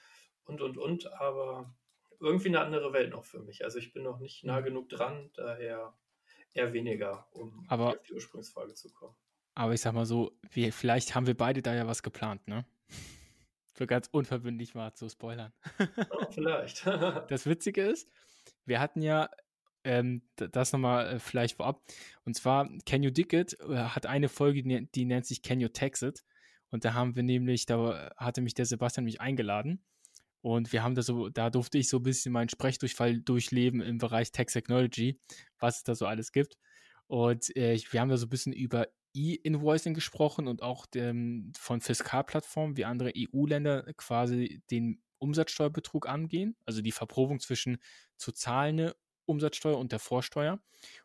und, 0.44 0.61
und, 0.61 0.76
und, 0.76 1.11
aber 1.14 1.74
irgendwie 2.20 2.48
eine 2.48 2.61
andere 2.61 2.92
Welt 2.92 3.11
noch 3.11 3.24
für 3.24 3.40
mich. 3.40 3.64
Also 3.64 3.79
ich 3.79 3.92
bin 3.92 4.02
noch 4.02 4.18
nicht 4.18 4.44
nah 4.44 4.61
mhm. 4.61 4.64
genug 4.64 4.88
dran, 4.90 5.31
daher 5.35 5.96
eher 6.52 6.72
weniger, 6.74 7.26
um 7.33 7.64
aber, 7.68 7.88
auf 7.88 8.02
die 8.02 8.12
Ursprungsfrage 8.12 8.74
zu 8.74 8.92
kommen. 8.92 9.16
Aber 9.55 9.72
ich 9.72 9.81
sag 9.81 9.94
mal 9.94 10.05
so, 10.05 10.33
wir, 10.50 10.70
vielleicht 10.72 11.14
haben 11.14 11.26
wir 11.26 11.37
beide 11.37 11.62
da 11.62 11.74
ja 11.74 11.87
was 11.87 12.02
geplant, 12.02 12.46
ne? 12.46 12.66
Für 13.72 13.87
ganz 13.87 14.09
unverbindlich 14.11 14.75
mal 14.75 14.94
zu 14.94 15.09
spoilern. 15.09 15.53
Oh, 16.11 16.27
vielleicht. 16.31 16.87
das 17.29 17.46
Witzige 17.46 17.83
ist, 17.83 18.09
wir 18.64 18.81
hatten 18.81 19.03
ja 19.03 19.29
ähm, 19.85 20.22
das 20.37 20.72
nochmal 20.72 21.07
äh, 21.07 21.18
vielleicht 21.18 21.57
vorab. 21.57 21.83
Und 22.25 22.35
zwar, 22.35 22.68
Can 22.87 23.03
You 23.03 23.11
Dig 23.11 23.33
It 23.33 23.59
äh, 23.61 23.77
hat 23.77 24.07
eine 24.07 24.29
Folge, 24.29 24.62
die, 24.62 24.88
die, 24.94 25.05
nennt 25.05 25.27
sich 25.27 25.42
Can 25.42 25.61
You 25.61 25.68
Tax 25.68 26.03
It? 26.03 26.25
Und 26.70 26.85
da 26.85 26.94
haben 26.94 27.14
wir 27.14 27.22
nämlich, 27.22 27.66
da 27.66 28.11
hatte 28.16 28.40
mich 28.40 28.55
der 28.55 28.66
Sebastian 28.66 29.05
mich 29.05 29.20
eingeladen. 29.20 29.85
Und 30.40 30.72
wir 30.72 30.83
haben 30.83 30.94
da 30.94 31.03
so, 31.03 31.29
da 31.29 31.51
durfte 31.51 31.79
ich 31.79 31.88
so 31.88 31.99
ein 31.99 32.03
bisschen 32.03 32.33
meinen 32.33 32.49
Sprechdurchfall 32.49 33.20
durchleben 33.20 33.81
im 33.81 33.99
Bereich 33.99 34.33
Tax 34.33 34.53
Technology, 34.53 35.20
was 35.59 35.79
es 35.79 35.83
da 35.85 35.94
so 35.94 36.07
alles 36.07 36.33
gibt. 36.33 36.57
Und 37.07 37.55
äh, 37.57 37.81
wir 37.90 38.01
haben 38.01 38.09
da 38.09 38.16
so 38.16 38.27
ein 38.27 38.31
bisschen 38.31 38.53
über 38.53 38.88
E-Invoicing 39.16 39.94
gesprochen 39.94 40.46
und 40.46 40.62
auch 40.62 40.87
dem, 40.87 41.52
von 41.59 41.81
Fiskalplattformen 41.81 42.76
wie 42.76 42.85
andere 42.85 43.12
EU-Länder 43.16 43.92
quasi 43.94 44.62
den 44.70 45.02
Umsatzsteuerbetrug 45.18 46.07
angehen, 46.07 46.57
also 46.66 46.83
die 46.83 46.92
Verprobung 46.92 47.40
zwischen 47.40 47.79
zu 48.18 48.33
zahlende 48.33 48.94
Umsatzsteuer 49.24 49.79
und 49.79 49.90
der 49.90 49.98
Vorsteuer. 49.98 50.61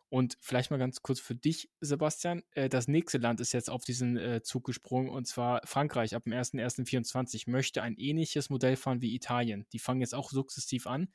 Und 0.08 0.36
vielleicht 0.40 0.70
mal 0.70 0.78
ganz 0.78 1.02
kurz 1.02 1.18
für 1.18 1.34
dich, 1.34 1.70
Sebastian. 1.80 2.42
Äh, 2.52 2.68
das 2.68 2.86
nächste 2.86 3.18
Land 3.18 3.40
ist 3.40 3.52
jetzt 3.52 3.70
auf 3.70 3.84
diesen 3.84 4.16
äh, 4.16 4.42
Zug 4.42 4.64
gesprungen 4.64 5.08
und 5.08 5.26
zwar 5.26 5.60
Frankreich 5.64 6.14
ab 6.14 6.24
dem 6.24 6.34
1.1.24 6.34 7.50
möchte 7.50 7.82
ein 7.82 7.96
ähnliches 7.96 8.50
Modell 8.50 8.76
fahren 8.76 9.00
wie 9.00 9.14
Italien. 9.14 9.66
Die 9.72 9.78
fangen 9.78 10.02
jetzt 10.02 10.14
auch 10.14 10.30
sukzessiv 10.30 10.86
an. 10.86 11.08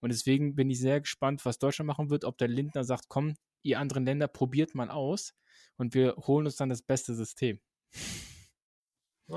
Und 0.00 0.12
deswegen 0.12 0.54
bin 0.54 0.70
ich 0.70 0.78
sehr 0.78 1.00
gespannt, 1.00 1.44
was 1.44 1.58
Deutschland 1.58 1.88
machen 1.88 2.10
wird, 2.10 2.24
ob 2.24 2.38
der 2.38 2.48
Lindner 2.48 2.84
sagt, 2.84 3.08
komm, 3.08 3.34
ihr 3.62 3.80
anderen 3.80 4.04
Länder 4.04 4.28
probiert 4.28 4.74
mal 4.74 4.90
aus 4.90 5.34
und 5.76 5.94
wir 5.94 6.16
holen 6.16 6.46
uns 6.46 6.56
dann 6.56 6.68
das 6.68 6.82
beste 6.82 7.14
System. 7.14 7.60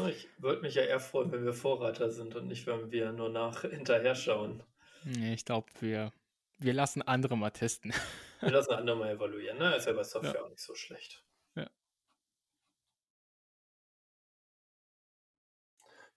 Ich 0.10 0.28
würde 0.40 0.62
mich 0.62 0.76
ja 0.76 0.84
eher 0.84 1.00
freuen, 1.00 1.32
wenn 1.32 1.46
wir 1.46 1.54
Vorreiter 1.54 2.10
sind 2.10 2.36
und 2.36 2.48
nicht, 2.48 2.68
wenn 2.68 2.92
wir 2.92 3.14
nur 3.14 3.30
nach 3.30 3.62
hinterher 3.62 4.16
schauen. 4.16 4.62
Nee, 5.06 5.34
ich 5.34 5.46
glaube, 5.46 5.68
wir, 5.80 6.12
wir 6.58 6.74
lassen 6.74 7.02
andere 7.02 7.38
mal 7.38 7.52
testen. 7.52 7.94
Wir 8.42 8.52
lassen 8.52 8.74
andere 8.74 8.98
mal 8.98 9.10
evaluieren. 9.10 9.58
Ne? 9.58 9.76
Ist 9.76 9.88
ja 9.88 9.94
bei 9.94 10.04
Software 10.04 10.36
ja. 10.36 10.42
auch 10.44 10.50
nicht 10.50 10.62
so 10.62 10.76
schlecht. 10.76 11.24
Ja. 11.56 11.68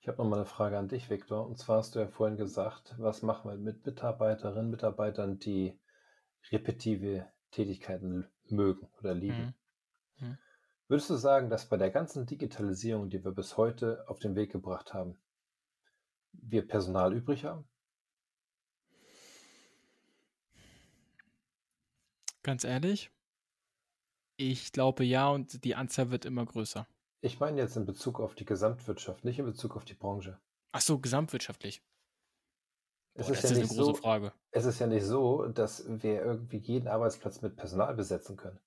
Ich 0.00 0.09
habe 0.09 0.18
noch 0.18 0.28
mal 0.28 0.37
eine 0.37 0.44
Frage 0.44 0.76
an 0.76 0.88
dich, 0.88 1.09
Viktor. 1.09 1.46
Und 1.46 1.59
zwar 1.59 1.78
hast 1.78 1.94
du 1.94 2.00
ja 2.00 2.09
vorhin 2.09 2.37
gesagt, 2.37 2.96
was 2.98 3.22
machen 3.22 3.50
wir 3.50 3.57
mit 3.57 3.87
Mitarbeiterinnen, 3.87 4.66
und 4.66 4.70
Mitarbeitern, 4.72 5.38
die 5.38 5.78
repetitive 6.50 7.31
Tätigkeiten 7.52 8.28
mögen 8.44 8.90
oder 8.98 9.14
lieben? 9.14 9.46
Mhm. 9.46 9.54
Mhm. 10.20 10.38
Würdest 10.88 11.11
du 11.11 11.16
sagen, 11.16 11.50
dass 11.50 11.68
bei 11.68 11.76
der 11.76 11.90
ganzen 11.90 12.26
Digitalisierung, 12.26 13.11
die 13.11 13.22
wir 13.24 13.33
bis 13.33 13.57
heute 13.57 14.04
auf 14.09 14.18
den 14.18 14.37
Weg 14.37 14.52
gebracht 14.52 14.94
haben, 14.94 15.18
wir 16.33 16.66
Personal 16.66 17.12
übrig 17.12 17.44
haben? 17.44 17.68
Ganz 22.42 22.64
ehrlich? 22.64 23.11
Ich 24.37 24.72
glaube 24.72 25.04
ja 25.04 25.28
und 25.28 25.64
die 25.64 25.74
Anzahl 25.74 26.11
wird 26.11 26.24
immer 26.24 26.46
größer. 26.46 26.87
Ich 27.20 27.40
meine 27.40 27.61
jetzt 27.61 27.76
in 27.76 27.85
Bezug 27.85 28.20
auf 28.20 28.35
die 28.35 28.44
Gesamtwirtschaft, 28.44 29.24
nicht 29.24 29.38
in 29.38 29.44
Bezug 29.44 29.76
auf 29.76 29.85
die 29.85 29.94
Branche. 29.94 30.38
Ach 30.72 30.81
so, 30.81 30.98
gesamtwirtschaftlich. 30.98 31.83
Boah, 33.14 33.22
es 33.22 33.31
ist 33.31 33.42
das 33.42 33.50
ja 33.50 33.57
ist 33.57 33.62
nicht 33.62 33.70
eine 33.70 33.78
große 33.78 33.96
so, 33.96 34.02
Frage. 34.02 34.33
Es 34.52 34.64
ist 34.64 34.78
ja 34.78 34.87
nicht 34.87 35.04
so, 35.04 35.48
dass 35.48 35.85
wir 35.88 36.22
irgendwie 36.22 36.59
jeden 36.59 36.87
Arbeitsplatz 36.87 37.42
mit 37.42 37.57
Personal 37.57 37.94
besetzen 37.94 38.37
können. 38.37 38.61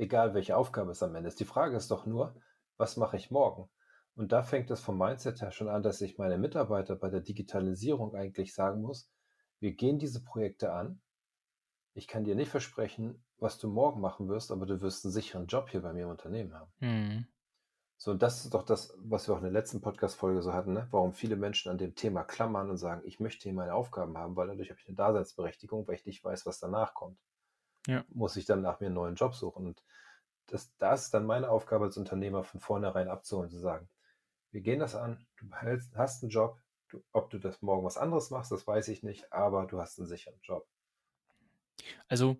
Egal 0.00 0.34
welche 0.34 0.56
Aufgabe 0.56 0.92
es 0.92 1.02
am 1.02 1.14
Ende 1.14 1.28
ist. 1.28 1.40
Die 1.40 1.44
Frage 1.44 1.76
ist 1.76 1.90
doch 1.90 2.06
nur, 2.06 2.34
was 2.76 2.96
mache 2.96 3.16
ich 3.16 3.30
morgen? 3.30 3.70
Und 4.16 4.32
da 4.32 4.42
fängt 4.42 4.70
es 4.70 4.80
vom 4.80 4.98
Mindset 4.98 5.40
her 5.40 5.50
schon 5.50 5.68
an, 5.68 5.82
dass 5.82 6.00
ich 6.00 6.18
meine 6.18 6.38
Mitarbeiter 6.38 6.96
bei 6.96 7.10
der 7.10 7.20
Digitalisierung 7.20 8.14
eigentlich 8.14 8.54
sagen 8.54 8.82
muss, 8.82 9.10
wir 9.60 9.72
gehen 9.72 9.98
diese 9.98 10.22
Projekte 10.22 10.72
an 10.72 11.00
ich 11.94 12.06
kann 12.06 12.24
dir 12.24 12.34
nicht 12.34 12.50
versprechen, 12.50 13.22
was 13.38 13.58
du 13.58 13.68
morgen 13.68 14.00
machen 14.00 14.28
wirst, 14.28 14.52
aber 14.52 14.66
du 14.66 14.80
wirst 14.80 15.04
einen 15.04 15.12
sicheren 15.12 15.46
Job 15.46 15.68
hier 15.70 15.82
bei 15.82 15.92
mir 15.92 16.04
im 16.04 16.10
Unternehmen 16.10 16.54
haben. 16.54 16.72
Mhm. 16.78 17.26
So, 17.96 18.12
und 18.12 18.22
das 18.22 18.44
ist 18.44 18.54
doch 18.54 18.62
das, 18.62 18.96
was 19.02 19.28
wir 19.28 19.34
auch 19.34 19.38
in 19.38 19.44
der 19.44 19.52
letzten 19.52 19.82
Podcast-Folge 19.82 20.40
so 20.40 20.54
hatten, 20.54 20.72
ne? 20.72 20.88
warum 20.90 21.12
viele 21.12 21.36
Menschen 21.36 21.70
an 21.70 21.76
dem 21.76 21.94
Thema 21.94 22.24
klammern 22.24 22.70
und 22.70 22.78
sagen, 22.78 23.02
ich 23.04 23.20
möchte 23.20 23.42
hier 23.42 23.52
meine 23.52 23.74
Aufgaben 23.74 24.16
haben, 24.16 24.36
weil 24.36 24.46
dadurch 24.46 24.70
habe 24.70 24.80
ich 24.80 24.88
eine 24.88 24.96
Daseinsberechtigung, 24.96 25.86
weil 25.86 25.96
ich 25.96 26.06
nicht 26.06 26.24
weiß, 26.24 26.46
was 26.46 26.58
danach 26.58 26.94
kommt. 26.94 27.18
Ja. 27.86 28.04
Muss 28.08 28.36
ich 28.36 28.44
dann 28.44 28.62
nach 28.62 28.80
mir 28.80 28.86
einen 28.86 28.94
neuen 28.94 29.14
Job 29.14 29.34
suchen. 29.34 29.66
Und 29.66 29.82
das, 30.46 30.74
das 30.78 31.04
ist 31.04 31.14
dann 31.14 31.26
meine 31.26 31.50
Aufgabe 31.50 31.86
als 31.86 31.96
Unternehmer, 31.96 32.44
von 32.44 32.60
vornherein 32.60 33.08
abzuholen, 33.08 33.50
zu 33.50 33.58
sagen, 33.58 33.88
wir 34.50 34.60
gehen 34.60 34.80
das 34.80 34.94
an, 34.94 35.24
du 35.36 35.48
hast 35.94 36.22
einen 36.22 36.30
Job, 36.30 36.60
du, 36.88 37.02
ob 37.12 37.30
du 37.30 37.38
das 37.38 37.62
morgen 37.62 37.84
was 37.84 37.96
anderes 37.96 38.30
machst, 38.30 38.50
das 38.50 38.66
weiß 38.66 38.88
ich 38.88 39.02
nicht, 39.02 39.32
aber 39.32 39.66
du 39.66 39.80
hast 39.80 39.98
einen 39.98 40.08
sicheren 40.08 40.40
Job. 40.42 40.66
Also, 42.08 42.36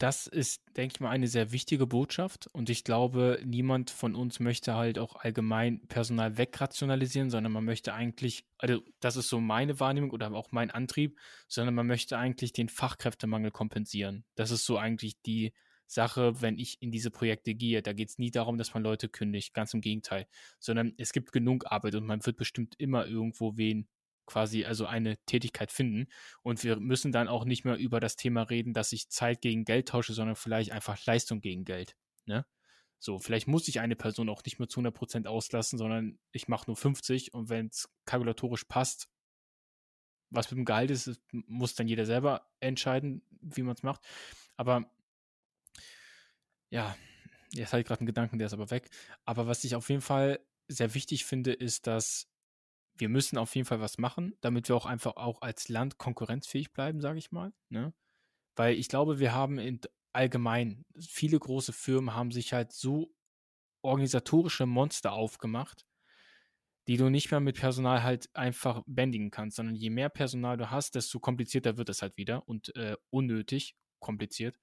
das 0.00 0.26
ist, 0.26 0.62
denke 0.78 0.94
ich 0.96 1.00
mal, 1.00 1.10
eine 1.10 1.28
sehr 1.28 1.52
wichtige 1.52 1.86
Botschaft. 1.86 2.46
Und 2.52 2.70
ich 2.70 2.84
glaube, 2.84 3.38
niemand 3.44 3.90
von 3.90 4.14
uns 4.14 4.40
möchte 4.40 4.74
halt 4.74 4.98
auch 4.98 5.14
allgemein 5.16 5.86
Personal 5.88 6.38
wegrationalisieren, 6.38 7.28
sondern 7.28 7.52
man 7.52 7.66
möchte 7.66 7.92
eigentlich, 7.92 8.46
also 8.56 8.82
das 9.00 9.16
ist 9.16 9.28
so 9.28 9.40
meine 9.40 9.78
Wahrnehmung 9.78 10.10
oder 10.10 10.32
auch 10.32 10.52
mein 10.52 10.70
Antrieb, 10.70 11.18
sondern 11.48 11.74
man 11.74 11.86
möchte 11.86 12.16
eigentlich 12.16 12.54
den 12.54 12.70
Fachkräftemangel 12.70 13.50
kompensieren. 13.50 14.24
Das 14.36 14.50
ist 14.50 14.64
so 14.64 14.78
eigentlich 14.78 15.20
die 15.20 15.52
Sache, 15.86 16.40
wenn 16.40 16.56
ich 16.56 16.80
in 16.80 16.90
diese 16.90 17.10
Projekte 17.10 17.54
gehe. 17.54 17.82
Da 17.82 17.92
geht 17.92 18.08
es 18.08 18.18
nie 18.18 18.30
darum, 18.30 18.56
dass 18.56 18.72
man 18.72 18.82
Leute 18.82 19.10
kündigt, 19.10 19.52
ganz 19.52 19.74
im 19.74 19.82
Gegenteil, 19.82 20.26
sondern 20.58 20.94
es 20.96 21.12
gibt 21.12 21.30
genug 21.30 21.70
Arbeit 21.70 21.94
und 21.94 22.06
man 22.06 22.24
wird 22.24 22.38
bestimmt 22.38 22.74
immer 22.78 23.06
irgendwo 23.06 23.58
wen 23.58 23.86
quasi 24.30 24.64
also 24.64 24.86
eine 24.86 25.16
Tätigkeit 25.26 25.72
finden. 25.72 26.06
Und 26.42 26.62
wir 26.62 26.78
müssen 26.78 27.10
dann 27.10 27.28
auch 27.28 27.44
nicht 27.44 27.64
mehr 27.64 27.76
über 27.76 27.98
das 27.98 28.16
Thema 28.16 28.42
reden, 28.42 28.72
dass 28.72 28.92
ich 28.92 29.10
Zeit 29.10 29.40
gegen 29.40 29.64
Geld 29.64 29.88
tausche, 29.88 30.12
sondern 30.12 30.36
vielleicht 30.36 30.70
einfach 30.70 31.04
Leistung 31.04 31.40
gegen 31.40 31.64
Geld. 31.64 31.96
Ne? 32.26 32.46
So, 33.00 33.18
vielleicht 33.18 33.48
muss 33.48 33.66
ich 33.66 33.80
eine 33.80 33.96
Person 33.96 34.28
auch 34.28 34.44
nicht 34.44 34.58
mehr 34.58 34.68
zu 34.68 34.80
100% 34.80 35.26
auslassen, 35.26 35.78
sondern 35.78 36.18
ich 36.30 36.48
mache 36.48 36.66
nur 36.68 36.76
50 36.76 37.34
und 37.34 37.48
wenn 37.48 37.66
es 37.66 37.88
kalkulatorisch 38.04 38.64
passt, 38.64 39.08
was 40.30 40.50
mit 40.50 40.58
dem 40.58 40.64
Gehalt 40.64 40.90
ist, 40.92 41.20
muss 41.32 41.74
dann 41.74 41.88
jeder 41.88 42.06
selber 42.06 42.46
entscheiden, 42.60 43.22
wie 43.40 43.62
man 43.62 43.74
es 43.74 43.82
macht. 43.82 44.00
Aber 44.56 44.88
ja, 46.68 46.96
jetzt 47.52 47.72
hatte 47.72 47.80
ich 47.80 47.86
gerade 47.86 48.00
einen 48.00 48.06
Gedanken, 48.06 48.38
der 48.38 48.46
ist 48.46 48.52
aber 48.52 48.70
weg. 48.70 48.90
Aber 49.24 49.48
was 49.48 49.64
ich 49.64 49.74
auf 49.74 49.88
jeden 49.88 50.02
Fall 50.02 50.38
sehr 50.68 50.94
wichtig 50.94 51.24
finde, 51.24 51.52
ist, 51.52 51.88
dass 51.88 52.29
wir 53.00 53.08
müssen 53.08 53.38
auf 53.38 53.54
jeden 53.54 53.66
Fall 53.66 53.80
was 53.80 53.98
machen, 53.98 54.34
damit 54.40 54.68
wir 54.68 54.76
auch 54.76 54.86
einfach 54.86 55.16
auch 55.16 55.42
als 55.42 55.68
Land 55.68 55.98
konkurrenzfähig 55.98 56.72
bleiben, 56.72 57.00
sage 57.00 57.18
ich 57.18 57.32
mal. 57.32 57.52
Ne? 57.68 57.92
Weil 58.56 58.74
ich 58.76 58.88
glaube, 58.88 59.18
wir 59.18 59.34
haben 59.34 59.58
in 59.58 59.80
allgemein, 60.12 60.84
viele 60.98 61.38
große 61.38 61.72
Firmen 61.72 62.14
haben 62.14 62.30
sich 62.30 62.52
halt 62.52 62.72
so 62.72 63.14
organisatorische 63.82 64.66
Monster 64.66 65.12
aufgemacht, 65.12 65.86
die 66.86 66.96
du 66.96 67.08
nicht 67.08 67.30
mehr 67.30 67.40
mit 67.40 67.56
Personal 67.56 68.02
halt 68.02 68.28
einfach 68.34 68.82
bändigen 68.86 69.30
kannst, 69.30 69.56
sondern 69.56 69.76
je 69.76 69.90
mehr 69.90 70.08
Personal 70.08 70.56
du 70.56 70.70
hast, 70.70 70.94
desto 70.94 71.20
komplizierter 71.20 71.76
wird 71.76 71.88
es 71.88 72.02
halt 72.02 72.16
wieder 72.16 72.46
und 72.48 72.74
äh, 72.76 72.96
unnötig 73.10 73.76
kompliziert. 74.00 74.58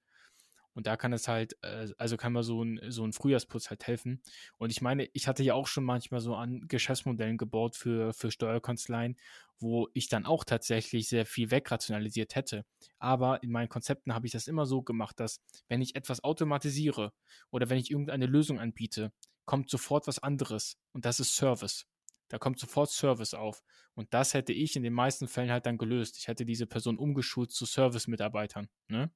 Und 0.78 0.86
da 0.86 0.96
kann 0.96 1.12
es 1.12 1.26
halt, 1.26 1.56
äh, 1.62 1.88
also 1.98 2.16
kann 2.16 2.32
man 2.32 2.44
so 2.44 2.62
ein, 2.62 2.78
so 2.86 3.04
ein 3.04 3.12
Frühjahrsputz 3.12 3.68
halt 3.68 3.88
helfen. 3.88 4.22
Und 4.58 4.70
ich 4.70 4.80
meine, 4.80 5.08
ich 5.12 5.26
hatte 5.26 5.42
ja 5.42 5.54
auch 5.54 5.66
schon 5.66 5.82
manchmal 5.82 6.20
so 6.20 6.36
an 6.36 6.68
Geschäftsmodellen 6.68 7.36
gebaut 7.36 7.74
für, 7.74 8.12
für 8.12 8.30
Steuerkanzleien, 8.30 9.18
wo 9.58 9.88
ich 9.92 10.08
dann 10.08 10.24
auch 10.24 10.44
tatsächlich 10.44 11.08
sehr 11.08 11.26
viel 11.26 11.50
wegrationalisiert 11.50 12.36
hätte. 12.36 12.64
Aber 13.00 13.42
in 13.42 13.50
meinen 13.50 13.68
Konzepten 13.68 14.14
habe 14.14 14.26
ich 14.26 14.32
das 14.32 14.46
immer 14.46 14.66
so 14.66 14.82
gemacht, 14.82 15.18
dass 15.18 15.40
wenn 15.66 15.82
ich 15.82 15.96
etwas 15.96 16.22
automatisiere 16.22 17.12
oder 17.50 17.68
wenn 17.70 17.78
ich 17.78 17.90
irgendeine 17.90 18.26
Lösung 18.26 18.60
anbiete, 18.60 19.10
kommt 19.46 19.70
sofort 19.70 20.06
was 20.06 20.20
anderes. 20.20 20.76
Und 20.92 21.04
das 21.04 21.18
ist 21.18 21.34
Service. 21.34 21.86
Da 22.28 22.38
kommt 22.38 22.60
sofort 22.60 22.92
Service 22.92 23.34
auf. 23.34 23.64
Und 23.94 24.14
das 24.14 24.32
hätte 24.32 24.52
ich 24.52 24.76
in 24.76 24.84
den 24.84 24.92
meisten 24.92 25.26
Fällen 25.26 25.50
halt 25.50 25.66
dann 25.66 25.76
gelöst. 25.76 26.18
Ich 26.18 26.28
hätte 26.28 26.44
diese 26.44 26.68
Person 26.68 26.98
umgeschult 26.98 27.50
zu 27.50 27.66
Service-Mitarbeitern, 27.66 28.68
ne? 28.86 29.10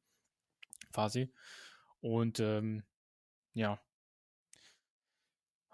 Quasi. 0.92 1.32
Und 2.00 2.40
ähm, 2.40 2.82
ja. 3.54 3.80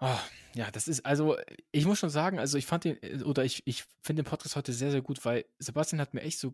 Oh, 0.01 0.17
ja, 0.55 0.71
das 0.71 0.87
ist, 0.87 1.05
also, 1.05 1.35
ich 1.71 1.85
muss 1.85 1.99
schon 1.99 2.09
sagen, 2.09 2.39
also 2.39 2.57
ich 2.57 2.65
fand 2.65 2.85
den, 2.85 3.03
äh, 3.03 3.21
oder 3.23 3.43
ich, 3.43 3.63
ich 3.65 3.83
finde 4.01 4.23
den 4.23 4.29
Podcast 4.29 4.55
heute 4.55 4.71
sehr, 4.71 4.91
sehr 4.91 5.01
gut, 5.01 5.25
weil 5.25 5.45
Sebastian 5.59 5.99
hat 5.99 6.13
mir 6.13 6.21
echt 6.21 6.39
so, 6.39 6.53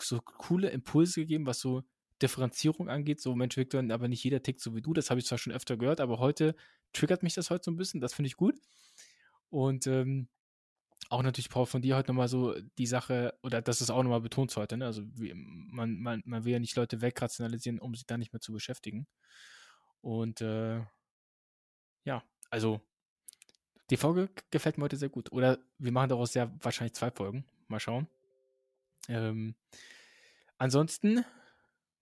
so 0.00 0.20
coole 0.20 0.70
Impulse 0.70 1.20
gegeben, 1.20 1.46
was 1.46 1.60
so 1.60 1.82
Differenzierung 2.22 2.88
angeht. 2.88 3.20
So, 3.20 3.34
Mensch, 3.34 3.56
Victor, 3.56 3.82
aber 3.90 4.08
nicht 4.08 4.22
jeder 4.22 4.42
tickt 4.42 4.60
so 4.60 4.74
wie 4.74 4.82
du. 4.82 4.92
Das 4.94 5.10
habe 5.10 5.20
ich 5.20 5.26
zwar 5.26 5.38
schon 5.38 5.52
öfter 5.52 5.76
gehört, 5.76 6.00
aber 6.00 6.18
heute 6.18 6.54
triggert 6.92 7.22
mich 7.22 7.34
das 7.34 7.50
heute 7.50 7.64
so 7.64 7.70
ein 7.72 7.76
bisschen. 7.76 8.00
Das 8.00 8.14
finde 8.14 8.28
ich 8.28 8.36
gut. 8.36 8.54
Und 9.50 9.86
ähm, 9.86 10.28
auch 11.14 11.22
natürlich, 11.22 11.48
Paul, 11.48 11.66
von 11.66 11.80
dir 11.80 11.96
heute 11.96 12.10
nochmal 12.10 12.26
so 12.26 12.54
die 12.76 12.86
Sache, 12.86 13.38
oder 13.42 13.62
das 13.62 13.80
ist 13.80 13.90
auch 13.90 14.02
nochmal 14.02 14.20
betont 14.20 14.54
heute, 14.56 14.76
ne? 14.76 14.86
Also 14.86 15.02
wie, 15.14 15.32
man, 15.34 16.00
man, 16.00 16.22
man 16.26 16.44
will 16.44 16.52
ja 16.52 16.58
nicht 16.58 16.74
Leute 16.74 17.00
wegrationalisieren, 17.00 17.78
um 17.78 17.94
sich 17.94 18.04
da 18.04 18.18
nicht 18.18 18.32
mehr 18.32 18.40
zu 18.40 18.52
beschäftigen. 18.52 19.06
Und 20.00 20.40
äh, 20.40 20.80
ja, 22.04 22.24
also 22.50 22.80
die 23.90 23.96
Folge 23.96 24.28
gefällt 24.50 24.76
mir 24.76 24.84
heute 24.84 24.96
sehr 24.96 25.08
gut. 25.08 25.30
Oder 25.30 25.58
wir 25.78 25.92
machen 25.92 26.08
daraus 26.08 26.34
ja 26.34 26.50
wahrscheinlich 26.60 26.94
zwei 26.94 27.12
Folgen. 27.12 27.44
Mal 27.68 27.78
schauen. 27.78 28.08
Ähm, 29.08 29.54
ansonsten, 30.58 31.24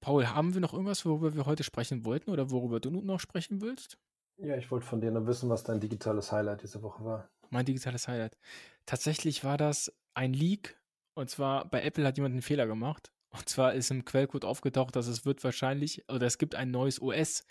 Paul, 0.00 0.26
haben 0.26 0.54
wir 0.54 0.62
noch 0.62 0.72
irgendwas, 0.72 1.04
worüber 1.04 1.34
wir 1.34 1.44
heute 1.44 1.64
sprechen 1.64 2.06
wollten 2.06 2.30
oder 2.30 2.50
worüber 2.50 2.80
du 2.80 2.90
noch 2.90 3.20
sprechen 3.20 3.60
willst? 3.60 3.98
Ja, 4.38 4.56
ich 4.56 4.70
wollte 4.70 4.86
von 4.86 5.02
dir 5.02 5.10
noch 5.10 5.26
wissen, 5.26 5.50
was 5.50 5.64
dein 5.64 5.80
digitales 5.80 6.32
Highlight 6.32 6.62
diese 6.62 6.82
Woche 6.82 7.04
war. 7.04 7.28
Mein 7.52 7.66
digitales 7.66 8.08
Highlight. 8.08 8.38
Tatsächlich 8.86 9.44
war 9.44 9.58
das 9.58 9.92
ein 10.14 10.32
Leak. 10.32 10.80
Und 11.14 11.28
zwar 11.28 11.68
bei 11.68 11.82
Apple 11.82 12.06
hat 12.06 12.16
jemand 12.16 12.32
einen 12.32 12.42
Fehler 12.42 12.66
gemacht. 12.66 13.12
Und 13.30 13.48
zwar 13.48 13.74
ist 13.74 13.90
im 13.90 14.04
Quellcode 14.04 14.44
aufgetaucht, 14.44 14.96
dass 14.96 15.06
es 15.06 15.24
wird 15.24 15.44
wahrscheinlich, 15.44 16.08
oder 16.10 16.26
es 16.26 16.38
gibt 16.38 16.54
ein 16.54 16.70
neues 16.70 17.00
OS. 17.00 17.44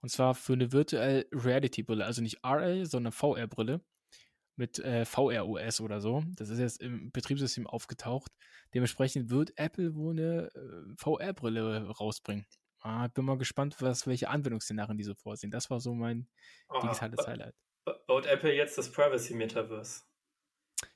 Und 0.00 0.08
zwar 0.08 0.34
für 0.34 0.54
eine 0.54 0.72
Virtual 0.72 1.26
Reality 1.32 1.82
Brille. 1.82 2.04
Also 2.04 2.22
nicht 2.22 2.42
RA, 2.42 2.84
sondern 2.86 3.12
VR-Brille. 3.12 3.82
Mit 4.56 4.78
äh, 4.78 5.04
VR-OS 5.04 5.80
oder 5.80 6.00
so. 6.00 6.24
Das 6.36 6.48
ist 6.48 6.58
jetzt 6.58 6.82
im 6.82 7.10
Betriebssystem 7.10 7.66
aufgetaucht. 7.66 8.32
Dementsprechend 8.74 9.30
wird 9.30 9.52
Apple 9.56 9.94
wohl 9.94 10.12
eine 10.12 10.48
äh, 10.54 10.94
VR-Brille 10.96 11.88
rausbringen. 11.88 12.46
Ah, 12.80 13.08
bin 13.08 13.24
mal 13.24 13.38
gespannt, 13.38 13.76
was, 13.80 14.06
welche 14.06 14.28
Anwendungsszenarien 14.28 14.98
die 14.98 15.04
so 15.04 15.14
vorsehen. 15.14 15.50
Das 15.50 15.70
war 15.70 15.80
so 15.80 15.94
mein 15.94 16.26
digitales 16.82 17.26
Highlight. 17.26 17.54
Baut 18.06 18.26
Apple 18.26 18.52
jetzt 18.52 18.78
das 18.78 18.90
Privacy 18.90 19.34
Metaverse? 19.34 20.02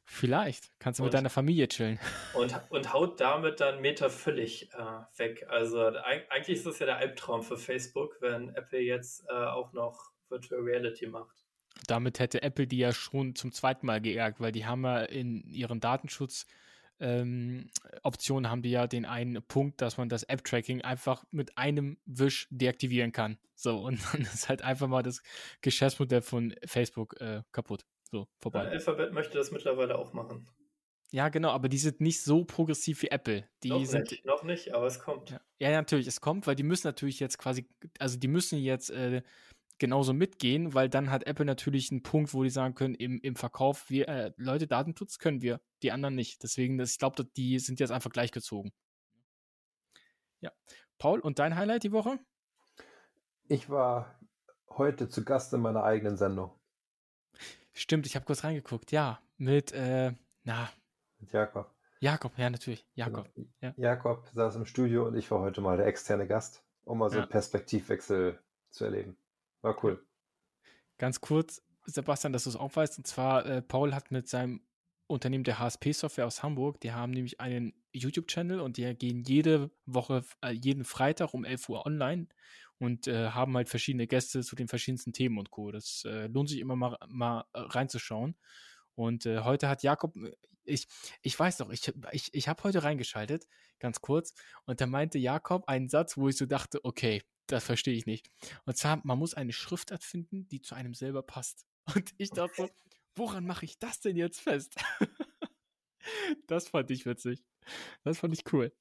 Vielleicht. 0.05 0.71
Kannst 0.79 0.99
du 0.99 1.03
und, 1.03 1.09
mit 1.09 1.15
deiner 1.15 1.31
Familie 1.31 1.67
chillen. 1.69 1.99
Und, 2.35 2.55
und 2.71 2.93
haut 2.93 3.21
damit 3.21 3.61
dann 3.61 3.81
Meta 3.81 4.09
völlig 4.09 4.73
äh, 4.73 5.19
weg. 5.19 5.45
Also 5.49 5.81
eigentlich 5.81 6.59
ist 6.59 6.67
das 6.67 6.79
ja 6.79 6.87
der 6.87 6.99
Albtraum 6.99 7.43
für 7.43 7.57
Facebook, 7.57 8.17
wenn 8.21 8.51
Apple 8.51 8.81
jetzt 8.81 9.25
äh, 9.29 9.33
auch 9.33 9.73
noch 9.73 10.13
Virtual 10.29 10.61
Reality 10.61 11.07
macht. 11.07 11.45
Damit 11.87 12.21
hätte 12.21 12.43
Apple 12.43 12.67
die 12.67 12.79
ja 12.79 12.93
schon 12.93 13.35
zum 13.35 13.53
zweiten 13.53 13.87
Mal 13.87 14.01
geärgert, 14.01 14.41
weil 14.41 14.53
die 14.53 14.65
haben 14.65 14.85
ja 14.85 15.03
in 15.03 15.49
ihren 15.51 15.81
Datenschutz 15.81 16.47
ähm, 17.01 17.69
Optionen 18.03 18.51
haben 18.51 18.63
die 18.63 18.71
ja 18.71 18.87
den 18.87 19.05
einen 19.05 19.43
Punkt, 19.43 19.81
dass 19.81 19.99
man 19.99 20.09
das 20.09 20.23
App-Tracking 20.23 20.83
einfach 20.83 21.25
mit 21.31 21.57
einem 21.59 21.99
Wisch 22.07 22.49
deaktivieren 22.51 23.13
kann. 23.13 23.39
So, 23.55 23.79
und 23.85 24.01
dann 24.13 24.23
ist 24.23 24.49
halt 24.49 24.63
einfach 24.63 24.89
mal 24.89 25.03
das 25.03 25.23
Geschäftsmodell 25.61 26.23
von 26.23 26.55
Facebook 26.65 27.21
äh, 27.21 27.43
kaputt. 27.53 27.85
So, 28.11 28.29
vorbei. 28.39 28.65
Ja, 28.65 28.71
Alphabet 28.71 29.13
möchte 29.13 29.37
das 29.37 29.51
mittlerweile 29.51 29.99
auch 29.99 30.13
machen. 30.13 30.49
Ja, 31.13 31.29
genau, 31.29 31.51
aber 31.51 31.69
die 31.69 31.79
sind 31.79 32.01
nicht 32.01 32.23
so 32.23 32.45
progressiv 32.45 33.03
wie 33.03 33.09
Apple. 33.09 33.49
Die 33.63 33.69
noch 33.69 33.85
sind, 33.85 34.11
nicht, 34.11 34.25
noch 34.25 34.43
nicht, 34.43 34.75
aber 34.75 34.87
es 34.87 34.99
kommt. 34.99 35.31
Ja, 35.31 35.41
ja, 35.59 35.71
natürlich, 35.71 36.07
es 36.07 36.21
kommt, 36.21 36.47
weil 36.47 36.57
die 36.57 36.65
müssen 36.65 36.87
natürlich 36.87 37.21
jetzt 37.21 37.39
quasi, 37.39 37.69
also 37.99 38.19
die 38.19 38.29
müssen 38.29 38.59
jetzt 38.59 38.91
äh, 38.91 39.23
genauso 39.79 40.13
mitgehen, 40.13 40.75
weil 40.75 40.89
dann 40.89 41.11
hat 41.11 41.27
Apple 41.27 41.45
natürlich 41.45 41.91
einen 41.91 42.03
Punkt, 42.03 42.33
wo 42.35 42.43
die 42.43 42.51
sagen 42.51 42.75
können, 42.75 42.95
im, 42.95 43.21
im 43.21 43.37
Verkauf, 43.37 43.89
wir, 43.91 44.09
äh, 44.09 44.33
Leute, 44.37 44.67
Datenschutz 44.67 45.19
können 45.19 45.43
wir, 45.43 45.61
die 45.83 45.93
anderen 45.93 46.15
nicht. 46.15 46.43
Deswegen, 46.43 46.79
das, 46.79 46.93
ich 46.93 46.99
glaube, 46.99 47.25
die 47.25 47.59
sind 47.59 47.81
jetzt 47.81 47.91
einfach 47.91 48.11
gleichgezogen. 48.11 48.73
Ja. 50.41 50.53
Paul, 50.99 51.21
und 51.21 51.39
dein 51.39 51.57
Highlight 51.57 51.83
die 51.83 51.93
Woche? 51.93 52.19
Ich 53.49 53.69
war 53.69 54.19
heute 54.71 55.09
zu 55.09 55.25
Gast 55.25 55.53
in 55.53 55.61
meiner 55.61 55.85
eigenen 55.85 56.17
Sendung. 56.17 56.59
Stimmt, 57.73 58.07
ich 58.07 58.17
habe 58.17 58.25
kurz 58.25 58.45
reingeguckt, 58.45 58.93
ja. 58.93 59.21
Mit, 59.37 59.73
äh, 59.73 60.13
na. 60.45 60.71
Mit 61.19 61.33
Jakob. 61.33 61.71
Jakob, 62.01 62.39
ja, 62.39 62.51
natürlich. 62.51 62.87
Jakob. 62.95 63.33
Genau. 63.35 63.49
Ja. 63.61 63.75
Jakob 63.77 64.27
saß 64.33 64.57
im 64.57 64.67
Studio 64.67 65.07
und 65.07 65.17
ich 65.17 65.31
war 65.31 65.41
heute 65.41 65.61
mal 65.61 65.77
der 65.77 65.87
externe 65.87 66.27
Gast, 66.27 66.65
um 66.85 66.99
mal 66.99 67.11
so 67.11 67.17
ja. 67.17 67.23
einen 67.23 67.31
Perspektivwechsel 67.31 68.39
zu 68.71 68.85
erleben. 68.85 69.17
War 69.67 69.83
cool. 69.83 70.01
Ganz 70.97 71.21
kurz, 71.21 71.61
Sebastian, 71.87 72.33
dass 72.33 72.45
du 72.45 72.51
es 72.51 72.57
auch 72.57 72.77
weißt, 72.77 72.99
und 72.99 73.07
zwar, 73.09 73.45
äh, 73.47 73.63
Paul 73.63 73.95
hat 73.95 74.13
mit 74.13 74.29
seinem 74.29 74.63
Unternehmen 75.09 75.43
der 75.43 75.59
HSP 75.59 75.93
Software 75.93 76.27
aus 76.27 76.45
Hamburg, 76.45 76.81
die 76.81 76.93
haben 76.93 77.11
nämlich 77.11 77.41
einen 77.41 77.75
YouTube-Channel 77.93 78.61
und 78.61 78.77
die 78.77 78.95
gehen 78.95 79.25
jede 79.25 79.73
Woche, 79.85 80.23
äh, 80.41 80.53
jeden 80.53 80.85
Freitag 80.85 81.35
um 81.35 81.45
11 81.45 81.69
Uhr 81.69 81.85
online 81.85 82.29
und 82.79 83.09
äh, 83.09 83.31
haben 83.31 83.57
halt 83.57 83.69
verschiedene 83.69 84.07
Gäste 84.07 84.43
zu 84.43 84.55
den 84.55 84.69
verschiedensten 84.69 85.13
Themen 85.13 85.37
und 85.37 85.51
Co. 85.51 85.73
Das 85.73 86.05
äh, 86.07 86.29
lohnt 86.29 86.49
sich 86.49 86.61
immer 86.61 86.77
mal, 86.77 86.97
mal 87.09 87.45
äh, 87.53 87.59
reinzuschauen. 87.59 88.37
Und 88.95 89.27
äh, 89.27 89.41
heute 89.41 89.69
hat 89.69 89.83
Jakob, 89.83 90.15
ich, 90.65 90.87
ich 91.23 91.39
weiß 91.39 91.57
doch, 91.57 91.71
ich, 91.71 91.93
ich, 92.13 92.33
ich 92.33 92.49
habe 92.49 92.63
heute 92.63 92.85
reingeschaltet, 92.85 93.49
ganz 93.81 94.01
kurz, 94.01 94.33
und 94.65 94.81
da 94.81 94.87
meinte 94.87 95.19
Jakob 95.19 95.69
einen 95.69 95.89
Satz, 95.89 96.17
wo 96.17 96.29
ich 96.29 96.37
so 96.37 96.47
dachte, 96.47 96.85
okay, 96.85 97.23
das 97.47 97.65
verstehe 97.65 97.95
ich 97.95 98.07
nicht. 98.07 98.31
Und 98.65 98.77
zwar, 98.77 99.01
man 99.05 99.19
muss 99.19 99.35
eine 99.35 99.53
Schriftart 99.53 100.05
finden, 100.05 100.49
die 100.49 100.61
zu 100.61 100.75
einem 100.75 100.95
selber 100.95 101.23
passt. 101.23 101.67
Und 101.95 102.13
ich 102.19 102.31
dachte 102.31 102.55
so, 102.57 102.69
woran 103.15 103.47
mache 103.47 103.65
ich 103.65 103.79
das 103.79 104.01
denn 104.01 104.17
jetzt 104.17 104.41
fest? 104.41 104.77
das 106.47 106.69
fand 106.69 106.91
ich 106.91 107.07
witzig. 107.07 107.45
Das 108.05 108.19
fand 108.19 108.35
ich 108.35 108.53
cool. 108.53 108.73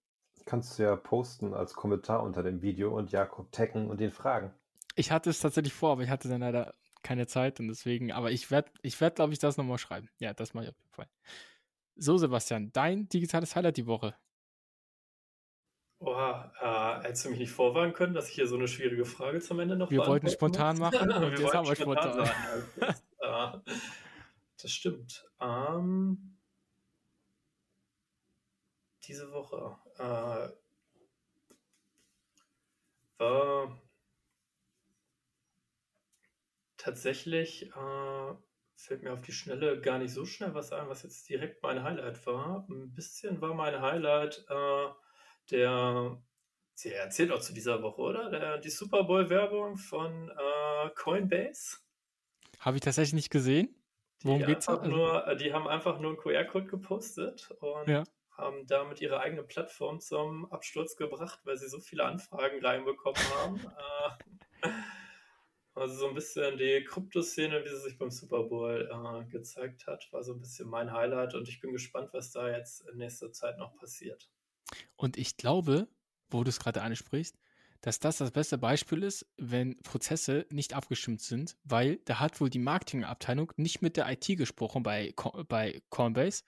Kannst 0.46 0.78
du 0.78 0.84
ja 0.84 0.96
posten 0.96 1.54
als 1.54 1.74
Kommentar 1.74 2.22
unter 2.22 2.44
dem 2.44 2.62
Video 2.62 2.96
und 2.96 3.12
Jakob 3.12 3.52
taggen 3.52 3.90
und 3.90 4.00
ihn 4.02 4.12
fragen. 4.12 4.54
Ich 4.96 5.12
hatte 5.12 5.30
es 5.30 5.40
tatsächlich 5.40 5.74
vor, 5.74 5.92
aber 5.92 6.04
ich 6.04 6.10
hatte 6.10 6.30
dann 6.30 6.42
leider 6.42 6.76
keine 7.02 7.28
Zeit 7.28 7.60
und 7.60 7.68
deswegen, 7.68 8.12
aber 8.12 8.32
ich 8.32 8.52
werde, 8.52 8.72
ich 8.82 9.00
werde, 9.00 9.16
glaube 9.16 9.34
ich, 9.34 9.40
das 9.40 9.58
nochmal 9.58 9.78
schreiben. 9.78 10.10
Ja, 10.20 10.34
das 10.34 10.54
mache 10.54 10.66
ich 10.66 10.70
auf 10.72 10.80
jeden 10.80 10.92
Fall. 10.92 11.08
So, 11.96 12.18
Sebastian, 12.18 12.72
dein 12.74 13.08
digitales 13.10 13.56
Highlight 13.56 13.78
die 13.78 13.88
Woche. 13.88 14.16
Oha, 16.06 16.52
äh, 17.02 17.04
hättest 17.08 17.26
du 17.26 17.30
mich 17.32 17.40
nicht 17.40 17.52
vorwarnen 17.52 17.94
können, 17.94 18.14
dass 18.14 18.30
ich 18.30 18.36
hier 18.36 18.46
so 18.48 18.56
eine 18.58 18.68
schwierige 18.68 19.06
Frage 19.06 19.40
zum 19.40 19.60
Ende 19.60 19.76
noch 19.76 19.90
Wir 19.90 20.06
wollten 20.06 20.30
spontan 20.30 20.78
muss? 20.78 20.92
machen 20.92 21.12
und 21.24 21.40
jetzt 21.40 21.54
haben 21.54 21.68
wir 21.68 21.76
spontan. 21.76 22.28
spontan. 22.28 22.96
äh, 23.22 23.72
das 24.62 24.72
stimmt. 24.72 25.26
Ähm, 25.42 26.38
diese 29.08 29.32
Woche 29.32 29.78
äh, 29.98 30.50
war 33.18 33.80
tatsächlich, 36.78 37.72
äh, 37.72 38.34
fällt 38.76 39.02
mir 39.02 39.12
auf 39.12 39.22
die 39.22 39.32
Schnelle 39.32 39.82
gar 39.82 39.98
nicht 39.98 40.14
so 40.14 40.24
schnell 40.24 40.54
was 40.54 40.72
ein, 40.72 40.88
was 40.88 41.02
jetzt 41.02 41.28
direkt 41.30 41.64
mein 41.64 41.82
Highlight 41.82 42.24
war. 42.28 42.68
Ein 42.70 42.94
bisschen 42.94 43.42
war 43.42 43.56
mein 43.56 43.82
Highlight 43.82 44.46
äh, 44.50 44.88
der, 45.52 46.22
sie 46.74 46.92
erzählt 46.92 47.32
auch 47.32 47.42
zu 47.42 47.54
dieser 47.54 47.82
Woche, 47.82 48.02
oder? 48.02 48.30
Der, 48.30 48.58
die 48.58 48.70
Super 48.70 49.04
Bowl-Werbung 49.04 49.78
von 49.78 50.30
äh, 50.30 50.90
Coinbase. 50.96 51.78
Habe 52.60 52.78
ich 52.78 52.82
tatsächlich 52.82 53.14
nicht 53.14 53.30
gesehen. 53.30 53.76
Worum 54.24 54.40
die 54.40 54.46
geht's? 54.46 54.68
Einfach 54.68 54.86
nur, 54.88 55.36
die 55.36 55.54
haben 55.54 55.68
einfach 55.68 56.00
nur 56.00 56.12
einen 56.12 56.18
QR-Code 56.18 56.68
gepostet 56.68 57.52
und 57.60 57.88
ja. 57.88 58.04
haben 58.32 58.66
damit 58.68 59.02
ihre 59.02 59.20
eigene 59.20 59.44
Plattform 59.44 60.00
zum 60.00 60.52
Absturz 60.52 60.96
gebracht, 60.96 61.40
weil 61.44 61.58
sie 61.58 61.68
so 61.68 61.80
viele 61.80 62.06
Anfragen 62.06 62.64
reinbekommen 62.64 63.22
haben. 63.36 63.62
Äh, 64.62 64.70
also 65.76 65.94
so 65.94 66.08
ein 66.08 66.16
bisschen 66.16 66.58
die 66.58 66.86
Kryptoszene, 66.86 67.64
wie 67.64 67.70
sie 67.70 67.82
sich 67.82 67.98
beim 67.98 68.10
Super 68.10 68.44
Bowl 68.44 68.90
äh, 68.90 69.30
gezeigt 69.30 69.86
hat, 69.88 70.08
war 70.12 70.24
so 70.24 70.34
ein 70.34 70.40
bisschen 70.40 70.70
mein 70.70 70.94
Highlight 70.94 71.36
und 71.36 71.50
ich 71.50 71.60
bin 71.60 71.74
gespannt, 71.74 72.10
was 72.14 72.32
da 72.32 72.50
jetzt 72.50 72.88
in 72.90 72.98
nächster 72.98 73.34
Zeit 73.34 73.58
noch 73.58 73.76
passiert. 73.76 74.32
Und 74.96 75.18
ich 75.18 75.38
glaube, 75.38 75.88
wo 76.30 76.44
du 76.44 76.50
es 76.50 76.60
gerade 76.60 76.82
ansprichst, 76.82 77.38
dass 77.82 78.00
das 78.00 78.18
das 78.18 78.32
beste 78.32 78.58
Beispiel 78.58 79.04
ist, 79.04 79.28
wenn 79.38 79.78
Prozesse 79.84 80.48
nicht 80.50 80.74
abgestimmt 80.74 81.22
sind, 81.22 81.56
weil 81.64 81.98
da 82.06 82.20
hat 82.20 82.42
wohl 82.42 82.50
die 82.50 82.60
Marketingabteilung 82.60 83.52
nicht 83.58 83.82
mit 83.82 83.96
der 83.96 84.12
IT 84.12 84.26
gesprochen 84.38 84.82
bei, 84.82 85.14
bei 85.48 85.84
Coinbase, 85.90 86.44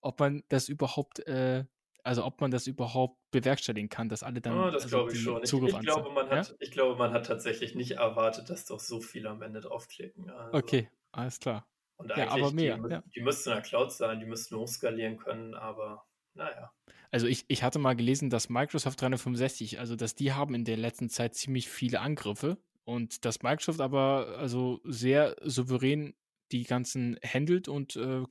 ob 0.00 0.18
man 0.18 0.44
das 0.48 0.68
überhaupt, 0.70 1.20
äh, 1.26 1.64
also 2.04 2.24
ob 2.24 2.40
man 2.40 2.50
das 2.50 2.66
überhaupt 2.66 3.18
bewerkstelligen 3.30 3.90
kann, 3.90 4.08
dass 4.08 4.22
alle 4.22 4.40
dann 4.40 4.58
oh, 4.58 4.70
das 4.70 4.84
also 4.84 4.96
glaube 4.96 5.12
ich 5.12 5.20
schon. 5.20 5.42
Ich, 5.42 5.52
ich 5.52 5.80
glaube, 5.80 6.10
man 6.10 6.30
hat, 6.30 6.48
ja? 6.48 6.54
ich 6.58 6.70
glaube, 6.70 6.96
man 6.96 7.12
hat 7.12 7.26
tatsächlich 7.26 7.74
nicht 7.74 7.92
erwartet, 7.92 8.48
dass 8.48 8.64
doch 8.64 8.80
so 8.80 9.00
viele 9.00 9.28
am 9.28 9.42
Ende 9.42 9.60
draufklicken. 9.60 10.30
Also. 10.30 10.56
Okay, 10.56 10.88
alles 11.12 11.38
klar. 11.38 11.68
Und 11.96 12.12
eigentlich, 12.12 12.26
ja, 12.26 12.32
aber 12.32 12.52
mehr, 12.52 12.78
die, 12.78 12.90
ja. 12.90 13.02
die 13.14 13.20
müssten 13.20 13.50
in 13.50 13.56
der 13.56 13.62
Cloud 13.62 13.92
sein, 13.92 14.20
die 14.20 14.26
müssten 14.26 14.56
hochskalieren 14.56 15.18
können, 15.18 15.54
aber 15.54 16.06
naja. 16.32 16.72
Also 17.10 17.26
ich, 17.26 17.44
ich 17.48 17.62
hatte 17.62 17.78
mal 17.78 17.96
gelesen, 17.96 18.30
dass 18.30 18.48
Microsoft 18.50 19.00
365, 19.00 19.78
also 19.78 19.96
dass 19.96 20.14
die 20.14 20.32
haben 20.32 20.54
in 20.54 20.64
der 20.64 20.76
letzten 20.76 21.08
Zeit 21.08 21.34
ziemlich 21.34 21.68
viele 21.68 22.00
Angriffe 22.00 22.58
und 22.84 23.24
dass 23.24 23.42
Microsoft 23.42 23.80
aber 23.80 24.36
also 24.38 24.80
sehr 24.84 25.36
souverän 25.42 26.14
die 26.52 26.64
ganzen 26.64 27.18
handelt 27.24 27.68
und 27.68 27.96
äh, 27.96 28.24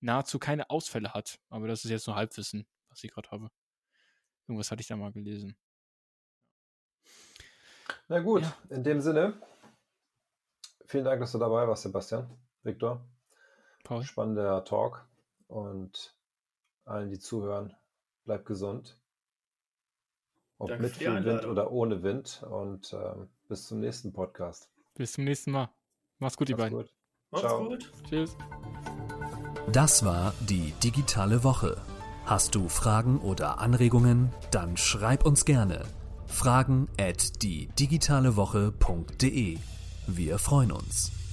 nahezu 0.00 0.38
keine 0.38 0.70
Ausfälle 0.70 1.12
hat. 1.12 1.40
Aber 1.48 1.66
das 1.66 1.84
ist 1.84 1.90
jetzt 1.90 2.06
nur 2.06 2.16
Halbwissen, 2.16 2.66
was 2.88 3.02
ich 3.02 3.12
gerade 3.12 3.30
habe. 3.30 3.50
Irgendwas 4.46 4.70
hatte 4.70 4.82
ich 4.82 4.88
da 4.88 4.96
mal 4.96 5.12
gelesen. 5.12 5.56
Na 8.08 8.20
gut, 8.20 8.42
ja. 8.42 8.56
in 8.70 8.84
dem 8.84 9.00
Sinne, 9.00 9.40
vielen 10.86 11.04
Dank, 11.04 11.20
dass 11.20 11.32
du 11.32 11.38
dabei 11.38 11.66
warst, 11.66 11.82
Sebastian, 11.82 12.30
Viktor. 12.62 13.04
Paul. 13.82 14.02
Spannender 14.02 14.64
Talk 14.64 15.06
und 15.46 16.16
allen, 16.84 17.10
die 17.10 17.18
zuhören, 17.18 17.74
bleibt 18.24 18.46
gesund. 18.46 18.98
Ob 20.58 20.68
Danke 20.68 20.84
mit 20.84 20.96
viel 20.96 21.24
Wind 21.24 21.44
oder 21.46 21.70
ohne 21.70 22.02
Wind. 22.02 22.44
Und 22.48 22.92
ähm, 22.92 23.28
bis 23.48 23.66
zum 23.66 23.80
nächsten 23.80 24.12
Podcast. 24.12 24.70
Bis 24.94 25.12
zum 25.12 25.24
nächsten 25.24 25.50
Mal. 25.50 25.70
Mach's 26.18 26.36
gut, 26.36 26.48
ihr 26.48 26.56
beiden. 26.56 26.78
Gut. 26.78 26.94
Macht's 27.30 27.46
Ciao. 27.46 27.68
gut. 27.68 27.92
Tschüss. 28.08 28.36
Das 29.72 30.04
war 30.04 30.34
die 30.40 30.72
digitale 30.82 31.42
Woche. 31.42 31.80
Hast 32.26 32.54
du 32.54 32.68
Fragen 32.68 33.18
oder 33.18 33.58
Anregungen? 33.58 34.30
Dann 34.50 34.76
schreib 34.76 35.26
uns 35.26 35.44
gerne. 35.44 35.84
Fragen 36.26 36.88
at 36.98 37.42
die 37.42 37.68
digitale 37.78 38.36
Woche.de. 38.36 39.58
Wir 40.06 40.38
freuen 40.38 40.72
uns. 40.72 41.23